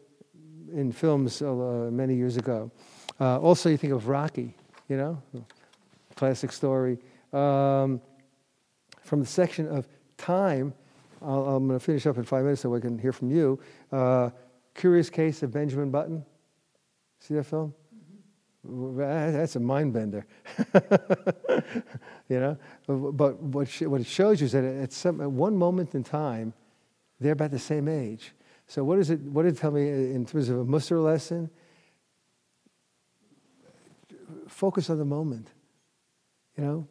in 0.72 0.92
films 0.92 1.42
uh, 1.42 1.88
many 1.92 2.14
years 2.14 2.37
ago. 2.37 2.70
Uh, 3.20 3.38
also, 3.38 3.68
you 3.68 3.76
think 3.76 3.92
of 3.92 4.09
Rocky, 4.09 4.55
you 4.88 4.96
know, 4.96 5.22
classic 6.16 6.52
story. 6.52 6.98
Um, 7.33 8.00
from 9.02 9.20
the 9.20 9.26
section 9.26 9.68
of 9.68 9.87
time, 10.16 10.74
i 11.22 11.26
am 11.26 11.68
going 11.68 11.79
to 11.79 11.81
finish 11.81 12.07
up 12.07 12.16
in 12.18 12.24
five 12.24 12.44
minutes 12.44 12.62
so 12.62 12.74
I 12.74 12.81
can 12.81 12.98
hear 12.98 13.12
from 13.12 13.31
you. 13.31 13.59
Uh, 13.90 14.31
Curious 14.74 15.09
Case 15.09 15.42
of 15.42 15.52
Benjamin 15.52 15.90
Button. 15.90 16.24
See 17.18 17.35
that 17.35 17.44
film? 17.44 17.74
That's 18.68 19.57
a 19.57 19.61
mind 19.61 19.92
bender. 19.92 20.26
you 22.29 22.40
know? 22.40 22.59
But 22.87 23.40
what, 23.40 23.68
what 23.83 24.00
it 24.00 24.07
shows 24.07 24.40
you 24.40 24.46
is 24.46 24.52
that 24.52 24.64
at, 24.64 24.92
some, 24.92 25.20
at 25.20 25.31
one 25.31 25.57
moment 25.57 25.94
in 25.94 26.02
time, 26.02 26.52
they're 27.20 27.33
about 27.33 27.52
the 27.52 27.59
same 27.59 27.88
age. 27.88 28.33
So 28.66 28.85
what, 28.85 28.98
is 28.98 29.11
it, 29.11 29.20
what 29.20 29.44
did 29.44 29.55
it 29.55 29.59
tell 29.59 29.70
me 29.70 29.88
in 29.88 30.26
terms 30.26 30.48
of 30.48 30.59
a 30.59 30.64
Musar 30.64 31.02
lesson? 31.02 31.48
Focus 34.48 34.90
on 34.90 34.98
the 34.98 35.05
moment. 35.05 35.48
You 36.57 36.64
know? 36.64 36.88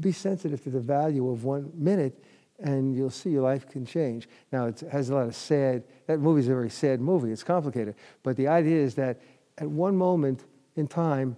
Be 0.00 0.12
sensitive 0.12 0.62
to 0.62 0.70
the 0.70 0.80
value 0.80 1.28
of 1.28 1.44
one 1.44 1.72
minute 1.74 2.22
and 2.58 2.94
you'll 2.94 3.10
see 3.10 3.30
your 3.30 3.42
life 3.42 3.68
can 3.68 3.84
change. 3.84 4.28
Now, 4.52 4.66
it 4.66 4.80
has 4.90 5.10
a 5.10 5.14
lot 5.14 5.26
of 5.26 5.34
sad, 5.34 5.84
that 6.06 6.20
movie's 6.20 6.46
a 6.46 6.50
very 6.50 6.70
sad 6.70 7.00
movie, 7.00 7.30
it's 7.30 7.42
complicated. 7.42 7.94
But 8.22 8.36
the 8.36 8.48
idea 8.48 8.82
is 8.82 8.94
that 8.94 9.20
at 9.58 9.68
one 9.68 9.96
moment, 9.96 10.44
in 10.76 10.86
time, 10.86 11.36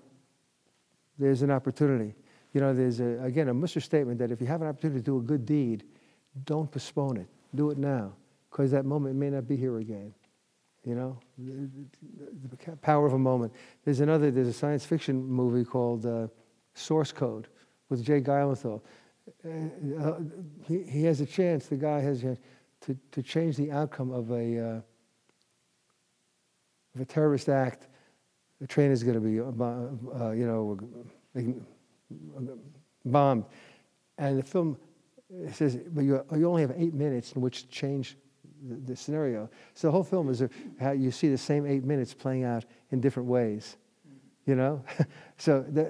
there's 1.18 1.42
an 1.42 1.50
opportunity. 1.50 2.14
You 2.52 2.61
know, 2.61 2.72
there's, 2.72 3.00
a, 3.00 3.22
again, 3.22 3.48
a 3.48 3.54
Musar 3.54 3.83
statement 3.83 4.18
that 4.18 4.31
if 4.31 4.40
you 4.40 4.46
have 4.46 4.62
an 4.62 4.68
opportunity 4.68 5.00
to 5.00 5.04
do 5.04 5.18
a 5.18 5.22
good 5.22 5.44
deed, 5.44 5.85
don't 6.44 6.70
postpone 6.70 7.18
it. 7.18 7.26
Do 7.54 7.70
it 7.70 7.78
now, 7.78 8.12
because 8.50 8.70
that 8.72 8.85
moment 8.85 9.16
may 9.16 9.31
not 9.31 9.48
be 9.48 9.57
here 9.57 9.78
again. 9.78 10.14
You 10.85 10.94
know, 10.94 11.18
the, 11.37 11.68
the, 12.50 12.76
power 12.76 13.07
of 13.07 13.12
a 13.12 13.18
moment. 13.18 13.52
There's 13.85 14.00
another, 14.00 14.31
there's 14.31 14.48
a 14.48 14.52
science 14.52 14.85
fiction 14.85 15.22
movie 15.22 15.64
called 15.64 16.07
uh, 16.07 16.28
Source 16.74 17.12
Code 17.12 17.48
with 17.88 18.04
Jake 18.04 18.24
Gyllenhaal. 18.24 18.81
Uh, 19.44 20.02
uh, 20.02 20.18
he, 20.66 20.82
he 20.82 21.04
has 21.04 21.20
a 21.20 21.26
chance, 21.26 21.66
the 21.66 21.76
guy 21.76 22.00
has 22.00 22.18
a 22.20 22.22
chance 22.22 22.38
to, 22.82 22.96
to 23.10 23.22
change 23.22 23.56
the 23.56 23.70
outcome 23.70 24.10
of 24.10 24.30
a, 24.30 24.58
uh, 24.58 24.80
of 26.94 27.00
a 27.00 27.04
terrorist 27.04 27.48
act 27.48 27.88
the 28.60 28.66
train 28.66 28.90
is 28.90 29.02
going 29.02 29.14
to 29.14 29.20
be, 29.20 29.40
uh, 29.40 30.24
uh, 30.24 30.30
you 30.32 30.46
know, 30.46 30.78
bombed. 33.04 33.44
And 34.18 34.38
the 34.38 34.42
film 34.42 34.76
says, 35.52 35.78
but 35.90 36.02
you, 36.02 36.24
you 36.36 36.48
only 36.48 36.62
have 36.62 36.72
eight 36.76 36.94
minutes 36.94 37.32
in 37.32 37.40
which 37.40 37.62
to 37.62 37.68
change 37.68 38.16
the, 38.68 38.76
the 38.76 38.96
scenario. 38.96 39.48
So 39.74 39.88
the 39.88 39.92
whole 39.92 40.02
film 40.02 40.28
is 40.28 40.42
how 40.80 40.90
you 40.90 41.10
see 41.10 41.28
the 41.28 41.38
same 41.38 41.66
eight 41.66 41.84
minutes 41.84 42.14
playing 42.14 42.44
out 42.44 42.64
in 42.90 43.00
different 43.00 43.28
ways. 43.28 43.76
You 44.44 44.56
know? 44.56 44.84
so 45.36 45.64
the, 45.68 45.82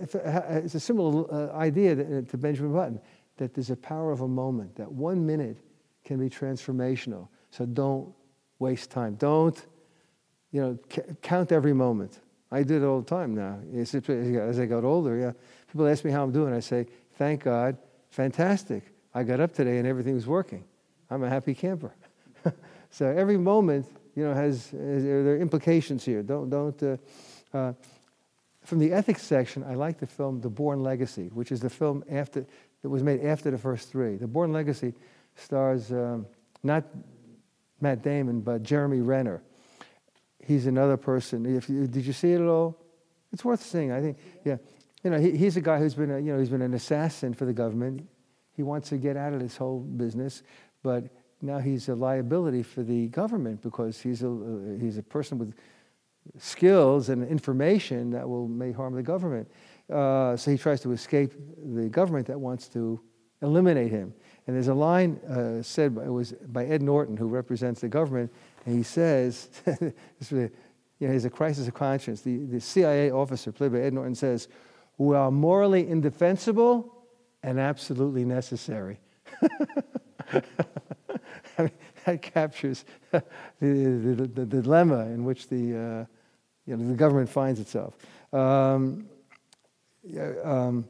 it's 0.64 0.74
a 0.74 0.80
similar 0.80 1.32
uh, 1.32 1.56
idea 1.56 2.22
to 2.22 2.36
Benjamin 2.36 2.72
Button 2.72 3.00
that 3.38 3.54
there's 3.54 3.70
a 3.70 3.76
power 3.76 4.12
of 4.12 4.20
a 4.20 4.28
moment, 4.28 4.76
that 4.76 4.90
one 4.90 5.24
minute 5.24 5.58
can 6.04 6.18
be 6.18 6.28
transformational. 6.28 7.28
So 7.50 7.66
don't 7.66 8.12
waste 8.58 8.90
time. 8.90 9.14
Don't, 9.14 9.56
you 10.52 10.60
know, 10.60 10.78
c- 10.90 11.02
count 11.22 11.52
every 11.52 11.72
moment. 11.72 12.20
I 12.50 12.62
do 12.62 12.82
it 12.82 12.86
all 12.86 13.00
the 13.00 13.08
time 13.08 13.34
now. 13.34 13.58
As 13.76 14.58
I 14.58 14.66
got 14.66 14.84
older, 14.84 15.16
yeah. 15.16 15.32
People 15.70 15.86
ask 15.86 16.04
me 16.04 16.10
how 16.10 16.22
I'm 16.22 16.32
doing. 16.32 16.54
I 16.54 16.60
say, 16.60 16.86
thank 17.14 17.44
God, 17.44 17.76
fantastic. 18.10 18.84
I 19.14 19.22
got 19.22 19.40
up 19.40 19.52
today 19.52 19.78
and 19.78 19.86
everything 19.86 20.14
was 20.14 20.26
working. 20.26 20.64
I'm 21.10 21.22
a 21.22 21.28
happy 21.28 21.54
camper. 21.54 21.94
so 22.90 23.06
every 23.06 23.36
moment, 23.36 23.86
you 24.14 24.24
know, 24.24 24.34
has, 24.34 24.70
has 24.70 25.04
there 25.04 25.34
are 25.34 25.38
implications 25.38 26.04
here. 26.04 26.22
Don't, 26.22 26.50
don't. 26.50 26.82
Uh, 26.82 26.96
uh, 27.52 27.72
from 28.64 28.78
the 28.78 28.92
ethics 28.92 29.22
section, 29.22 29.64
I 29.64 29.74
like 29.74 29.98
the 29.98 30.06
film 30.06 30.40
The 30.40 30.50
Bourne 30.50 30.82
Legacy, 30.82 31.28
which 31.32 31.52
is 31.52 31.60
the 31.60 31.70
film 31.70 32.04
after 32.10 32.44
that 32.82 32.88
was 32.88 33.02
made 33.02 33.24
after 33.24 33.50
the 33.50 33.58
first 33.58 33.90
three. 33.90 34.16
The 34.16 34.26
Bourne 34.26 34.52
Legacy 34.52 34.94
stars 35.36 35.92
um, 35.92 36.26
not 36.62 36.84
Matt 37.80 38.02
Damon, 38.02 38.40
but 38.40 38.62
Jeremy 38.62 39.00
Renner 39.00 39.42
he's 40.48 40.66
another 40.66 40.96
person. 40.96 41.44
You, 41.44 41.86
did 41.86 42.06
you 42.06 42.14
see 42.14 42.32
it 42.32 42.40
at 42.40 42.48
all? 42.48 42.74
It's 43.32 43.44
worth 43.44 43.62
seeing. 43.62 43.92
I 43.92 44.00
think, 44.00 44.18
yeah. 44.44 44.56
You 45.04 45.10
know, 45.10 45.20
he, 45.20 45.36
he's 45.36 45.58
a 45.58 45.60
guy 45.60 45.78
who's 45.78 45.94
been, 45.94 46.10
a, 46.10 46.18
you 46.18 46.32
know, 46.32 46.38
he's 46.38 46.48
been 46.48 46.62
an 46.62 46.72
assassin 46.72 47.34
for 47.34 47.44
the 47.44 47.52
government. 47.52 48.08
He 48.56 48.62
wants 48.62 48.88
to 48.88 48.96
get 48.96 49.16
out 49.16 49.34
of 49.34 49.40
this 49.40 49.58
whole 49.58 49.80
business, 49.80 50.42
but 50.82 51.04
now 51.42 51.58
he's 51.58 51.88
a 51.90 51.94
liability 51.94 52.62
for 52.62 52.82
the 52.82 53.08
government 53.08 53.62
because 53.62 54.00
he's 54.00 54.22
a, 54.22 54.28
uh, 54.28 54.80
he's 54.80 54.96
a 54.96 55.02
person 55.02 55.38
with 55.38 55.54
skills 56.38 57.10
and 57.10 57.28
information 57.28 58.10
that 58.10 58.26
will 58.26 58.48
may 58.48 58.72
harm 58.72 58.94
the 58.94 59.02
government. 59.02 59.48
Uh, 59.92 60.36
so 60.36 60.50
he 60.50 60.58
tries 60.58 60.80
to 60.82 60.92
escape 60.92 61.32
the 61.56 61.88
government 61.88 62.26
that 62.26 62.38
wants 62.38 62.68
to 62.68 63.00
eliminate 63.42 63.90
him. 63.90 64.12
And 64.46 64.56
there's 64.56 64.68
a 64.68 64.74
line 64.74 65.16
uh, 65.28 65.62
said 65.62 65.94
by, 65.94 66.04
it 66.04 66.12
was 66.12 66.32
by 66.32 66.66
Ed 66.66 66.82
Norton, 66.82 67.16
who 67.16 67.26
represents 67.26 67.80
the 67.80 67.88
government, 67.88 68.32
and 68.66 68.76
he 68.76 68.82
says, 68.82 69.48
you 70.30 70.50
know, 71.00 71.12
he's 71.12 71.24
a 71.24 71.30
crisis 71.30 71.68
of 71.68 71.74
conscience. 71.74 72.22
The, 72.22 72.38
the 72.44 72.60
CIA 72.60 73.10
officer, 73.10 73.52
played 73.52 73.72
by 73.72 73.80
Ed 73.80 73.92
Norton, 73.92 74.14
says, 74.14 74.48
We 74.96 75.14
are 75.16 75.30
morally 75.30 75.88
indefensible 75.88 76.94
and 77.42 77.58
absolutely 77.58 78.24
necessary. 78.24 79.00
I 80.32 81.62
mean, 81.62 81.70
that 82.04 82.22
captures 82.22 82.84
the, 83.10 83.22
the, 83.60 84.14
the, 84.14 84.44
the, 84.44 84.46
dilemma 84.46 85.06
in 85.06 85.24
which 85.24 85.48
the, 85.48 85.56
uh, 85.56 86.04
you 86.66 86.76
know, 86.76 86.88
the 86.88 86.94
government 86.94 87.28
finds 87.28 87.60
itself. 87.60 87.96
Um, 88.32 89.06
um, 90.44 90.86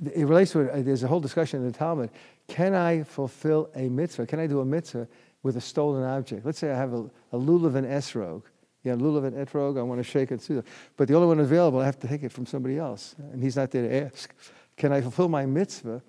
it 0.00 0.26
relates 0.26 0.52
to 0.52 0.60
it. 0.60 0.84
There's 0.84 1.02
a 1.02 1.08
whole 1.08 1.20
discussion 1.20 1.60
in 1.60 1.66
the 1.66 1.76
Talmud. 1.76 2.10
Can 2.48 2.74
I 2.74 3.02
fulfill 3.02 3.70
a 3.74 3.88
mitzvah? 3.88 4.26
Can 4.26 4.38
I 4.40 4.46
do 4.46 4.60
a 4.60 4.64
mitzvah 4.64 5.08
with 5.46 5.56
a 5.56 5.60
stolen 5.60 6.02
object. 6.02 6.44
Let's 6.44 6.58
say 6.58 6.72
I 6.72 6.76
have 6.76 6.92
a, 6.92 7.08
a 7.30 7.38
lulav 7.38 7.76
and 7.76 7.86
esrog. 7.86 8.42
Yeah, 8.82 8.94
lulav 8.94 9.24
and 9.24 9.36
etrog, 9.36 9.78
I 9.78 9.82
want 9.82 10.00
to 10.00 10.04
shake 10.04 10.32
it 10.32 10.42
too. 10.42 10.62
But 10.96 11.06
the 11.06 11.14
only 11.14 11.28
one 11.28 11.38
available, 11.38 11.78
I 11.78 11.84
have 11.84 12.00
to 12.00 12.08
take 12.08 12.24
it 12.24 12.32
from 12.32 12.46
somebody 12.46 12.78
else. 12.78 13.14
And 13.32 13.40
he's 13.40 13.54
not 13.54 13.70
there 13.70 13.88
to 13.88 14.06
ask. 14.06 14.34
Can 14.76 14.92
I 14.92 15.00
fulfill 15.00 15.28
my 15.28 15.46
mitzvah 15.46 16.02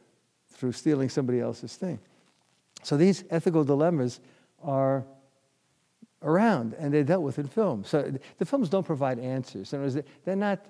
through 0.53 0.71
stealing 0.71 1.09
somebody 1.09 1.39
else's 1.39 1.75
thing? 1.75 1.99
So 2.81 2.97
these 2.97 3.23
ethical 3.29 3.63
dilemmas 3.63 4.19
are 4.63 5.05
around 6.23 6.73
and 6.79 6.91
they're 6.91 7.03
dealt 7.03 7.21
with 7.21 7.37
in 7.37 7.47
film. 7.47 7.83
So 7.83 8.11
the 8.39 8.45
films 8.45 8.69
don't 8.69 8.85
provide 8.85 9.19
answers. 9.19 9.69
They're 10.25 10.35
not 10.35 10.65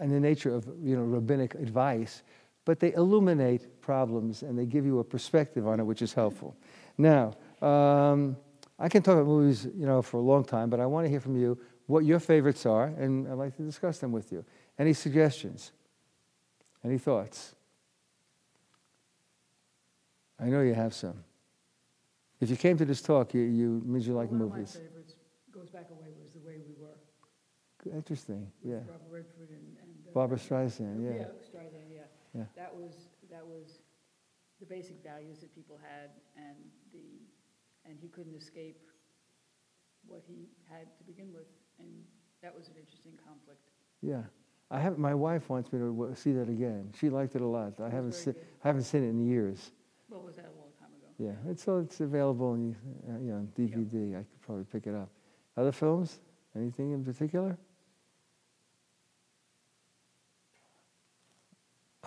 in 0.00 0.10
the 0.10 0.20
nature 0.20 0.54
of 0.54 0.66
you 0.82 0.96
know, 0.96 1.02
rabbinic 1.02 1.54
advice, 1.54 2.22
but 2.64 2.80
they 2.80 2.92
illuminate 2.94 3.80
problems 3.80 4.42
and 4.42 4.58
they 4.58 4.66
give 4.66 4.84
you 4.84 4.98
a 4.98 5.04
perspective 5.04 5.66
on 5.66 5.80
it, 5.80 5.84
which 5.84 6.02
is 6.02 6.12
helpful. 6.12 6.56
Now, 6.96 7.34
um, 7.62 8.36
I 8.78 8.88
can 8.88 9.02
talk 9.02 9.14
about 9.14 9.26
movies, 9.26 9.66
you 9.76 9.86
know, 9.86 10.02
for 10.02 10.18
a 10.18 10.22
long 10.22 10.44
time, 10.44 10.70
but 10.70 10.78
I 10.78 10.86
want 10.86 11.06
to 11.06 11.10
hear 11.10 11.20
from 11.20 11.36
you 11.36 11.58
what 11.86 12.04
your 12.04 12.20
favorites 12.20 12.66
are, 12.66 12.84
and 12.84 13.26
I'd 13.26 13.34
like 13.34 13.56
to 13.56 13.62
discuss 13.62 13.98
them 13.98 14.12
with 14.12 14.30
you. 14.30 14.44
Any 14.78 14.92
suggestions? 14.92 15.72
Any 16.84 16.98
thoughts? 16.98 17.54
I 20.38 20.46
know 20.46 20.60
you 20.60 20.74
have 20.74 20.94
some. 20.94 21.24
If 22.40 22.50
you 22.50 22.56
came 22.56 22.76
to 22.78 22.84
this 22.84 23.02
talk, 23.02 23.34
you, 23.34 23.40
you 23.40 23.82
means 23.84 24.06
you 24.06 24.14
like 24.14 24.30
One 24.30 24.38
movies. 24.38 24.76
One 24.76 24.84
of 24.84 24.90
my 24.92 24.98
favorites 25.00 25.14
goes 25.52 25.70
back 25.70 25.90
away 25.90 26.10
was 26.22 26.32
The 26.32 26.40
Way 26.40 26.60
We 26.66 26.74
Were. 26.78 27.96
Interesting, 27.96 28.46
yeah. 28.62 28.74
Robert 28.86 29.08
Redford 29.10 29.48
and, 29.50 29.77
uh, 30.20 30.36
Streisand, 30.36 31.02
yeah. 31.02 31.10
yeah, 31.10 31.24
Streisand, 31.46 31.88
yeah. 31.92 32.08
Yeah. 32.34 32.44
That 32.56 32.74
was 32.74 33.08
that 33.30 33.46
was 33.46 33.80
the 34.60 34.66
basic 34.66 35.02
values 35.02 35.38
that 35.40 35.54
people 35.54 35.78
had, 35.80 36.10
and 36.36 36.56
the 36.92 37.22
and 37.88 37.98
he 38.00 38.08
couldn't 38.08 38.34
escape 38.34 38.80
what 40.06 40.22
he 40.26 40.48
had 40.70 40.86
to 40.98 41.04
begin 41.04 41.32
with, 41.32 41.48
and 41.78 41.88
that 42.42 42.54
was 42.54 42.68
an 42.68 42.74
interesting 42.78 43.12
conflict. 43.26 43.60
Yeah. 44.02 44.22
I 44.70 44.78
have, 44.80 44.98
my 44.98 45.14
wife 45.14 45.48
wants 45.48 45.72
me 45.72 45.78
to 45.78 46.12
see 46.14 46.32
that 46.32 46.48
again. 46.48 46.92
She 46.98 47.08
liked 47.08 47.34
it 47.34 47.40
a 47.40 47.46
lot. 47.46 47.80
I 47.80 47.88
haven't, 47.88 48.10
very 48.10 48.34
se- 48.34 48.40
I 48.62 48.68
haven't 48.68 48.82
seen 48.82 49.02
it 49.02 49.08
in 49.08 49.26
years. 49.26 49.70
What 50.08 50.24
was 50.24 50.36
that 50.36 50.44
a 50.44 50.58
long 50.60 50.68
time 50.78 50.90
ago? 50.90 51.08
Yeah, 51.18 51.50
it's, 51.50 51.64
so 51.64 51.78
it's 51.78 52.00
available 52.00 52.48
on 52.48 52.76
uh, 53.08 53.18
you 53.18 53.32
know, 53.32 53.48
DVD. 53.58 54.14
I 54.14 54.18
could 54.18 54.40
probably 54.42 54.64
pick 54.64 54.86
it 54.86 54.94
up. 54.94 55.08
Other 55.56 55.72
films? 55.72 56.20
Anything 56.54 56.92
in 56.92 57.02
particular? 57.02 57.56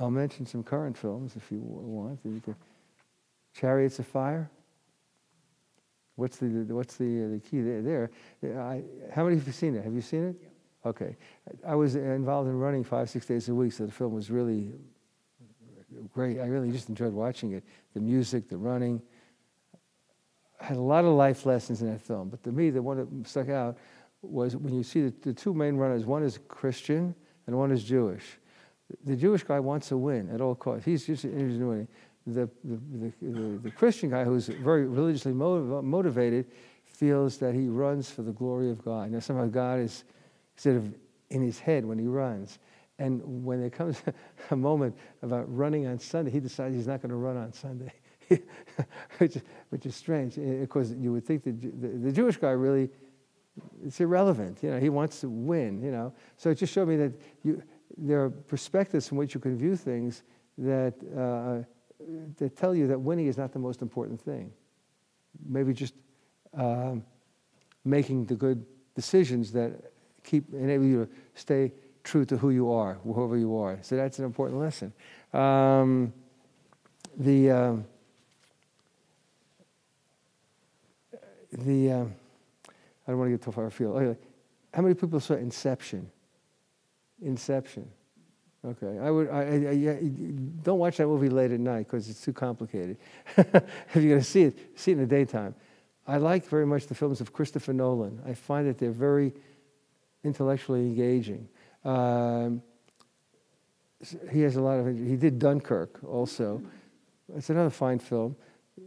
I'll 0.01 0.09
mention 0.09 0.45
some 0.47 0.63
current 0.63 0.97
films 0.97 1.35
if 1.35 1.51
you 1.51 1.59
want. 1.61 2.19
You 2.23 2.41
could, 2.43 2.55
Chariots 3.53 3.99
of 3.99 4.07
Fire. 4.07 4.49
What's 6.15 6.37
the 6.37 6.45
what's 6.69 6.97
the 6.97 7.25
uh, 7.25 7.27
the 7.29 7.39
key 7.39 7.61
there? 7.61 8.09
There, 8.41 8.61
I, 8.61 8.83
how 9.13 9.23
many 9.23 9.35
have 9.35 9.45
you 9.45 9.51
have 9.51 9.55
seen 9.55 9.75
it? 9.75 9.83
Have 9.83 9.93
you 9.93 10.01
seen 10.01 10.29
it? 10.29 10.35
Yeah. 10.41 10.89
Okay, 10.89 11.15
I 11.65 11.75
was 11.75 11.95
involved 11.95 12.49
in 12.49 12.57
running 12.57 12.83
five 12.83 13.09
six 13.09 13.27
days 13.27 13.47
a 13.49 13.55
week, 13.55 13.73
so 13.73 13.85
the 13.85 13.91
film 13.91 14.13
was 14.13 14.31
really 14.31 14.71
great. 16.11 16.39
I 16.39 16.47
really 16.47 16.71
just 16.71 16.89
enjoyed 16.89 17.13
watching 17.13 17.53
it. 17.53 17.63
The 17.93 18.01
music, 18.01 18.49
the 18.49 18.57
running. 18.57 19.01
I 20.59 20.65
had 20.65 20.77
a 20.77 20.81
lot 20.81 21.05
of 21.05 21.13
life 21.13 21.45
lessons 21.45 21.81
in 21.81 21.91
that 21.91 22.01
film, 22.01 22.29
but 22.29 22.43
to 22.43 22.51
me, 22.51 22.71
the 22.71 22.81
one 22.81 22.97
that 22.97 23.27
stuck 23.27 23.49
out 23.49 23.77
was 24.23 24.55
when 24.55 24.73
you 24.75 24.83
see 24.83 25.01
the, 25.01 25.13
the 25.21 25.33
two 25.33 25.53
main 25.53 25.75
runners. 25.75 26.05
One 26.05 26.23
is 26.23 26.39
Christian 26.47 27.15
and 27.47 27.55
one 27.55 27.71
is 27.71 27.83
Jewish. 27.83 28.37
The 29.05 29.15
Jewish 29.15 29.43
guy 29.43 29.59
wants 29.59 29.89
to 29.89 29.97
win 29.97 30.29
at 30.29 30.41
all 30.41 30.55
costs. 30.55 30.85
He's 30.85 31.05
just 31.05 31.25
interested 31.25 31.61
in 31.61 31.67
winning. 31.67 31.87
The, 32.27 32.49
the, 32.63 33.11
the, 33.21 33.59
the, 33.63 33.71
Christian 33.71 34.11
guy 34.11 34.23
who's 34.23 34.47
very 34.47 34.85
religiously 34.85 35.33
motivated 35.33 36.45
feels 36.83 37.37
that 37.37 37.55
he 37.55 37.67
runs 37.67 38.11
for 38.11 38.21
the 38.21 38.31
glory 38.31 38.69
of 38.69 38.85
God. 38.85 39.09
Now, 39.09 39.19
somehow 39.19 39.47
God 39.47 39.79
is 39.79 40.03
sort 40.55 40.75
of 40.75 40.93
in 41.31 41.41
his 41.41 41.57
head 41.59 41.83
when 41.83 41.97
he 41.97 42.05
runs. 42.05 42.59
And 42.99 43.43
when 43.43 43.59
there 43.59 43.71
comes 43.71 44.03
a 44.51 44.55
moment 44.55 44.95
about 45.23 45.45
running 45.55 45.87
on 45.87 45.97
Sunday, 45.97 46.29
he 46.29 46.39
decides 46.39 46.75
he's 46.75 46.85
not 46.85 47.01
going 47.01 47.09
to 47.09 47.15
run 47.15 47.37
on 47.37 47.51
Sunday, 47.51 47.91
which, 49.17 49.37
which, 49.69 49.87
is 49.87 49.95
strange. 49.95 50.35
Because 50.35 50.93
you 50.93 51.11
would 51.11 51.25
think 51.25 51.43
that 51.45 51.59
the, 51.59 51.87
the 51.87 52.11
Jewish 52.11 52.37
guy 52.37 52.51
really, 52.51 52.89
it's 53.83 53.99
irrelevant. 53.99 54.59
You 54.61 54.69
know, 54.71 54.79
he 54.79 54.89
wants 54.89 55.21
to 55.21 55.29
win, 55.29 55.81
you 55.81 55.89
know. 55.89 56.13
So 56.37 56.51
it 56.51 56.55
just 56.55 56.71
showed 56.71 56.87
me 56.87 56.97
that 56.97 57.13
you, 57.43 57.63
there 57.97 58.23
are 58.23 58.29
perspectives 58.29 59.07
from 59.07 59.17
which 59.17 59.33
you 59.33 59.39
can 59.39 59.57
view 59.57 59.75
things 59.75 60.23
that, 60.57 60.93
uh, 61.17 61.63
that 62.37 62.55
tell 62.55 62.75
you 62.75 62.87
that 62.87 62.99
winning 62.99 63.27
is 63.27 63.37
not 63.37 63.51
the 63.51 63.59
most 63.59 63.81
important 63.81 64.19
thing. 64.19 64.51
Maybe 65.47 65.73
just 65.73 65.93
um, 66.53 67.03
making 67.85 68.25
the 68.25 68.35
good 68.35 68.65
decisions 68.95 69.51
that 69.53 69.91
keep 70.23 70.53
enable 70.53 70.85
you 70.85 71.05
to 71.05 71.11
stay 71.35 71.71
true 72.03 72.25
to 72.25 72.37
who 72.37 72.49
you 72.49 72.71
are, 72.71 72.95
whoever 73.03 73.37
you 73.37 73.57
are. 73.57 73.79
So 73.81 73.95
that's 73.95 74.19
an 74.19 74.25
important 74.25 74.59
lesson. 74.59 74.93
Um, 75.33 76.13
the 77.17 77.51
um, 77.51 77.85
the 81.51 81.91
um, 81.91 82.15
I 83.07 83.11
don't 83.11 83.19
want 83.19 83.27
to 83.31 83.37
get 83.37 83.43
too 83.43 83.51
far 83.51 83.65
afield. 83.65 84.17
How 84.73 84.81
many 84.81 84.95
people 84.95 85.19
saw 85.19 85.35
Inception? 85.35 86.09
Inception. 87.21 87.89
Okay, 88.63 88.99
I 88.99 89.09
would. 89.09 89.29
I, 89.29 89.41
I, 89.41 89.91
I, 89.91 89.99
don't 90.61 90.77
watch 90.77 90.97
that 90.97 91.07
movie 91.07 91.29
late 91.29 91.51
at 91.51 91.59
night 91.59 91.87
because 91.87 92.09
it's 92.09 92.21
too 92.21 92.33
complicated. 92.33 92.97
if 93.37 93.95
you're 93.95 94.03
going 94.03 94.19
to 94.19 94.23
see 94.23 94.43
it, 94.43 94.79
see 94.79 94.91
it 94.91 94.95
in 94.95 94.99
the 94.99 95.07
daytime. 95.07 95.55
I 96.07 96.17
like 96.17 96.45
very 96.45 96.65
much 96.65 96.85
the 96.85 96.93
films 96.93 97.21
of 97.21 97.33
Christopher 97.33 97.73
Nolan. 97.73 98.21
I 98.25 98.35
find 98.35 98.67
that 98.67 98.77
they're 98.77 98.91
very 98.91 99.33
intellectually 100.23 100.81
engaging. 100.81 101.47
Um, 101.83 102.61
he 104.31 104.41
has 104.41 104.57
a 104.57 104.61
lot 104.61 104.79
of. 104.79 104.85
He 104.95 105.15
did 105.15 105.39
Dunkirk 105.39 105.99
also. 106.03 106.61
It's 107.35 107.49
another 107.49 107.71
fine 107.71 107.97
film. 107.97 108.35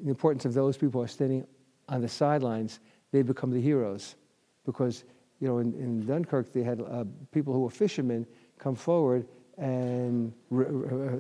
The 0.03 0.11
importance 0.11 0.45
of 0.45 0.55
those 0.55 0.77
people 0.77 1.03
are 1.03 1.09
standing 1.09 1.47
on 1.89 2.01
the 2.01 2.09
sidelines, 2.09 2.79
they 3.11 3.23
become 3.23 3.51
the 3.51 3.61
heroes, 3.61 4.15
because 4.65 5.05
you 5.45 5.51
know 5.51 5.59
in, 5.59 5.75
in 5.75 6.07
Dunkirk 6.07 6.55
they 6.55 6.63
had 6.63 6.81
uh, 6.81 7.05
people 7.31 7.53
who 7.53 7.61
were 7.61 7.71
fishermen 7.71 8.27
come 8.59 8.75
forward 8.75 9.27
and 9.59 10.33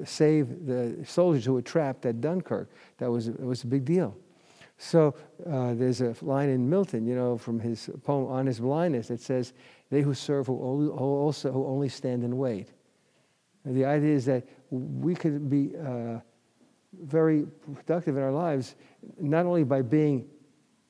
save 0.04 0.66
the 0.66 0.96
soldiers 1.04 1.44
who 1.44 1.52
were 1.52 1.62
trapped 1.62 2.06
at 2.06 2.22
Dunkirk. 2.22 2.70
That 2.96 3.10
was 3.10 3.28
it 3.28 3.38
was 3.38 3.64
a 3.64 3.66
big 3.66 3.84
deal. 3.84 4.16
So 4.78 5.14
uh, 5.46 5.74
there's 5.74 6.00
a 6.00 6.16
line 6.22 6.48
in 6.48 6.68
Milton, 6.68 7.06
you 7.06 7.14
know, 7.14 7.36
from 7.36 7.60
his 7.60 7.90
poem 8.02 8.26
on 8.28 8.46
his 8.46 8.60
blindness 8.60 9.08
that 9.08 9.20
says, 9.20 9.52
"They 9.90 10.00
who 10.00 10.14
serve 10.14 10.46
who 10.46 10.58
only, 10.64 10.88
also 10.88 11.52
who 11.52 11.66
only 11.66 11.90
stand 11.90 12.24
and 12.24 12.38
wait." 12.38 12.72
And 13.66 13.76
the 13.76 13.84
idea 13.84 14.14
is 14.14 14.24
that 14.24 14.48
we 14.70 15.14
could 15.14 15.50
be 15.50 15.72
uh, 15.76 16.20
very 17.02 17.46
productive 17.74 18.16
in 18.16 18.22
our 18.22 18.32
lives, 18.32 18.74
not 19.20 19.44
only 19.44 19.64
by 19.64 19.82
being 19.82 20.30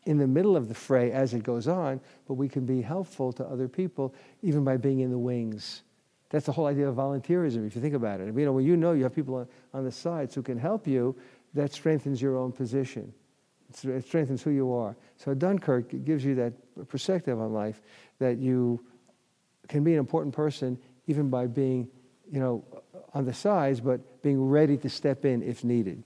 in 0.07 0.19
the 0.19 0.27
middle 0.27 0.57
of 0.57 0.69
the 0.69 0.75
fray 0.75 1.11
as 1.13 1.35
it 1.35 1.43
goes 1.43 1.67
on, 1.67 2.01
but 2.29 2.35
we 2.35 2.49
can 2.49 2.67
be 2.67 2.83
helpful 2.83 3.33
to 3.33 3.45
other 3.45 3.69
people 3.69 4.15
even 4.43 4.65
by 4.65 4.77
being 4.77 5.01
in 5.01 5.11
the 5.11 5.19
wings. 5.19 5.83
That's 6.31 6.47
the 6.47 6.53
whole 6.53 6.67
idea 6.67 6.89
of 6.89 6.97
volunteerism, 6.97 7.67
if 7.67 7.75
you 7.75 7.81
think 7.81 7.95
about 7.95 8.21
it. 8.21 8.27
You 8.27 8.45
know, 8.45 8.53
when 8.53 8.65
you 8.65 8.77
know 8.77 8.93
you 8.93 9.05
have 9.05 9.15
people 9.15 9.37
on, 9.37 9.49
on 9.73 9.85
the 9.85 9.93
sides 9.93 10.35
who 10.35 10.43
can 10.43 10.59
help 10.59 10.87
you, 10.87 11.17
that 11.55 11.73
strengthens 11.73 12.21
your 12.21 12.37
own 12.37 12.53
position. 12.53 13.13
It 13.85 14.05
strengthens 14.05 14.43
who 14.43 14.51
you 14.51 14.73
are. 14.73 14.97
So 15.17 15.35
Dunkirk 15.35 16.05
gives 16.05 16.25
you 16.25 16.35
that 16.37 16.53
perspective 16.89 17.41
on 17.41 17.53
life 17.53 17.81
that 18.19 18.39
you 18.39 18.85
can 19.69 19.85
be 19.85 19.93
an 19.93 19.99
important 19.99 20.35
person 20.35 20.79
even 21.07 21.31
by 21.31 21.47
being, 21.47 21.89
you 22.31 22.41
know, 22.41 22.65
on 23.15 23.25
the 23.25 23.33
sides, 23.33 23.81
but 23.81 24.23
being 24.23 24.43
ready 24.43 24.77
to 24.79 24.89
step 24.89 25.25
in 25.25 25.43
if 25.43 25.65
needed. 25.65 26.03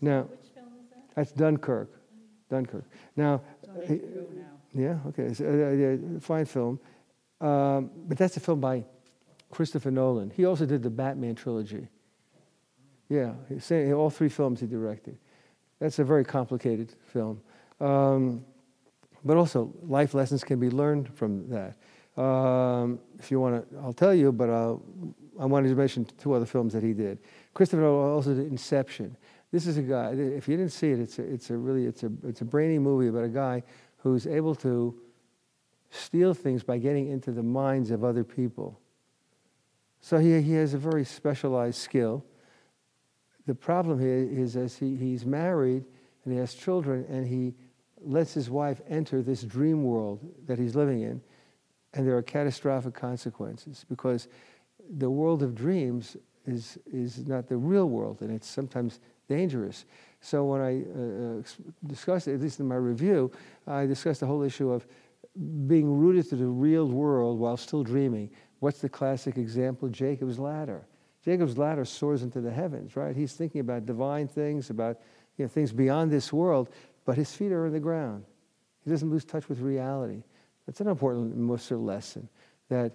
Now, 0.00 0.22
Which 0.22 0.40
film 0.54 0.66
is 0.78 0.90
that? 0.90 1.14
that's 1.14 1.32
Dunkirk. 1.32 1.90
Dunkirk. 2.50 2.84
Now, 3.16 3.40
It's 3.82 4.04
now. 4.34 4.44
yeah, 4.74 4.98
okay, 5.08 5.32
so, 5.34 5.44
uh, 5.46 5.70
yeah, 5.72 6.18
fine 6.20 6.44
film. 6.44 6.78
Um, 7.40 7.90
but 8.06 8.16
that's 8.18 8.36
a 8.36 8.40
film 8.40 8.60
by 8.60 8.84
Christopher 9.50 9.90
Nolan. 9.90 10.30
He 10.30 10.44
also 10.44 10.66
did 10.66 10.82
the 10.82 10.90
Batman 10.90 11.34
trilogy. 11.34 11.88
Yeah, 13.08 13.34
all 13.92 14.10
three 14.10 14.28
films 14.28 14.60
he 14.60 14.66
directed. 14.66 15.18
That's 15.78 15.98
a 15.98 16.04
very 16.04 16.24
complicated 16.24 16.94
film. 17.12 17.40
Um, 17.80 18.44
but 19.24 19.36
also, 19.36 19.72
life 19.82 20.14
lessons 20.14 20.44
can 20.44 20.58
be 20.58 20.70
learned 20.70 21.14
from 21.14 21.48
that. 21.50 21.76
Um, 22.20 23.00
if 23.18 23.30
you 23.30 23.40
want 23.40 23.70
to, 23.70 23.78
I'll 23.78 23.92
tell 23.92 24.14
you, 24.14 24.32
but 24.32 24.48
I'll, 24.48 24.82
I 25.38 25.46
wanted 25.46 25.68
to 25.68 25.74
mention 25.74 26.06
two 26.18 26.32
other 26.32 26.46
films 26.46 26.72
that 26.72 26.82
he 26.82 26.92
did. 26.92 27.18
Christopher 27.52 27.82
Nolan 27.82 28.12
also 28.12 28.34
did 28.34 28.46
Inception. 28.46 29.16
This 29.54 29.68
is 29.68 29.76
a 29.76 29.82
guy. 29.82 30.10
If 30.10 30.48
you 30.48 30.56
didn't 30.56 30.72
see 30.72 30.90
it, 30.90 30.98
it's 30.98 31.18
a, 31.18 31.22
it's 31.22 31.50
a 31.50 31.56
really 31.56 31.86
it's 31.86 32.02
a 32.02 32.10
it's 32.24 32.40
a 32.40 32.44
brainy 32.44 32.78
movie 32.78 33.06
about 33.06 33.22
a 33.22 33.28
guy 33.28 33.62
who's 33.98 34.26
able 34.26 34.54
to 34.56 35.00
steal 35.90 36.34
things 36.34 36.64
by 36.64 36.78
getting 36.78 37.08
into 37.08 37.30
the 37.30 37.42
minds 37.42 37.92
of 37.92 38.02
other 38.02 38.24
people. 38.24 38.80
So 40.00 40.18
he, 40.18 40.42
he 40.42 40.54
has 40.54 40.74
a 40.74 40.78
very 40.78 41.04
specialized 41.04 41.78
skill 41.78 42.24
the 43.46 43.54
problem 43.54 44.00
here 44.00 44.16
is 44.16 44.56
as 44.56 44.76
he, 44.76 44.96
he's 44.96 45.26
married 45.26 45.84
and 46.24 46.32
he 46.32 46.38
has 46.38 46.54
children 46.54 47.04
and 47.08 47.26
he 47.26 47.54
lets 48.00 48.34
his 48.34 48.50
wife 48.50 48.80
enter 48.88 49.22
this 49.22 49.42
dream 49.42 49.84
world 49.84 50.20
that 50.46 50.58
he's 50.58 50.74
living 50.74 51.02
in, 51.02 51.22
and 51.94 52.06
there 52.06 52.16
are 52.16 52.22
catastrophic 52.22 52.94
consequences 52.94 53.84
because 53.88 54.28
the 54.98 55.08
world 55.08 55.42
of 55.42 55.54
dreams 55.54 56.16
is, 56.46 56.78
is 56.92 57.26
not 57.26 57.48
the 57.48 57.56
real 57.56 57.88
world 57.88 58.20
and 58.20 58.30
it's 58.30 58.48
sometimes 58.48 59.00
dangerous. 59.28 59.84
So 60.20 60.44
when 60.44 60.60
I 60.60 60.82
uh, 60.82 61.40
uh 61.40 61.42
discussed 61.86 62.28
at 62.28 62.40
least 62.40 62.60
in 62.60 62.68
my 62.68 62.76
review, 62.76 63.30
I 63.66 63.86
discussed 63.86 64.20
the 64.20 64.26
whole 64.26 64.42
issue 64.42 64.70
of 64.70 64.86
being 65.66 65.90
rooted 65.90 66.28
to 66.30 66.36
the 66.36 66.46
real 66.46 66.86
world 66.86 67.38
while 67.38 67.56
still 67.56 67.82
dreaming. 67.82 68.30
What's 68.60 68.80
the 68.80 68.88
classic 68.88 69.36
example? 69.36 69.88
Jacob's 69.88 70.38
ladder. 70.38 70.86
Jacob's 71.24 71.58
ladder 71.58 71.84
soars 71.84 72.22
into 72.22 72.40
the 72.40 72.50
heavens, 72.50 72.96
right? 72.96 73.16
He's 73.16 73.32
thinking 73.32 73.60
about 73.60 73.86
divine 73.86 74.28
things, 74.28 74.70
about 74.70 75.00
you 75.36 75.44
know, 75.44 75.48
things 75.48 75.72
beyond 75.72 76.10
this 76.10 76.32
world, 76.32 76.68
but 77.04 77.16
his 77.16 77.34
feet 77.34 77.50
are 77.50 77.66
in 77.66 77.72
the 77.72 77.80
ground. 77.80 78.24
He 78.84 78.90
doesn't 78.90 79.10
lose 79.10 79.24
touch 79.24 79.48
with 79.48 79.60
reality. 79.60 80.22
That's 80.66 80.80
an 80.80 80.88
important 80.88 81.36
Musar 81.36 81.82
lesson 81.82 82.28
that 82.68 82.92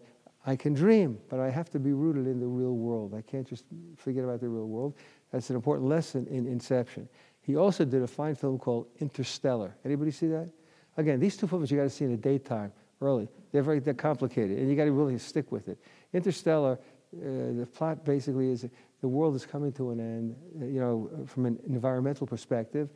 I 0.50 0.56
can 0.56 0.74
dream, 0.74 1.20
but 1.30 1.39
I 1.39 1.52
have 1.52 1.70
to 1.70 1.80
be 1.80 1.93
rooted 1.93 2.26
in 2.26 2.39
the 2.39 2.47
real 2.47 2.76
world. 2.76 3.14
I 3.14 3.22
can't 3.22 3.47
just 3.47 3.66
forget 3.97 4.24
about 4.24 4.39
the 4.39 4.50
real 4.50 4.66
world. 4.66 4.95
That's 5.32 5.52
an 5.52 5.56
important 5.56 5.88
lesson 5.88 6.26
in 6.26 6.47
Inception. 6.47 7.08
He 7.41 7.56
also 7.56 7.86
did 7.86 8.02
a 8.02 8.08
fine 8.08 8.34
film 8.34 8.58
called 8.58 8.88
Interstellar. 9.00 9.76
Anybody 9.86 10.10
see 10.10 10.26
that? 10.30 10.50
Again, 10.97 11.20
these 11.20 11.38
two 11.38 11.45
films 11.45 11.70
you 11.70 11.78
got 11.78 11.84
to 11.84 11.89
see 11.91 12.06
in 12.06 12.12
the 12.12 12.18
daytime, 12.18 12.72
early. 13.00 13.30
They're 13.52 13.62
very 13.62 13.78
they're 13.78 13.93
complicated, 13.93 14.58
and 14.58 14.68
you 14.68 14.76
got 14.76 14.86
to 14.86 14.91
really 14.91 15.20
stick 15.20 15.52
with 15.52 15.68
it. 15.70 15.78
Interstellar 16.14 16.74
uh, 16.74 16.80
the 17.14 17.68
plot 17.72 18.04
basically 18.04 18.50
is 18.50 18.68
the 19.02 19.08
world 19.08 19.36
is 19.36 19.45
coming 19.45 19.72
to 19.74 19.91
an 19.91 20.00
end, 20.00 20.36
uh, 20.60 20.66
you 20.66 20.80
know, 20.80 21.12
from 21.28 21.45
an 21.45 21.60
environmental 21.68 22.26
perspective. 22.26 22.89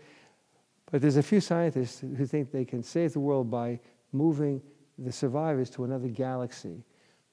But 0.92 1.04
there's 1.04 1.18
a 1.18 1.24
few 1.24 1.40
scientists 1.40 2.00
who 2.00 2.26
think 2.26 2.52
they 2.52 2.66
can 2.66 2.82
save 2.82 3.14
the 3.14 3.20
world 3.20 3.52
by 3.52 3.80
moving 4.12 4.60
the 4.98 5.12
survivors 5.12 5.70
to 5.72 5.84
another 5.84 6.08
galaxy. 6.08 6.84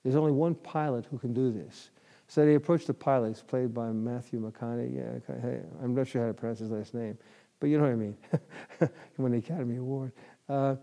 There's 0.02 0.16
only 0.16 0.32
one 0.32 0.54
pilot 0.54 1.06
who 1.10 1.18
can 1.18 1.32
do 1.32 1.50
this. 1.50 1.90
So 2.28 2.46
they 2.46 2.54
approached 2.54 2.86
the 2.86 2.94
pilot, 2.94 3.42
played 3.46 3.74
by 3.74 3.88
Matthew 3.88 4.40
McConaughey. 4.40 4.96
Yeah, 4.96 5.58
I'm 5.82 5.94
not 5.94 6.06
sure 6.06 6.22
how 6.22 6.28
to 6.28 6.34
pronounce 6.34 6.60
his 6.60 6.70
last 6.70 6.94
name. 6.94 7.18
but 7.58 7.68
you 7.68 7.76
know 7.76 7.84
what 7.84 7.92
I 7.92 7.96
mean. 7.96 8.16
he 8.80 8.88
won 9.22 9.32
the 9.32 9.38
Academy 9.38 9.76
Award. 9.76 10.12
Uh, 10.48 10.76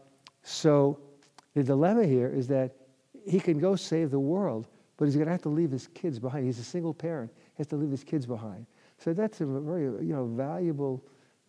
so 0.44 1.00
the 1.56 1.64
dilemma 1.64 2.06
here 2.06 2.28
is 2.28 2.48
that 2.48 2.76
he 3.26 3.40
can 3.40 3.60
go 3.60 3.76
save 3.76 4.12
the 4.12 4.20
world, 4.20 4.68
but 4.98 5.06
he's 5.06 5.16
going 5.16 5.26
to 5.26 5.32
have 5.32 5.42
to 5.44 5.50
leave 5.50 5.72
his 5.72 5.88
kids 5.88 6.20
behind. 6.20 6.46
He's 6.46 6.60
a 6.60 6.64
single 6.64 6.94
parent. 6.94 7.32
He 7.34 7.60
has 7.60 7.68
to 7.68 7.76
leave 7.76 7.92
his 7.92 8.04
kids 8.04 8.26
behind. 8.26 8.66
So 8.98 9.14
that's 9.14 9.42
a 9.42 9.46
very 9.46 9.84
you 10.06 10.14
know, 10.14 10.26
valuable 10.26 11.04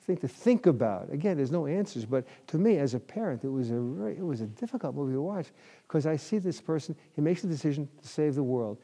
thing 0.08 0.16
to 0.16 0.28
think 0.28 0.66
about. 0.66 1.12
Again, 1.12 1.36
there's 1.36 1.50
no 1.50 1.66
answers, 1.66 2.04
but 2.04 2.26
to 2.48 2.58
me, 2.58 2.78
as 2.78 2.94
a 2.94 2.98
parent, 2.98 3.44
it 3.44 3.50
was 3.50 3.70
a 3.70 3.78
very, 3.78 4.16
it 4.16 4.24
was 4.24 4.40
a 4.40 4.46
difficult 4.46 4.94
movie 4.94 5.12
to 5.12 5.20
watch 5.20 5.46
because 5.86 6.06
I 6.06 6.16
see 6.16 6.38
this 6.38 6.60
person. 6.60 6.96
He 7.14 7.20
makes 7.20 7.42
the 7.42 7.48
decision 7.48 7.88
to 8.00 8.08
save 8.08 8.34
the 8.34 8.42
world, 8.42 8.78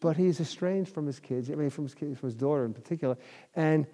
but 0.00 0.16
he's 0.16 0.40
estranged 0.40 0.92
from 0.92 1.06
his 1.06 1.20
kids. 1.20 1.50
I 1.50 1.54
mean, 1.54 1.70
from 1.70 1.84
his 1.84 1.94
kids, 1.94 2.18
from 2.18 2.26
his 2.26 2.34
daughter 2.34 2.64
in 2.64 2.74
particular, 2.74 3.16
and 3.54 3.86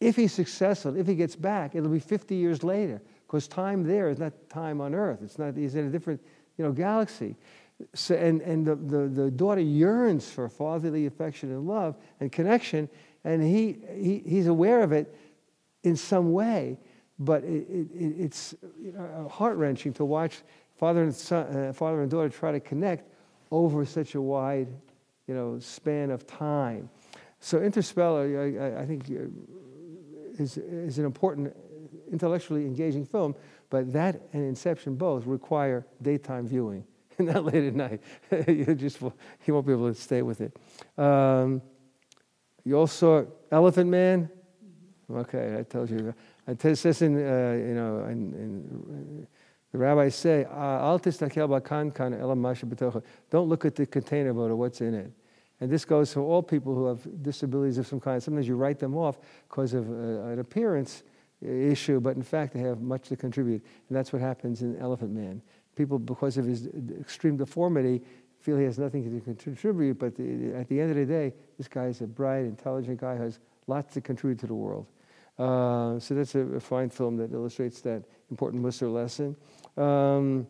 if 0.00 0.16
he's 0.16 0.32
successful, 0.32 0.96
if 0.96 1.06
he 1.06 1.14
gets 1.14 1.36
back, 1.36 1.74
it'll 1.74 1.90
be 1.90 2.00
50 2.00 2.34
years 2.34 2.64
later 2.64 3.00
because 3.26 3.46
time 3.46 3.84
there 3.84 4.08
is 4.08 4.18
not 4.18 4.32
time 4.48 4.80
on 4.80 4.94
Earth. 4.94 5.20
It's 5.22 5.38
not. 5.38 5.56
He's 5.56 5.74
in 5.74 5.86
a 5.86 5.90
different, 5.90 6.20
you 6.56 6.64
know, 6.64 6.72
galaxy. 6.72 7.36
So, 7.94 8.14
and 8.14 8.40
and 8.40 8.66
the, 8.66 8.74
the, 8.76 9.08
the 9.08 9.30
daughter 9.30 9.60
yearns 9.60 10.30
for 10.30 10.48
fatherly 10.48 11.04
affection 11.04 11.50
and 11.50 11.66
love 11.66 11.96
and 12.20 12.32
connection, 12.32 12.88
and 13.24 13.42
he, 13.42 13.76
he 13.94 14.22
he's 14.26 14.46
aware 14.46 14.82
of 14.82 14.92
it 14.92 15.14
in 15.86 15.94
some 15.94 16.32
way, 16.32 16.76
but 17.20 17.44
it, 17.44 17.64
it, 17.70 17.88
it's 17.94 18.54
you 18.82 18.90
know, 18.90 19.28
heart 19.28 19.56
wrenching 19.56 19.92
to 19.94 20.04
watch 20.04 20.42
father 20.74 21.04
and 21.04 21.14
son, 21.14 21.46
uh, 21.56 21.72
father 21.72 22.02
and 22.02 22.10
daughter 22.10 22.28
try 22.28 22.50
to 22.50 22.58
connect 22.58 23.08
over 23.52 23.84
such 23.84 24.16
a 24.16 24.20
wide, 24.20 24.66
you 25.28 25.34
know, 25.34 25.60
span 25.60 26.10
of 26.10 26.26
time. 26.26 26.90
So 27.38 27.60
Interstellar, 27.62 28.24
I, 28.24 28.82
I 28.82 28.86
think, 28.86 29.04
uh, 29.08 30.42
is 30.42 30.58
is 30.58 30.98
an 30.98 31.04
important, 31.04 31.56
intellectually 32.10 32.66
engaging 32.66 33.04
film. 33.06 33.36
But 33.70 33.92
that 33.92 34.22
and 34.32 34.42
Inception 34.42 34.96
both 34.96 35.24
require 35.24 35.86
daytime 36.02 36.48
viewing, 36.48 36.84
not 37.20 37.44
late 37.44 37.64
at 37.64 37.74
night. 37.74 38.00
you 38.48 38.74
just 38.74 39.00
you 39.00 39.54
won't 39.54 39.66
be 39.66 39.72
able 39.72 39.94
to 39.94 40.00
stay 40.00 40.22
with 40.22 40.40
it. 40.40 40.56
Um, 40.98 41.62
you 42.64 42.76
also 42.76 43.22
saw 43.22 43.30
Elephant 43.52 43.88
Man. 43.88 44.30
Okay, 45.10 45.56
I 45.58 45.62
told 45.62 45.90
you. 45.90 46.12
It 46.46 46.76
says 46.76 47.02
in, 47.02 47.14
uh, 47.14 47.52
you 47.52 47.74
know, 47.74 48.06
in, 48.06 48.34
in, 48.34 49.26
the 49.72 49.78
rabbis 49.78 50.14
say, 50.14 50.44
kan 50.44 51.82
Don't 53.30 53.48
look 53.48 53.64
at 53.64 53.74
the 53.74 53.86
container, 53.86 54.32
but 54.32 54.56
what's 54.56 54.80
in 54.80 54.94
it. 54.94 55.12
And 55.60 55.70
this 55.70 55.84
goes 55.84 56.12
for 56.12 56.20
all 56.20 56.42
people 56.42 56.74
who 56.74 56.86
have 56.86 57.22
disabilities 57.22 57.78
of 57.78 57.86
some 57.86 58.00
kind. 58.00 58.22
Sometimes 58.22 58.46
you 58.46 58.56
write 58.56 58.78
them 58.78 58.96
off 58.96 59.18
because 59.48 59.74
of 59.74 59.88
uh, 59.88 59.92
an 60.32 60.38
appearance 60.38 61.02
issue, 61.40 62.00
but 62.00 62.16
in 62.16 62.22
fact 62.22 62.52
they 62.54 62.60
have 62.60 62.80
much 62.80 63.08
to 63.08 63.16
contribute. 63.16 63.64
And 63.88 63.96
that's 63.96 64.12
what 64.12 64.20
happens 64.20 64.62
in 64.62 64.76
Elephant 64.78 65.12
Man. 65.12 65.40
People, 65.74 65.98
because 65.98 66.36
of 66.36 66.46
his 66.46 66.68
extreme 67.00 67.36
deformity, 67.36 68.02
feel 68.40 68.56
he 68.56 68.64
has 68.64 68.78
nothing 68.78 69.02
to 69.04 69.34
contribute, 69.34 69.98
but 69.98 70.14
the, 70.14 70.52
at 70.54 70.68
the 70.68 70.80
end 70.80 70.90
of 70.90 70.96
the 70.96 71.06
day, 71.06 71.34
this 71.58 71.68
guy 71.68 71.86
is 71.86 72.00
a 72.00 72.06
bright, 72.06 72.44
intelligent 72.44 73.00
guy 73.00 73.16
who 73.16 73.24
has 73.24 73.40
lots 73.66 73.94
to 73.94 74.00
contribute 74.00 74.38
to 74.38 74.46
the 74.46 74.54
world. 74.54 74.86
Uh, 75.38 75.98
so 75.98 76.14
that's 76.14 76.34
a, 76.34 76.40
a, 76.40 76.60
fine 76.60 76.88
film 76.88 77.16
that 77.18 77.30
illustrates 77.30 77.82
that 77.82 78.02
important 78.30 78.62
Musar 78.62 78.90
lesson. 78.90 79.36
Um, 79.76 80.46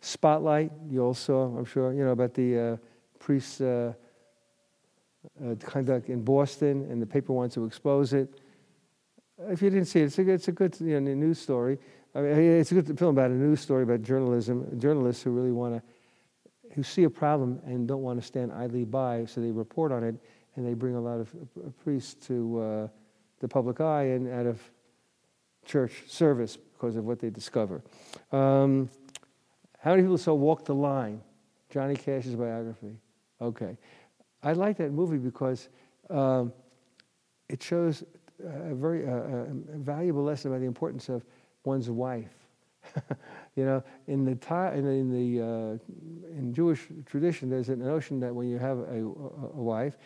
Spotlight, 0.00 0.72
you 0.88 1.04
all 1.04 1.12
saw, 1.12 1.54
I'm 1.58 1.66
sure, 1.66 1.92
you 1.92 2.04
know, 2.04 2.12
about 2.12 2.32
the 2.32 2.58
uh, 2.58 2.76
priest's 3.18 3.60
uh, 3.60 3.92
uh, 5.44 5.54
conduct 5.60 6.08
in 6.08 6.24
Boston, 6.24 6.90
and 6.90 7.02
the 7.02 7.06
paper 7.06 7.34
wants 7.34 7.54
to 7.56 7.66
expose 7.66 8.14
it. 8.14 8.40
If 9.48 9.60
you 9.60 9.68
didn't 9.68 9.88
see 9.88 10.00
it, 10.00 10.04
it's 10.04 10.18
a, 10.18 10.30
it's 10.30 10.48
a 10.48 10.52
good 10.52 10.74
you 10.80 10.98
know, 10.98 11.14
news 11.14 11.38
story. 11.38 11.78
I 12.14 12.22
mean, 12.22 12.32
it's 12.32 12.72
a 12.72 12.74
good 12.76 12.98
film 12.98 13.16
about 13.16 13.30
a 13.30 13.34
news 13.34 13.60
story 13.60 13.82
about 13.82 14.02
journalism, 14.02 14.78
journalists 14.80 15.22
who 15.22 15.32
really 15.32 15.52
want 15.52 15.74
to, 15.74 15.82
who 16.74 16.82
see 16.82 17.04
a 17.04 17.10
problem 17.10 17.60
and 17.66 17.86
don't 17.86 18.02
want 18.02 18.18
to 18.18 18.26
stand 18.26 18.52
idly 18.52 18.84
by, 18.84 19.26
so 19.26 19.42
they 19.42 19.50
report 19.50 19.92
on 19.92 20.02
it, 20.02 20.14
and 20.56 20.66
they 20.66 20.72
bring 20.72 20.96
a 20.96 21.00
lot 21.00 21.20
of 21.20 21.34
priests 21.84 22.14
to 22.26 22.60
uh, 22.60 22.88
the 23.40 23.48
public 23.48 23.80
eye 23.80 24.04
and 24.04 24.32
out 24.32 24.46
of 24.46 24.60
church 25.64 26.04
service 26.06 26.56
because 26.56 26.96
of 26.96 27.04
what 27.04 27.18
they 27.18 27.30
discover. 27.30 27.82
Um, 28.32 28.88
how 29.78 29.90
many 29.90 30.02
people 30.02 30.18
saw 30.18 30.34
Walk 30.34 30.64
the 30.64 30.74
Line? 30.74 31.20
Johnny 31.70 31.94
Cash's 31.94 32.34
biography. 32.34 32.96
Okay. 33.40 33.76
I 34.42 34.52
like 34.52 34.76
that 34.78 34.92
movie 34.92 35.18
because 35.18 35.68
um, 36.08 36.52
it 37.48 37.62
shows 37.62 38.02
a 38.42 38.74
very 38.74 39.06
uh, 39.06 39.12
a 39.12 39.78
valuable 39.78 40.24
lesson 40.24 40.50
about 40.50 40.60
the 40.60 40.66
importance 40.66 41.08
of 41.08 41.24
one's 41.64 41.90
wife. 41.90 42.32
you 43.56 43.64
know, 43.64 43.82
in 44.06 44.24
the 44.24 44.32
in 44.74 45.10
the 45.12 45.42
uh, 45.42 46.38
in 46.38 46.52
Jewish 46.52 46.88
tradition, 47.06 47.50
there's 47.50 47.68
a 47.68 47.76
notion 47.76 48.18
that 48.20 48.34
when 48.34 48.48
you 48.48 48.58
have 48.58 48.78
a, 48.78 49.00
a 49.00 49.60
wife, 49.60 49.96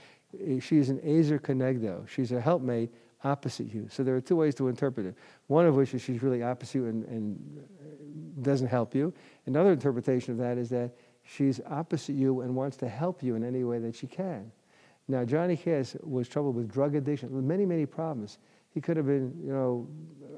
eh, 0.45 0.59
she's 0.59 0.91
an 0.91 1.01
ezer 1.01 1.39
kenegdo. 1.39 2.07
She's 2.09 2.33
a 2.33 2.41
helpmate 2.41 2.93
opposite 3.25 3.73
you. 3.73 3.89
So 3.91 4.03
there 4.03 4.15
are 4.15 4.21
two 4.21 4.37
ways 4.37 4.55
to 4.57 4.69
interpret 4.69 5.07
it. 5.07 5.15
One 5.47 5.67
of 5.67 5.75
which 5.75 5.95
is 5.95 6.03
she's 6.03 6.23
really 6.23 6.43
opposite 6.43 6.79
you 6.79 6.87
and, 6.87 7.05
and 7.07 8.43
doesn't 8.43 8.69
help 8.69 8.95
you. 8.95 9.13
Another 9.47 9.73
interpretation 9.73 10.33
of 10.33 10.39
that 10.39 10.59
is 10.59 10.69
that 10.71 10.95
she's 11.23 11.61
opposite 11.69 12.15
you 12.15 12.43
and 12.43 12.55
wants 12.55 12.77
to 12.79 12.89
help 12.89 13.23
you 13.23 13.35
in 13.35 13.45
any 13.45 13.65
way 13.65 13.79
that 13.79 13.95
she 13.95 14.07
can. 14.07 14.51
Now, 15.09 15.25
Johnny 15.25 15.57
Cash 15.57 15.97
was 16.03 16.29
troubled 16.29 16.57
with 16.57 16.71
drug 16.71 16.95
addiction, 16.95 17.31
with 17.31 17.45
many, 17.45 17.67
many 17.67 17.87
problems. 17.87 18.39
He 18.71 18.81
could 18.81 18.97
have 18.97 19.07
been, 19.07 19.35
you 19.43 19.53
know, 19.53 19.89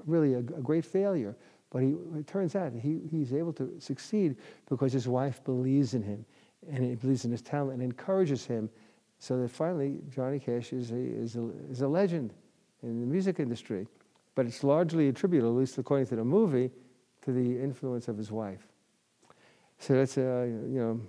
really 0.07 0.35
a, 0.35 0.39
a 0.39 0.43
great 0.43 0.85
failure. 0.85 1.37
But 1.71 1.83
he, 1.83 1.95
it 2.17 2.27
turns 2.27 2.55
out 2.57 2.73
he, 2.73 3.01
he's 3.11 3.33
able 3.33 3.53
to 3.55 3.75
succeed 3.79 4.37
because 4.69 4.93
his 4.93 5.09
wife 5.09 5.43
believes 5.45 5.95
in 5.95 6.03
him 6.03 6.25
and 6.71 6.85
he 6.85 6.95
believes 6.95 7.25
in 7.25 7.31
his 7.31 7.43
talent 7.43 7.75
and 7.75 7.83
encourages 7.83 8.45
him 8.45 8.71
so 9.19 9.39
that 9.39 9.51
finally 9.51 9.99
Johnny 10.09 10.39
Cash 10.39 10.73
is 10.73 10.91
a, 10.91 10.97
is 10.97 11.37
a, 11.37 11.51
is 11.71 11.81
a 11.81 11.89
legend 11.89 12.33
in 12.83 13.01
the 13.01 13.07
music 13.07 13.41
industry. 13.41 13.87
But 14.35 14.47
it's 14.47 14.63
largely 14.63 15.09
attributable, 15.09 15.51
at 15.51 15.61
least 15.61 15.79
according 15.79 16.07
to 16.09 16.17
the 16.17 16.25
movie, 16.25 16.71
to 17.23 17.33
the 17.33 17.61
influence 17.61 18.09
of 18.09 18.19
his 18.19 18.31
wife. 18.31 18.67
So 19.79 19.95
that's 19.95 20.17
a 20.17 20.47
you 20.47 20.81
know 20.81 21.01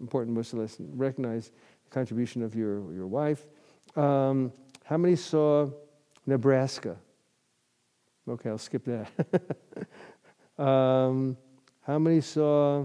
important 0.00 0.36
Musar 0.36 0.54
lesson. 0.54 0.90
Recognize 0.94 1.52
the 1.84 1.90
contribution 1.90 2.42
of 2.42 2.54
your, 2.54 2.92
your 2.92 3.06
wife. 3.06 3.44
Um, 3.96 4.52
how 4.84 4.96
many 4.96 5.16
saw 5.16 5.70
Nebraska? 6.26 6.96
Okay, 8.28 8.50
I'll 8.50 8.58
skip 8.58 8.84
that. 8.84 9.08
um, 10.62 11.36
how 11.82 11.98
many 11.98 12.20
saw 12.20 12.84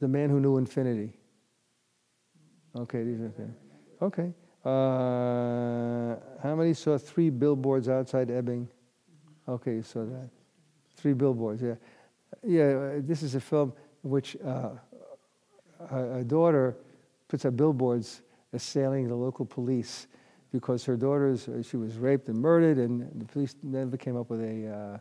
The 0.00 0.08
Man 0.08 0.30
Who 0.30 0.40
Knew 0.40 0.56
Infinity? 0.56 1.12
Okay, 2.76 3.04
these 3.04 3.20
are 3.20 3.26
okay. 3.26 3.50
Okay. 4.02 4.32
Uh, 4.64 6.16
how 6.42 6.54
many 6.54 6.74
saw 6.74 6.98
three 6.98 7.30
billboards 7.30 7.88
outside 7.88 8.30
Ebbing? 8.30 8.68
Okay, 9.48 9.76
you 9.76 9.82
saw 9.82 10.04
that. 10.04 10.28
Three 10.96 11.14
billboards, 11.14 11.62
yeah. 11.62 11.74
Yeah, 12.46 12.62
uh, 12.62 12.90
this 12.98 13.22
is 13.22 13.34
a 13.34 13.40
film 13.40 13.72
in 14.04 14.10
which 14.10 14.36
uh, 14.44 14.70
a, 15.90 16.24
daughter 16.24 16.76
puts 17.26 17.44
up 17.46 17.56
billboards 17.56 18.20
assailing 18.52 19.08
the 19.08 19.14
local 19.14 19.46
police 19.46 20.08
because 20.52 20.84
her 20.84 20.96
daughter's, 20.96 21.48
uh, 21.48 21.62
she 21.62 21.76
was 21.78 21.96
raped 21.96 22.28
and 22.28 22.38
murdered, 22.38 22.76
and 22.76 23.08
the 23.18 23.24
police 23.24 23.54
never 23.62 23.96
came 23.96 24.16
up 24.16 24.28
with 24.28 24.40
a, 24.40 24.68
uh, 24.68 24.98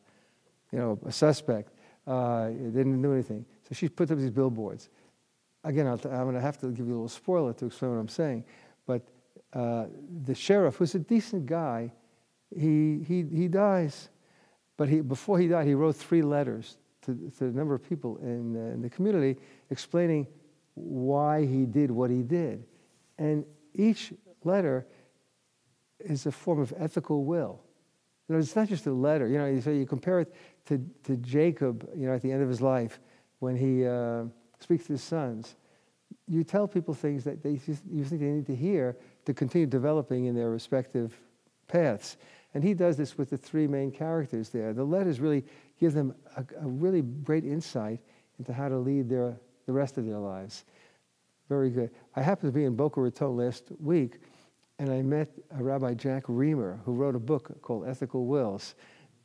you 0.72 0.80
know, 0.80 0.98
a 1.06 1.12
suspect. 1.12 1.74
They 2.08 2.72
didn't 2.74 3.02
do 3.02 3.12
anything. 3.12 3.46
So 3.68 3.76
she 3.76 3.90
put 3.90 4.10
up 4.10 4.18
these 4.18 4.32
billboards. 4.32 4.90
Again, 5.66 5.88
i 5.88 5.92
am 5.92 5.98
going 5.98 6.34
to 6.34 6.42
have 6.42 6.58
to 6.60 6.68
give 6.68 6.88
you 6.88 6.94
a 6.94 6.96
little 6.96 7.10
spoiler 7.10 7.52
to 7.54 7.66
explain 7.66 7.92
what 7.92 7.98
I'm 7.98 8.08
saying, 8.08 8.46
but 8.88 9.02
uh, 9.54 9.86
the 10.26 10.36
sheriff, 10.36 10.76
who's 10.76 10.96
a 10.96 11.00
decent 11.00 11.46
guy, 11.46 11.92
he, 12.56 13.04
he, 13.08 13.24
he 13.24 13.48
dies. 13.48 14.10
But 14.78 14.90
he, 14.90 15.02
before 15.02 15.40
he 15.40 15.48
died, 15.48 15.68
he 15.68 15.74
wrote 15.74 15.96
three 15.96 16.22
letters 16.22 16.78
to, 17.02 17.32
to 17.38 17.46
a 17.46 17.52
number 17.52 17.74
of 17.74 17.88
people 17.88 18.18
in, 18.18 18.56
in 18.56 18.82
the 18.82 18.90
community 18.90 19.40
explaining 19.70 20.28
why 20.76 21.46
he 21.46 21.66
did 21.66 21.92
what 21.92 22.10
he 22.10 22.22
did. 22.22 22.66
And 23.18 23.46
each 23.76 24.14
letter 24.44 24.88
is 26.00 26.26
a 26.26 26.32
form 26.32 26.60
of 26.60 26.74
ethical 26.78 27.26
will. 27.26 27.62
You 28.28 28.36
know, 28.36 28.40
it's 28.40 28.56
not 28.56 28.70
just 28.70 28.86
a 28.86 28.94
letter. 28.94 29.28
You 29.28 29.38
know, 29.38 29.60
so 29.60 29.72
you 29.72 29.86
compare 29.86 30.22
it 30.22 30.34
to, 30.68 30.78
to 31.04 31.18
Jacob, 31.18 31.90
you 31.96 32.08
know, 32.08 32.14
at 32.14 32.22
the 32.22 32.32
end 32.32 32.42
of 32.42 32.48
his 32.48 32.62
life 32.62 33.00
when 33.40 33.56
he 33.56 33.86
uh, 33.86 34.26
speaks 34.60 34.86
to 34.86 34.94
his 34.94 35.04
sons. 35.04 35.56
You 36.28 36.44
tell 36.44 36.68
people 36.68 36.94
things 36.94 37.24
that 37.24 37.42
they, 37.44 37.60
you 37.92 38.04
think 38.06 38.22
they 38.22 38.28
need 38.28 38.46
to 38.48 38.56
hear, 38.56 38.98
to 39.30 39.34
continue 39.36 39.68
developing 39.68 40.26
in 40.26 40.34
their 40.34 40.50
respective 40.50 41.16
paths. 41.68 42.18
And 42.56 42.64
he 42.64 42.74
does 42.74 42.98
this 42.98 43.16
with 43.16 43.30
the 43.30 43.38
three 43.38 43.68
main 43.68 43.92
characters 43.92 44.50
there. 44.50 44.74
The 44.74 44.84
letters 44.84 45.20
really 45.20 45.46
give 45.80 45.94
them 45.94 46.16
a, 46.36 46.44
a 46.60 46.68
really 46.68 47.04
great 47.04 47.46
insight 47.46 48.00
into 48.40 48.54
how 48.54 48.70
to 48.70 48.78
lead 48.80 49.08
their, 49.08 49.40
the 49.68 49.72
rest 49.72 50.00
of 50.00 50.08
their 50.08 50.18
lives. 50.18 50.66
Very 51.48 51.70
good. 51.70 51.92
I 52.16 52.24
happened 52.24 52.52
to 52.52 52.58
be 52.58 52.66
in 52.66 52.76
Boca 52.76 53.02
Raton 53.02 53.38
last 53.38 53.66
week, 53.80 54.18
and 54.80 54.92
I 54.92 55.04
met 55.04 55.30
a 55.56 55.64
Rabbi 55.64 55.94
Jack 55.94 56.24
Riemer, 56.24 56.80
who 56.84 56.94
wrote 56.94 57.14
a 57.14 57.20
book 57.20 57.62
called 57.62 57.88
Ethical 57.88 58.26
Wills. 58.26 58.74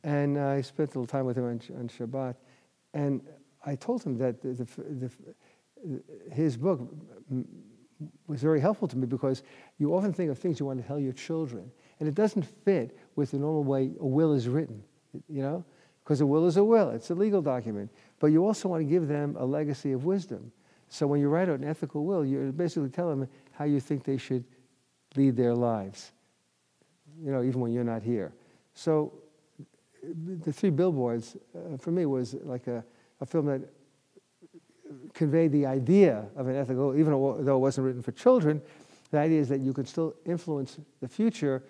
And 0.03 0.37
I 0.37 0.61
spent 0.61 0.93
a 0.93 0.99
little 0.99 1.07
time 1.07 1.25
with 1.25 1.35
him 1.35 1.45
on, 1.45 1.59
on 1.79 1.87
Shabbat. 1.87 2.35
And 2.93 3.23
I 3.65 3.73
told 3.73 4.03
him 4.03 4.19
that 4.19 4.39
the, 4.39 4.49
the, 4.49 5.11
the, 5.83 6.03
his 6.31 6.57
book 6.57 6.81
was 8.27 8.41
very 8.41 8.59
helpful 8.59 8.87
to 8.87 8.97
me 8.97 9.07
because 9.07 9.43
you 9.77 9.95
often 9.95 10.13
think 10.13 10.29
of 10.29 10.37
things 10.37 10.59
you 10.59 10.65
want 10.65 10.81
to 10.81 10.87
tell 10.87 10.99
your 10.99 11.13
children, 11.13 11.71
and 11.99 12.09
it 12.09 12.15
doesn't 12.15 12.43
fit 12.43 12.97
with 13.15 13.31
the 13.31 13.37
normal 13.37 13.63
way 13.63 13.91
a 13.99 14.05
will 14.05 14.33
is 14.33 14.47
written, 14.47 14.83
you 15.29 15.41
know? 15.41 15.63
Because 16.03 16.21
a 16.21 16.25
will 16.25 16.45
is 16.45 16.57
a 16.57 16.63
will, 16.63 16.91
it's 16.91 17.09
a 17.09 17.15
legal 17.15 17.41
document. 17.41 17.89
But 18.19 18.27
you 18.27 18.45
also 18.45 18.69
want 18.69 18.81
to 18.81 18.85
give 18.85 19.07
them 19.07 19.35
a 19.39 19.45
legacy 19.45 19.91
of 19.91 20.05
wisdom. 20.05 20.51
So 20.89 21.07
when 21.07 21.19
you 21.19 21.29
write 21.29 21.49
out 21.49 21.59
an 21.59 21.67
ethical 21.67 22.05
will, 22.05 22.25
you 22.25 22.51
basically 22.51 22.89
tell 22.89 23.09
them 23.09 23.27
how 23.53 23.65
you 23.65 23.79
think 23.79 24.03
they 24.03 24.17
should 24.17 24.43
lead 25.15 25.35
their 25.35 25.55
lives, 25.55 26.11
you 27.23 27.31
know, 27.31 27.41
even 27.41 27.59
when 27.59 27.71
you're 27.71 27.83
not 27.83 28.03
here. 28.03 28.33
So 28.73 29.13
the 30.43 30.53
three 30.53 30.69
billboards, 30.69 31.37
uh, 31.55 31.77
for 31.77 31.91
me, 31.91 32.05
was 32.05 32.35
like 32.43 32.67
a, 32.67 32.83
a 33.21 33.25
film 33.25 33.47
that 33.47 33.61
conveyed 35.13 35.51
the 35.51 35.65
idea 35.65 36.25
of 36.35 36.47
an 36.47 36.55
ethical, 36.55 36.95
even 36.95 37.11
though 37.11 37.55
it 37.55 37.59
wasn't 37.59 37.85
written 37.85 38.01
for 38.01 38.11
children, 38.11 38.61
the 39.11 39.19
idea 39.19 39.39
is 39.39 39.49
that 39.49 39.59
you 39.59 39.73
can 39.73 39.85
still 39.85 40.13
influence 40.25 40.77
the 41.01 41.07
future 41.07 41.63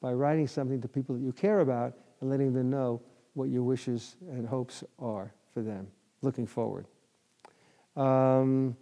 by 0.00 0.12
writing 0.12 0.46
something 0.46 0.80
to 0.80 0.88
people 0.88 1.14
that 1.14 1.22
you 1.22 1.32
care 1.32 1.60
about 1.60 1.94
and 2.20 2.30
letting 2.30 2.52
them 2.52 2.70
know 2.70 3.00
what 3.34 3.48
your 3.48 3.62
wishes 3.62 4.16
and 4.30 4.46
hopes 4.46 4.84
are 4.98 5.32
for 5.54 5.62
them, 5.62 5.86
looking 6.22 6.46
forward. 6.46 6.86
Um, 7.96 8.76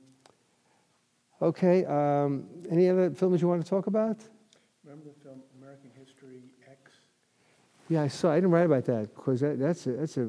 okay, 1.41 1.84
um, 1.84 2.47
any 2.70 2.88
other 2.88 3.11
films 3.11 3.41
you 3.41 3.49
want 3.49 3.62
to 3.62 3.68
talk 3.68 3.86
about? 3.86 4.18
Remember 4.84 5.07
the 5.07 5.24
film 5.24 5.41
American 5.61 5.91
History 5.97 6.43
X? 6.68 6.93
Yeah, 7.88 8.03
I 8.03 8.09
saw. 8.09 8.32
I 8.32 8.36
didn't 8.36 8.51
write 8.51 8.66
about 8.66 8.84
that 8.86 9.14
because 9.14 9.41
that, 9.41 9.59
that's 9.59 9.86
a, 9.86 9.93
that's 9.93 10.16
a. 10.16 10.28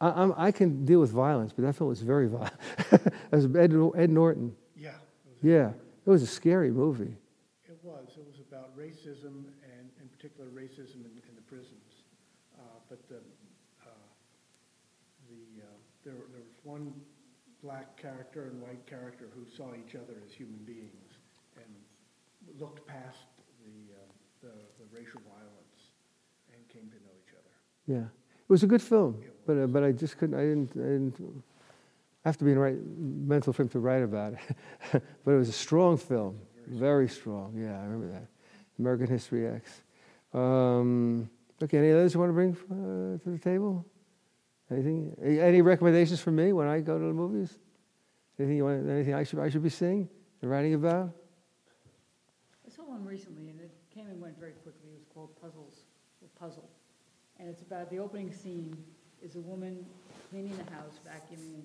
I, 0.00 0.48
I 0.48 0.52
can 0.52 0.84
deal 0.84 1.00
with 1.00 1.10
violence, 1.10 1.52
but 1.54 1.64
that 1.64 1.74
film 1.74 1.88
was 1.88 2.02
very 2.02 2.28
violent. 2.28 2.52
it 2.92 3.12
was 3.30 3.46
Ed, 3.46 3.72
Ed 3.96 4.10
Norton. 4.10 4.54
Yeah. 4.76 4.90
It 4.90 5.48
yeah, 5.48 5.70
it 5.70 6.10
was 6.10 6.22
a 6.22 6.26
scary 6.26 6.70
movie. 6.70 7.16
It 7.64 7.78
was. 7.82 8.08
It 8.16 8.26
was 8.26 8.40
about 8.46 8.76
racism 8.76 9.48
and, 9.64 9.88
in 10.00 10.08
particular, 10.08 10.50
racism 10.50 10.96
in, 11.06 11.12
in 11.28 11.34
the 11.34 11.42
prisons. 11.48 12.04
Uh, 12.58 12.62
but 12.90 13.08
the, 13.08 13.16
uh, 13.86 13.90
the 15.30 15.62
uh, 15.62 15.66
there, 16.04 16.14
there 16.32 16.42
was 16.44 16.60
one 16.62 16.92
black 17.62 17.96
character 17.96 18.48
and 18.48 18.60
white 18.60 18.86
character 18.86 19.28
who 19.34 19.46
saw 19.56 19.72
each 19.74 19.94
other 19.94 20.20
as 20.26 20.32
human 20.32 20.60
beings 20.66 21.16
and 21.56 22.60
looked 22.60 22.86
past 22.86 23.32
the, 23.64 23.94
uh, 23.94 23.98
the, 24.42 24.52
the 24.78 24.84
racial 24.92 25.20
violence 25.24 25.96
and 26.52 26.68
came 26.68 26.88
to 26.90 26.96
know 26.96 27.16
each 27.26 27.32
other. 27.32 27.50
Yeah, 27.86 28.04
it 28.04 28.48
was 28.48 28.62
a 28.62 28.66
good 28.66 28.82
film, 28.82 29.22
but 29.46 29.56
uh, 29.56 29.66
but 29.66 29.84
I 29.84 29.92
just 29.92 30.18
couldn't. 30.18 30.38
I 30.38 30.42
didn't. 30.42 30.70
I 30.72 30.88
didn't 30.88 31.42
have 32.26 32.36
to 32.38 32.44
be 32.44 32.50
in 32.50 32.56
the 32.56 32.60
right 32.60 32.76
mental 32.96 33.52
frame 33.52 33.68
to 33.68 33.78
write 33.78 34.02
about 34.02 34.32
it. 34.32 34.40
but 35.24 35.30
it 35.30 35.36
was 35.36 35.48
a 35.48 35.52
strong 35.52 35.96
film, 35.96 36.36
very, 36.66 37.08
strong. 37.08 37.54
Yeah, 37.56 37.78
I 37.80 37.84
remember 37.84 38.08
that. 38.08 38.26
American 38.80 39.06
History 39.06 39.46
X. 39.46 39.82
Um, 40.34 41.30
okay, 41.62 41.78
any 41.78 41.92
others 41.92 42.14
you 42.14 42.20
want 42.20 42.30
to 42.30 42.34
bring 42.34 42.52
uh, 42.52 43.22
to 43.22 43.30
the 43.30 43.38
table? 43.38 43.86
Anything? 44.70 45.16
Any 45.22 45.62
recommendations 45.62 46.20
for 46.20 46.32
me 46.32 46.52
when 46.52 46.66
I 46.66 46.80
go 46.80 46.98
to 46.98 47.04
the 47.04 47.12
movies? 47.12 47.56
Anything 48.40 48.56
you 48.56 48.64
want? 48.64 48.90
Anything 48.90 49.14
I 49.14 49.22
should 49.22 49.38
I 49.38 49.48
should 49.48 49.62
be 49.62 49.70
seeing 49.70 50.08
and 50.42 50.50
writing 50.50 50.74
about? 50.74 51.12
I 52.66 52.70
saw 52.70 52.82
one 52.82 53.04
recently, 53.04 53.50
and 53.50 53.60
it 53.60 53.70
came 53.94 54.08
and 54.08 54.20
went 54.20 54.36
very 54.36 54.52
quickly. 54.52 54.90
It 54.90 54.98
was 54.98 55.06
called 55.14 55.40
Puzzles, 55.40 55.84
or 56.20 56.28
Puzzle, 56.38 56.68
and 57.38 57.48
it's 57.48 57.62
about 57.62 57.88
the 57.88 58.00
opening 58.00 58.32
scene 58.32 58.76
is 59.26 59.34
a 59.34 59.40
woman 59.40 59.84
cleaning 60.30 60.56
the 60.56 60.70
house, 60.72 61.00
vacuuming, 61.02 61.62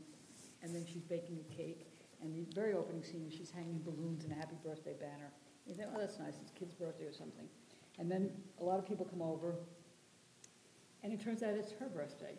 and 0.64 0.74
then 0.74 0.84
she's 0.92 1.04
baking 1.04 1.38
a 1.48 1.56
cake. 1.56 1.86
And 2.24 2.36
the 2.36 2.46
very 2.56 2.74
opening 2.74 3.04
scene 3.04 3.30
she's 3.30 3.52
hanging 3.52 3.82
balloons 3.86 4.24
and 4.24 4.34
a 4.34 4.36
happy 4.36 4.56
birthday 4.64 4.94
banner. 5.00 5.32
You 5.68 5.76
think, 5.76 5.90
oh, 5.96 6.00
that's 6.00 6.18
nice. 6.18 6.34
It's 6.42 6.52
a 6.52 6.60
kid's 6.60 6.74
birthday 6.74 7.06
or 7.06 7.14
something. 7.14 7.46
And 8.00 8.10
then 8.10 8.32
a 8.60 8.64
lot 8.64 8.80
of 8.80 8.88
people 8.88 9.06
come 9.06 9.22
over, 9.22 9.56
and 11.04 11.14
it 11.14 11.22
turns 11.22 11.44
out 11.44 11.52
it's 11.52 11.72
her 11.74 11.88
birthday. 11.88 12.34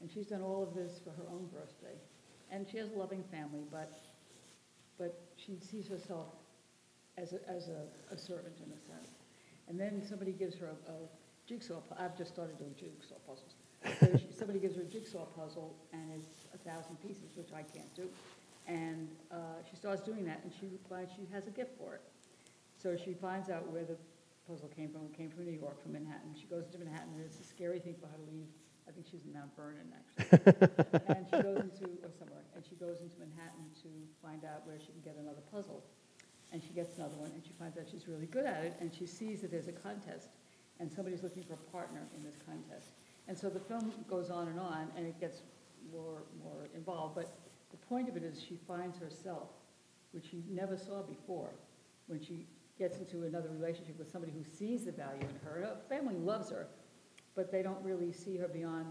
And 0.00 0.10
she's 0.10 0.26
done 0.26 0.42
all 0.42 0.62
of 0.62 0.74
this 0.74 1.00
for 1.02 1.10
her 1.10 1.28
own 1.30 1.46
birthday. 1.52 1.96
And 2.50 2.66
she 2.68 2.78
has 2.78 2.90
a 2.90 2.98
loving 2.98 3.22
family, 3.30 3.64
but, 3.70 3.92
but 4.98 5.20
she 5.36 5.58
sees 5.58 5.86
herself 5.88 6.26
as 7.16 7.32
a, 7.32 7.38
as 7.48 7.68
a, 7.68 7.86
a 8.12 8.18
servant 8.18 8.56
in 8.64 8.72
a 8.72 8.80
sense. 8.80 9.10
And 9.68 9.78
then 9.78 10.02
somebody 10.08 10.32
gives 10.32 10.56
her 10.58 10.66
a, 10.66 10.90
a 10.90 10.96
jigsaw, 11.46 11.80
I've 11.98 12.16
just 12.16 12.32
started 12.32 12.58
doing 12.58 12.74
jigsaw 12.78 13.16
puzzles. 13.26 13.54
So 14.00 14.20
somebody 14.36 14.58
gives 14.58 14.76
her 14.76 14.82
a 14.82 14.84
jigsaw 14.84 15.24
puzzle 15.24 15.74
and 15.92 16.10
it's 16.14 16.46
a 16.54 16.58
thousand 16.58 16.96
pieces, 17.00 17.36
which 17.36 17.52
I 17.52 17.62
can't 17.62 17.92
do. 17.94 18.08
And 18.66 19.08
uh, 19.32 19.62
she 19.68 19.76
starts 19.76 20.02
doing 20.02 20.24
that 20.26 20.40
and 20.44 20.52
she 20.52 20.78
finds 20.88 21.12
she 21.12 21.26
has 21.32 21.46
a 21.46 21.50
gift 21.50 21.78
for 21.78 21.94
it. 21.94 22.02
So 22.80 22.96
she 22.96 23.14
finds 23.14 23.50
out 23.50 23.70
where 23.70 23.84
the 23.84 23.96
puzzle 24.46 24.68
came 24.68 24.90
from. 24.90 25.02
It 25.06 25.16
came 25.16 25.30
from 25.30 25.44
New 25.44 25.58
York, 25.58 25.82
from 25.82 25.92
Manhattan. 25.92 26.34
She 26.38 26.46
goes 26.46 26.66
to 26.68 26.78
Manhattan 26.78 27.14
and 27.14 27.24
it's 27.24 27.40
a 27.40 27.44
scary 27.44 27.80
thing 27.80 27.96
for 28.00 28.06
her 28.06 28.16
to 28.16 28.30
leave 28.30 28.46
I 28.88 28.90
think 28.90 29.06
she's 29.10 29.24
in 29.28 29.34
Mount 29.36 29.52
Vernon, 29.52 29.92
actually. 29.92 31.12
and 31.12 31.26
she 31.28 31.36
goes 31.44 31.60
into, 31.60 31.92
or 32.00 32.08
somewhere, 32.18 32.40
and 32.56 32.64
she 32.64 32.74
goes 32.76 33.04
into 33.04 33.20
Manhattan 33.20 33.68
to 33.84 33.88
find 34.24 34.44
out 34.48 34.64
where 34.66 34.80
she 34.80 34.92
can 34.96 35.04
get 35.04 35.16
another 35.20 35.44
puzzle. 35.52 35.84
And 36.52 36.62
she 36.62 36.70
gets 36.72 36.96
another 36.96 37.16
one, 37.16 37.30
and 37.36 37.44
she 37.44 37.52
finds 37.58 37.76
out 37.76 37.84
she's 37.90 38.08
really 38.08 38.24
good 38.24 38.46
at 38.46 38.64
it, 38.64 38.76
and 38.80 38.88
she 38.94 39.04
sees 39.04 39.42
that 39.42 39.50
there's 39.50 39.68
a 39.68 39.76
contest, 39.76 40.32
and 40.80 40.90
somebody's 40.90 41.22
looking 41.22 41.44
for 41.44 41.52
a 41.52 41.64
partner 41.70 42.08
in 42.16 42.24
this 42.24 42.36
contest. 42.46 42.97
And 43.28 43.38
so 43.38 43.50
the 43.50 43.60
film 43.60 43.92
goes 44.08 44.30
on 44.30 44.48
and 44.48 44.58
on, 44.58 44.88
and 44.96 45.06
it 45.06 45.20
gets 45.20 45.42
more, 45.92 46.22
more 46.42 46.66
involved, 46.74 47.14
but 47.14 47.38
the 47.70 47.76
point 47.76 48.08
of 48.08 48.16
it 48.16 48.24
is 48.24 48.42
she 48.42 48.58
finds 48.66 48.98
herself, 48.98 49.50
which 50.12 50.30
she 50.30 50.42
never 50.48 50.76
saw 50.76 51.02
before, 51.02 51.50
when 52.06 52.20
she 52.20 52.46
gets 52.78 52.98
into 52.98 53.24
another 53.24 53.50
relationship 53.50 53.98
with 53.98 54.10
somebody 54.10 54.32
who 54.32 54.42
sees 54.42 54.84
the 54.86 54.92
value 54.92 55.20
in 55.20 55.36
her. 55.44 55.60
Her 55.60 55.76
family 55.88 56.14
loves 56.14 56.50
her, 56.50 56.68
but 57.34 57.52
they 57.52 57.62
don't 57.62 57.82
really 57.84 58.12
see 58.12 58.36
her 58.36 58.48
beyond 58.48 58.86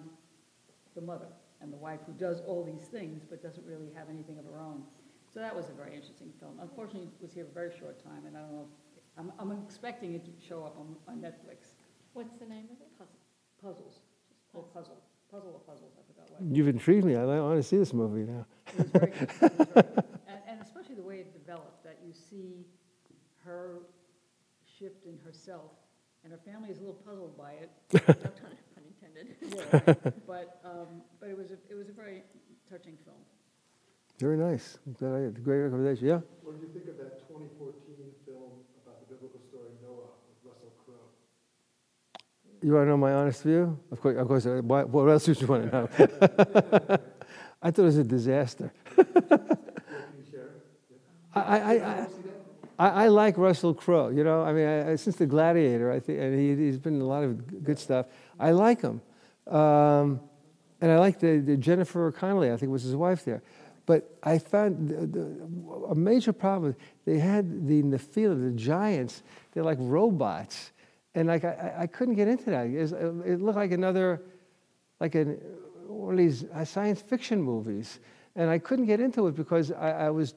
the 0.93 1.01
mother 1.01 1.27
and 1.61 1.73
the 1.73 1.77
wife 1.77 1.99
who 2.05 2.13
does 2.13 2.41
all 2.41 2.63
these 2.63 2.87
things 2.87 3.23
but 3.27 3.41
doesn't 3.41 3.65
really 3.65 3.89
have 3.95 4.09
anything 4.09 4.37
of 4.37 4.45
her 4.45 4.59
own. 4.59 4.83
So 5.33 5.39
that 5.39 5.55
was 5.55 5.69
a 5.69 5.73
very 5.73 5.95
interesting 5.95 6.31
film. 6.39 6.59
Unfortunately, 6.61 7.09
it 7.19 7.21
was 7.21 7.33
here 7.33 7.45
a 7.49 7.53
very 7.53 7.71
short 7.77 8.03
time, 8.03 8.25
and 8.27 8.37
I 8.37 8.41
don't 8.41 8.51
know. 8.51 8.67
I'm, 9.17 9.31
I'm 9.39 9.51
expecting 9.63 10.13
it 10.13 10.23
to 10.25 10.31
show 10.47 10.63
up 10.63 10.77
on, 10.79 10.95
on 11.07 11.21
Netflix. 11.21 11.73
What's 12.13 12.35
the 12.35 12.45
name 12.45 12.65
of 12.65 12.81
it? 12.81 13.07
Puzzles. 13.61 13.99
Or 14.57 14.63
puzzle. 14.73 14.97
Puzzle 15.29 15.51
or 15.53 15.59
puzzles, 15.59 15.91
I 15.99 16.01
forgot 16.07 16.31
what. 16.31 16.55
You've 16.55 16.67
intrigued 16.67 17.05
me. 17.05 17.15
I 17.15 17.23
want 17.25 17.57
to 17.61 17.63
see 17.63 17.77
this 17.77 17.93
movie 17.93 18.23
now. 18.29 18.45
It 18.73 18.77
was 18.79 18.89
very 18.89 19.11
good. 19.11 19.21
It 19.21 19.41
was 19.59 19.67
very 19.67 19.83
good. 19.83 20.03
And, 20.27 20.39
and 20.49 20.61
especially 20.61 20.95
the 20.95 21.03
way 21.03 21.17
it 21.19 21.31
developed, 21.31 21.83
that 21.83 21.99
you 22.05 22.11
see 22.13 22.65
her 23.45 23.79
shift 24.65 25.05
in 25.05 25.17
herself 25.23 25.71
and 26.23 26.31
her 26.33 26.39
family 26.43 26.69
is 26.69 26.77
a 26.77 26.81
little 26.81 26.95
puzzled 27.05 27.37
by 27.37 27.51
it. 27.53 27.69
No 27.93 27.99
pun 28.13 28.83
intended. 28.83 29.35
Yeah, 29.47 29.79
right. 29.87 30.25
But, 30.27 30.59
um, 30.65 31.01
but 31.19 31.29
it 31.29 31.37
was, 31.37 31.51
a- 31.51 31.63
it 31.69 31.75
was 31.75 31.89
a 31.89 31.93
very 31.93 32.23
touching 32.69 32.97
film. 33.05 33.21
Very 34.19 34.37
nice. 34.37 34.79
Good, 34.99 35.43
Great 35.43 35.59
recommendation. 35.69 36.07
Yeah. 36.07 36.21
What 36.41 36.59
did 36.59 36.67
you 36.67 36.73
think 36.73 36.87
of 36.89 36.97
that 36.97 37.21
2014 37.29 37.77
film 38.25 38.51
about 38.83 38.97
the 39.05 39.13
biblical 39.13 39.39
story 39.47 39.69
Noah 39.83 40.09
with 40.27 40.39
Russell 40.43 40.73
Crowe? 40.83 41.13
You 42.61 42.73
want 42.73 42.85
to 42.85 42.89
know 42.89 42.97
my 42.97 43.13
honest 43.13 43.43
view? 43.43 43.77
Of 43.91 44.01
course. 44.01 44.17
Of 44.17 44.27
course. 44.27 44.45
uh, 44.45 44.61
What, 44.63 44.89
what 44.89 45.07
else 45.09 45.27
would 45.27 45.39
you 45.41 45.47
want 45.47 45.71
to 45.71 45.71
know? 45.71 45.87
I 47.61 47.71
thought 47.71 47.81
it 47.81 47.85
was 47.85 47.97
a 47.97 48.03
disaster. 48.03 48.71
I, 51.35 51.39
I, 51.41 51.73
I, 51.73 52.07
I, 52.79 52.89
I 52.89 53.07
like 53.09 53.37
Russell 53.37 53.73
Crowe. 53.73 54.09
You 54.09 54.23
know, 54.23 54.43
I 54.43 54.53
mean, 54.53 54.67
I, 54.67 54.95
since 54.95 55.17
The 55.17 55.25
Gladiator, 55.25 55.91
I 55.91 55.99
think, 55.99 56.19
and 56.19 56.37
he, 56.39 56.55
he's 56.65 56.77
been 56.79 56.95
in 56.95 57.01
a 57.01 57.05
lot 57.05 57.23
of 57.23 57.63
good 57.63 57.77
stuff. 57.79 58.07
I 58.39 58.51
like 58.51 58.81
him, 58.81 59.01
um, 59.47 60.19
and 60.81 60.91
I 60.91 60.97
like 60.97 61.19
the, 61.19 61.37
the 61.39 61.57
Jennifer 61.57 62.11
Connelly. 62.11 62.51
I 62.51 62.57
think 62.57 62.71
was 62.71 62.83
his 62.83 62.95
wife 62.95 63.23
there. 63.25 63.41
But 63.85 64.17
I 64.21 64.37
found 64.39 64.89
the, 64.89 65.07
the, 65.07 65.25
a 65.89 65.95
major 65.95 66.33
problem. 66.33 66.75
They 67.05 67.19
had 67.19 67.67
the 67.67 67.81
Nephilim, 67.83 68.43
the 68.43 68.51
giants. 68.51 69.23
They're 69.53 69.63
like 69.63 69.77
robots, 69.79 70.71
and 71.17 71.27
like 71.27 71.43
I, 71.43 71.73
I 71.79 71.87
couldn't 71.87 72.13
get 72.13 72.27
into 72.27 72.51
that. 72.51 72.67
It, 72.67 72.79
was, 72.79 72.91
it 72.93 73.41
looked 73.41 73.57
like 73.57 73.71
another, 73.71 74.21
like 74.99 75.15
an, 75.15 75.41
one 75.87 76.13
of 76.13 76.17
these 76.19 76.45
uh, 76.53 76.63
science 76.63 77.01
fiction 77.01 77.41
movies, 77.41 77.99
and 78.35 78.51
I 78.51 78.59
couldn't 78.59 78.85
get 78.85 78.99
into 78.99 79.25
it 79.27 79.35
because 79.35 79.71
I, 79.71 79.91
I 79.91 80.09
was 80.11 80.35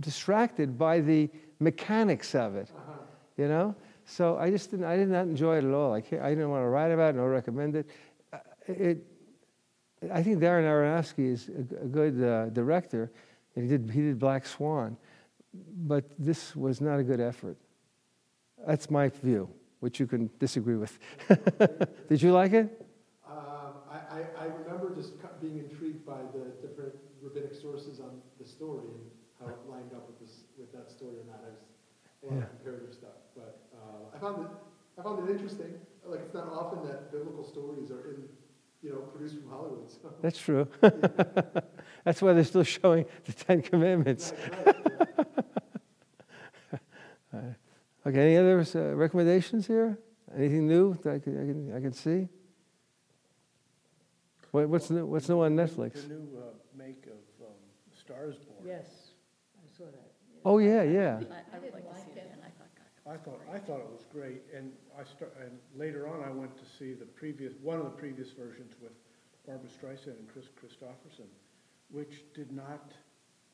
distracted 0.00 0.78
by 0.78 1.00
the 1.00 1.28
mechanics 1.60 2.34
of 2.34 2.56
it, 2.56 2.70
uh-huh. 2.74 2.92
you 3.36 3.48
know? 3.48 3.74
So 4.06 4.38
I 4.38 4.50
just 4.50 4.70
didn't, 4.70 4.86
I 4.86 4.96
did 4.96 5.08
not 5.08 5.26
enjoy 5.26 5.58
it 5.58 5.64
at 5.64 5.74
all. 5.74 5.92
I, 5.92 5.98
I 5.98 6.30
didn't 6.30 6.48
want 6.48 6.62
to 6.62 6.68
write 6.68 6.90
about 6.90 7.14
it 7.14 7.16
nor 7.18 7.30
recommend 7.30 7.76
it. 7.76 7.90
Uh, 8.32 8.38
it 8.66 9.04
I 10.10 10.22
think 10.22 10.38
Darren 10.38 10.64
Aronofsky 10.64 11.32
is 11.32 11.50
a, 11.50 11.84
a 11.84 11.86
good 11.86 12.22
uh, 12.22 12.48
director, 12.48 13.12
and 13.56 13.64
he 13.64 13.68
did, 13.68 13.90
he 13.90 14.00
did 14.00 14.18
Black 14.18 14.46
Swan, 14.46 14.96
but 15.86 16.04
this 16.18 16.56
was 16.56 16.80
not 16.80 16.98
a 16.98 17.02
good 17.02 17.20
effort. 17.20 17.58
That's 18.66 18.90
my 18.90 19.10
view, 19.10 19.50
which 19.84 20.00
you 20.00 20.06
can 20.06 20.30
disagree 20.38 20.76
with. 20.76 20.98
Did 22.08 22.22
you 22.22 22.32
like 22.32 22.54
it? 22.54 22.66
Um, 23.28 23.74
I, 23.92 23.98
I, 24.16 24.20
I 24.44 24.44
remember 24.64 24.94
just 24.96 25.12
being 25.42 25.58
intrigued 25.58 26.06
by 26.06 26.20
the 26.32 26.56
different 26.66 26.94
rabbinic 27.22 27.54
sources 27.54 28.00
on 28.00 28.12
the 28.40 28.46
story 28.46 28.88
and 28.88 29.04
how 29.38 29.52
it 29.52 29.60
lined 29.68 29.92
up 29.92 30.08
with 30.08 30.18
this, 30.24 30.44
with 30.58 30.72
that 30.72 30.90
story 30.90 31.16
or 31.20 31.26
not. 31.28 31.44
I 31.44 31.50
was 31.52 31.60
a 31.60 32.32
lot 32.32 32.32
Yeah. 32.32 32.44
of 32.44 32.50
comparative 32.56 32.94
stuff, 32.94 33.18
but 33.36 33.68
uh, 33.76 34.16
I 34.16 34.18
found 34.18 34.36
it, 34.40 34.48
I 34.98 35.02
found 35.02 35.28
it 35.28 35.30
interesting. 35.36 35.72
Like 36.08 36.20
it's 36.24 36.32
not 36.32 36.48
often 36.48 36.80
that 36.88 37.12
biblical 37.12 37.44
stories 37.44 37.90
are 37.90 38.08
in, 38.14 38.24
you 38.82 38.88
know, 38.88 39.00
produced 39.12 39.36
from 39.36 39.50
Hollywood. 39.52 39.84
So. 39.92 40.08
That's 40.24 40.38
true. 40.40 40.66
That's 42.06 42.22
why 42.22 42.32
they're 42.32 42.44
still 42.44 42.64
showing 42.64 43.04
the 43.26 43.34
Ten 43.34 43.60
Commandments. 43.60 44.32
Right, 44.32 44.64
right, 44.64 45.08
yeah. 45.18 45.63
Okay, 48.06 48.20
any 48.20 48.36
other 48.36 48.60
uh, 48.74 48.94
recommendations 48.94 49.66
here? 49.66 49.98
Anything 50.36 50.66
new 50.66 50.94
that 51.02 51.14
I 51.14 51.18
can, 51.18 51.36
I 51.36 51.46
can, 51.46 51.76
I 51.76 51.80
can 51.80 51.92
see? 51.92 52.28
What, 54.50 54.68
what's, 54.68 54.90
new, 54.90 55.06
what's 55.06 55.28
new 55.28 55.40
on 55.40 55.56
Netflix? 55.56 56.02
The 56.06 56.14
new 56.14 56.28
uh, 56.38 56.42
make 56.76 57.06
of 57.06 57.46
um, 57.46 57.54
Stars 57.98 58.36
Born. 58.36 58.58
Yes, 58.66 58.86
I 59.56 59.76
saw 59.76 59.84
that. 59.84 60.12
Oh, 60.44 60.58
yeah, 60.58 60.82
yeah. 60.82 61.20
I, 61.30 61.56
I 61.56 61.58
would 61.60 61.72
like 61.72 61.88
to 61.88 62.00
see 62.00 62.10
it 62.10 62.24
again, 62.24 62.38
I 62.44 62.50
thought, 62.50 62.68
God. 62.76 63.12
I 63.14 63.16
thought, 63.16 63.40
I 63.54 63.58
thought 63.58 63.80
it 63.80 63.90
was 63.90 64.04
great, 64.12 64.42
and 64.54 64.72
I 64.98 65.04
start, 65.04 65.34
and 65.40 65.58
later 65.74 66.06
on, 66.06 66.22
I 66.22 66.30
went 66.30 66.56
to 66.58 66.64
see 66.78 66.92
the 66.92 67.06
previous, 67.06 67.54
one 67.62 67.78
of 67.78 67.84
the 67.84 67.90
previous 67.90 68.30
versions 68.32 68.74
with 68.82 68.92
Barbra 69.46 69.68
Streisand 69.70 70.18
and 70.18 70.28
Kris 70.28 70.46
Kristofferson, 70.60 71.28
which 71.90 72.24
did 72.34 72.52
not, 72.52 72.92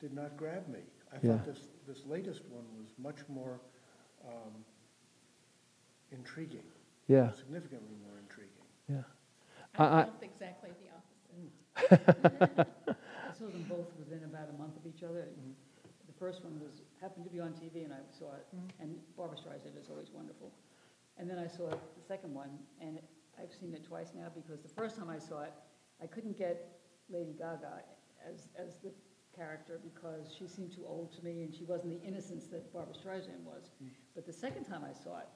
did 0.00 0.12
not 0.12 0.36
grab 0.36 0.66
me. 0.68 0.80
I 1.12 1.16
Yeah. 1.22 1.36
thought 1.36 1.46
this, 1.46 1.60
this 1.86 2.04
latest 2.06 2.42
one 2.50 2.64
was 2.78 2.88
much 2.98 3.18
more 3.28 3.60
um, 4.26 4.52
intriguing, 6.12 6.64
Yeah, 7.08 7.32
significantly 7.32 7.94
more 8.04 8.18
intriguing. 8.18 8.66
yeah. 8.88 9.02
I- 9.78 9.84
I- 9.84 10.00
I 10.00 10.04
felt 10.04 10.22
exactly 10.22 10.70
the 10.82 10.90
opposite. 10.90 11.30
Hmm. 11.34 11.50
I 13.30 13.32
saw 13.32 13.46
them 13.46 13.62
both 13.68 13.86
within 13.98 14.24
about 14.24 14.48
a 14.50 14.52
month 14.58 14.76
of 14.76 14.86
each 14.86 15.02
other. 15.02 15.28
Mm-hmm. 15.30 15.52
The 16.06 16.12
first 16.18 16.42
one 16.44 16.58
was, 16.60 16.82
happened 17.00 17.24
to 17.24 17.30
be 17.30 17.40
on 17.40 17.52
TV 17.52 17.84
and 17.84 17.92
I 17.92 18.02
saw 18.10 18.34
it, 18.34 18.46
mm-hmm. 18.54 18.82
and 18.82 18.98
Barbra 19.16 19.38
Streisand 19.38 19.78
is 19.80 19.88
always 19.88 20.10
wonderful. 20.12 20.50
And 21.16 21.28
then 21.30 21.38
I 21.38 21.46
saw 21.46 21.68
the 21.70 22.02
second 22.06 22.34
one, 22.34 22.50
and 22.80 22.98
I've 23.38 23.52
seen 23.52 23.72
it 23.74 23.84
twice 23.84 24.12
now, 24.14 24.28
because 24.34 24.60
the 24.60 24.68
first 24.68 24.96
time 24.96 25.08
I 25.10 25.18
saw 25.18 25.42
it, 25.42 25.52
I 26.02 26.06
couldn't 26.06 26.36
get 26.36 26.80
Lady 27.08 27.32
Gaga 27.38 27.82
as, 28.28 28.48
as 28.58 28.76
the 28.82 28.90
character, 29.40 29.80
because 29.82 30.34
she 30.38 30.46
seemed 30.46 30.70
too 30.72 30.84
old 30.86 31.10
to 31.16 31.24
me, 31.24 31.42
and 31.44 31.54
she 31.54 31.64
wasn't 31.64 31.88
the 31.98 32.06
innocence 32.06 32.44
that 32.48 32.70
Barbra 32.74 32.94
Streisand 32.94 33.42
was. 33.44 33.70
But 34.14 34.26
the 34.26 34.32
second 34.32 34.64
time 34.64 34.82
I 34.84 34.92
saw 34.92 35.18
it, 35.20 35.28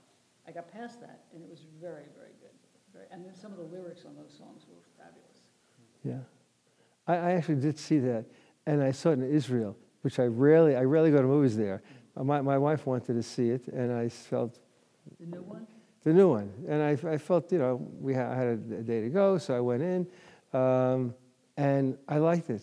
I 0.46 0.52
got 0.52 0.70
past 0.70 1.00
that, 1.00 1.20
and 1.32 1.42
it 1.42 1.48
was 1.48 1.60
very, 1.80 2.04
very 2.18 2.34
good. 2.40 2.52
Very- 2.92 3.06
And 3.10 3.24
then 3.24 3.34
some 3.34 3.50
of 3.52 3.58
the 3.58 3.64
lyrics 3.64 4.04
on 4.04 4.14
those 4.14 4.34
songs 4.36 4.66
were 4.68 4.82
fabulous. 4.98 5.38
Yeah. 6.04 6.20
I, 7.06 7.14
I 7.28 7.30
actually 7.32 7.60
did 7.66 7.78
see 7.78 7.98
that, 8.00 8.26
and 8.66 8.82
I 8.82 8.92
saw 8.92 9.10
it 9.10 9.14
in 9.14 9.30
Israel, 9.30 9.74
which 10.02 10.18
I 10.18 10.24
rarely, 10.26 10.76
I 10.76 10.82
rarely 10.84 11.10
go 11.10 11.22
to 11.22 11.26
movies 11.28 11.56
there. 11.56 11.82
Uh, 12.16 12.24
My, 12.24 12.42
my 12.42 12.58
wife 12.58 12.86
wanted 12.86 13.14
to 13.14 13.22
see 13.22 13.48
it, 13.50 13.68
and 13.68 13.90
I 13.90 14.08
felt 14.10 14.58
The 15.18 15.26
new 15.26 15.42
one? 15.42 15.66
the 16.02 16.12
new 16.12 16.28
one, 16.28 16.52
and 16.68 16.82
I, 16.82 16.90
I 17.14 17.16
felt, 17.16 17.50
you 17.50 17.58
know, 17.58 17.74
we 17.98 18.12
had, 18.12 18.26
I 18.26 18.36
had 18.36 18.48
a 18.48 18.56
day 18.82 19.00
to 19.00 19.08
go, 19.08 19.38
so 19.38 19.56
I 19.56 19.60
went 19.60 19.82
in, 19.82 20.06
um, 20.52 21.14
and 21.56 21.96
I 22.06 22.18
liked 22.18 22.50
it. 22.50 22.60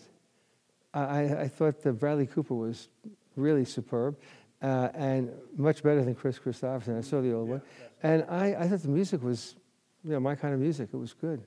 I, 0.94 1.00
I- 1.00 1.40
I 1.42 1.48
thought 1.48 1.82
that 1.82 1.92
Bradley 1.94 2.26
Cooper 2.26 2.54
was 2.54 2.88
really 3.36 3.64
superb, 3.64 4.16
uh, 4.62 4.88
and 4.94 5.30
much 5.56 5.82
better 5.82 6.04
than 6.04 6.14
Kris 6.14 6.38
Kristofferson. 6.38 6.98
I 6.98 7.00
saw 7.00 7.20
the 7.20 7.32
old 7.32 7.48
one, 7.48 7.62
and 8.02 8.24
I, 8.28 8.54
I 8.58 8.68
thought 8.68 8.82
the 8.82 8.88
music 8.88 9.22
was, 9.22 9.56
you 10.04 10.10
know, 10.12 10.20
my 10.20 10.34
kind 10.34 10.54
of 10.54 10.60
music. 10.60 10.90
It 10.92 10.96
was 10.96 11.12
good, 11.14 11.42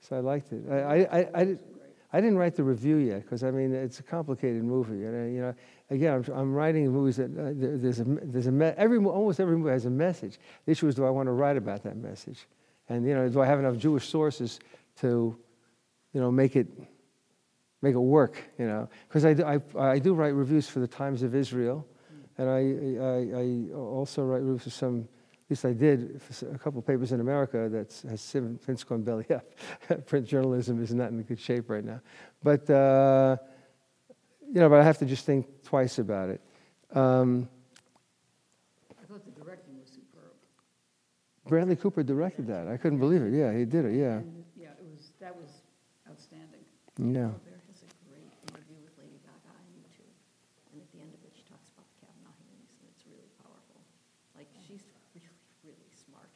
so 0.00 0.16
I 0.16 0.20
liked 0.20 0.52
it. 0.52 0.62
I, 0.70 0.74
I, 0.76 0.96
I, 1.20 1.28
I, 1.34 1.44
did, 1.44 1.58
I 2.12 2.20
didn't 2.20 2.36
write 2.38 2.56
the 2.56 2.64
review 2.64 2.96
yet 2.96 3.22
because 3.22 3.42
I 3.44 3.50
mean 3.50 3.72
it's 3.72 4.00
a 4.00 4.02
complicated 4.02 4.64
movie, 4.64 5.04
and 5.04 5.16
I, 5.16 5.26
you 5.28 5.40
know, 5.40 5.54
again, 5.90 6.12
I'm, 6.28 6.34
I'm 6.34 6.52
writing 6.54 6.90
movies 6.90 7.16
that 7.16 7.30
uh, 7.30 7.52
there, 7.54 7.78
there's 7.78 8.00
a 8.00 8.04
there's 8.04 8.48
a 8.48 8.52
me- 8.52 8.72
every 8.76 8.98
almost 8.98 9.38
every 9.40 9.56
movie 9.56 9.70
has 9.70 9.86
a 9.86 9.90
message. 9.90 10.38
The 10.66 10.72
issue 10.72 10.88
is, 10.88 10.94
do 10.96 11.04
I 11.06 11.10
want 11.10 11.28
to 11.28 11.32
write 11.32 11.56
about 11.56 11.82
that 11.84 11.96
message, 11.96 12.46
and 12.88 13.06
you 13.06 13.14
know, 13.14 13.28
do 13.28 13.40
I 13.40 13.46
have 13.46 13.60
enough 13.60 13.76
Jewish 13.78 14.08
sources 14.08 14.58
to, 15.00 15.36
you 16.12 16.20
know, 16.20 16.30
make 16.30 16.56
it 16.56 16.66
make 17.82 17.94
it 17.94 17.98
work, 17.98 18.42
you 18.58 18.66
know, 18.66 18.88
because 19.08 19.24
I, 19.24 19.34
do- 19.34 19.44
I, 19.44 19.60
I 19.78 19.98
do 19.98 20.14
write 20.14 20.34
reviews 20.34 20.68
for 20.68 20.80
the 20.80 20.86
Times 20.86 21.22
of 21.22 21.34
Israel, 21.34 21.86
and 22.38 22.48
I, 22.48 22.60
I, 23.02 23.40
I 23.40 23.74
also 23.76 24.24
write 24.24 24.42
reviews 24.42 24.62
for 24.62 24.70
some, 24.70 25.08
at 25.44 25.50
least 25.50 25.64
I 25.64 25.72
did, 25.72 26.20
a 26.52 26.58
couple 26.58 26.78
of 26.78 26.86
papers 26.86 27.12
in 27.12 27.20
America 27.20 27.68
that 27.68 27.92
has 28.08 28.20
sin- 28.20 28.58
since 28.64 28.84
gone 28.84 29.02
belly 29.02 29.26
up. 29.30 29.44
Print 30.06 30.26
journalism 30.26 30.82
is 30.82 30.94
not 30.94 31.10
in 31.10 31.20
good 31.22 31.40
shape 31.40 31.68
right 31.68 31.84
now. 31.84 32.00
But, 32.42 32.70
uh, 32.70 33.36
you 34.52 34.60
know, 34.60 34.68
but 34.68 34.80
I 34.80 34.84
have 34.84 34.98
to 34.98 35.06
just 35.06 35.26
think 35.26 35.46
twice 35.64 35.98
about 35.98 36.28
it. 36.30 36.40
Um, 36.92 37.48
I 39.00 39.04
thought 39.06 39.24
the 39.24 39.32
directing 39.32 39.78
was 39.80 39.88
superb. 39.88 40.32
Bradley 41.48 41.76
Cooper 41.76 42.02
directed 42.02 42.46
that. 42.46 42.68
I 42.68 42.76
couldn't 42.76 42.98
believe 42.98 43.22
it. 43.22 43.32
Yeah, 43.32 43.52
he 43.56 43.64
did 43.64 43.86
it. 43.86 43.94
Yeah. 43.96 44.20
And, 44.20 44.44
yeah, 44.56 44.76
it 44.78 44.86
was, 44.86 45.10
that 45.20 45.34
was 45.34 45.48
outstanding. 46.08 46.60
Yeah. 47.00 47.32
Colbert 47.32 47.64
has 47.72 47.80
a 47.80 47.88
great 48.04 48.28
interview 48.44 48.76
with 48.84 48.92
Lady 49.00 49.16
Gaga 49.24 49.48
on 49.56 49.64
YouTube. 49.72 50.12
And 50.72 50.84
at 50.84 50.88
the 50.92 51.00
end 51.00 51.16
of 51.16 51.24
it, 51.24 51.32
she 51.32 51.40
talks 51.48 51.72
about 51.72 51.88
the 51.88 51.96
Kavanaugh 52.04 52.36
hearings, 52.44 52.76
and 52.76 52.84
it's 52.92 53.04
really 53.08 53.32
powerful. 53.40 53.80
Like, 54.36 54.52
she's 54.60 54.84
really, 55.16 55.32
really 55.64 55.88
smart. 55.96 56.28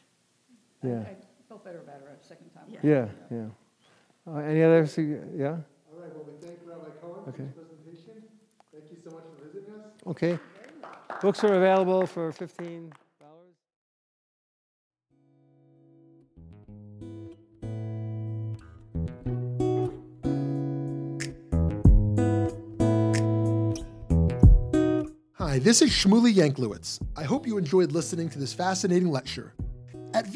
I- 0.82 0.86
Yeah. 0.88 1.00
I 1.00 1.16
felt 1.48 1.64
better 1.64 1.80
about 1.80 2.00
her 2.00 2.16
a 2.20 2.24
second 2.24 2.50
time. 2.50 2.64
Yeah. 2.68 2.80
Yeah, 2.82 3.08
yeah. 3.30 3.48
Uh, 4.26 4.38
any 4.38 4.62
other, 4.62 4.86
sug- 4.86 5.06
yeah? 5.06 5.48
All 5.92 6.00
right, 6.00 6.14
well, 6.14 6.24
we 6.26 6.34
thank 6.46 6.58
Rabbi 6.66 6.90
Cohen 7.00 7.22
for 7.24 7.30
Okay. 7.30 7.44
his 7.44 7.52
presentation. 7.54 8.22
Thank 8.72 8.90
you 8.90 8.96
so 9.02 9.10
much 9.10 9.24
for 9.38 9.44
visiting 9.44 9.74
us. 9.74 9.92
Okay. 10.06 10.38
Books 11.22 11.42
are 11.44 11.54
available 11.54 12.06
for 12.06 12.30
fifteen 12.32 12.92
dollars. 13.20 13.54
Hi, 25.34 25.58
this 25.60 25.80
is 25.82 25.90
Shmuly 25.90 26.34
Yanklowitz. 26.34 27.00
I 27.16 27.22
hope 27.24 27.46
you 27.46 27.56
enjoyed 27.58 27.92
listening 27.92 28.28
to 28.30 28.38
this 28.38 28.52
fascinating 28.52 29.10
lecture. 29.10 29.54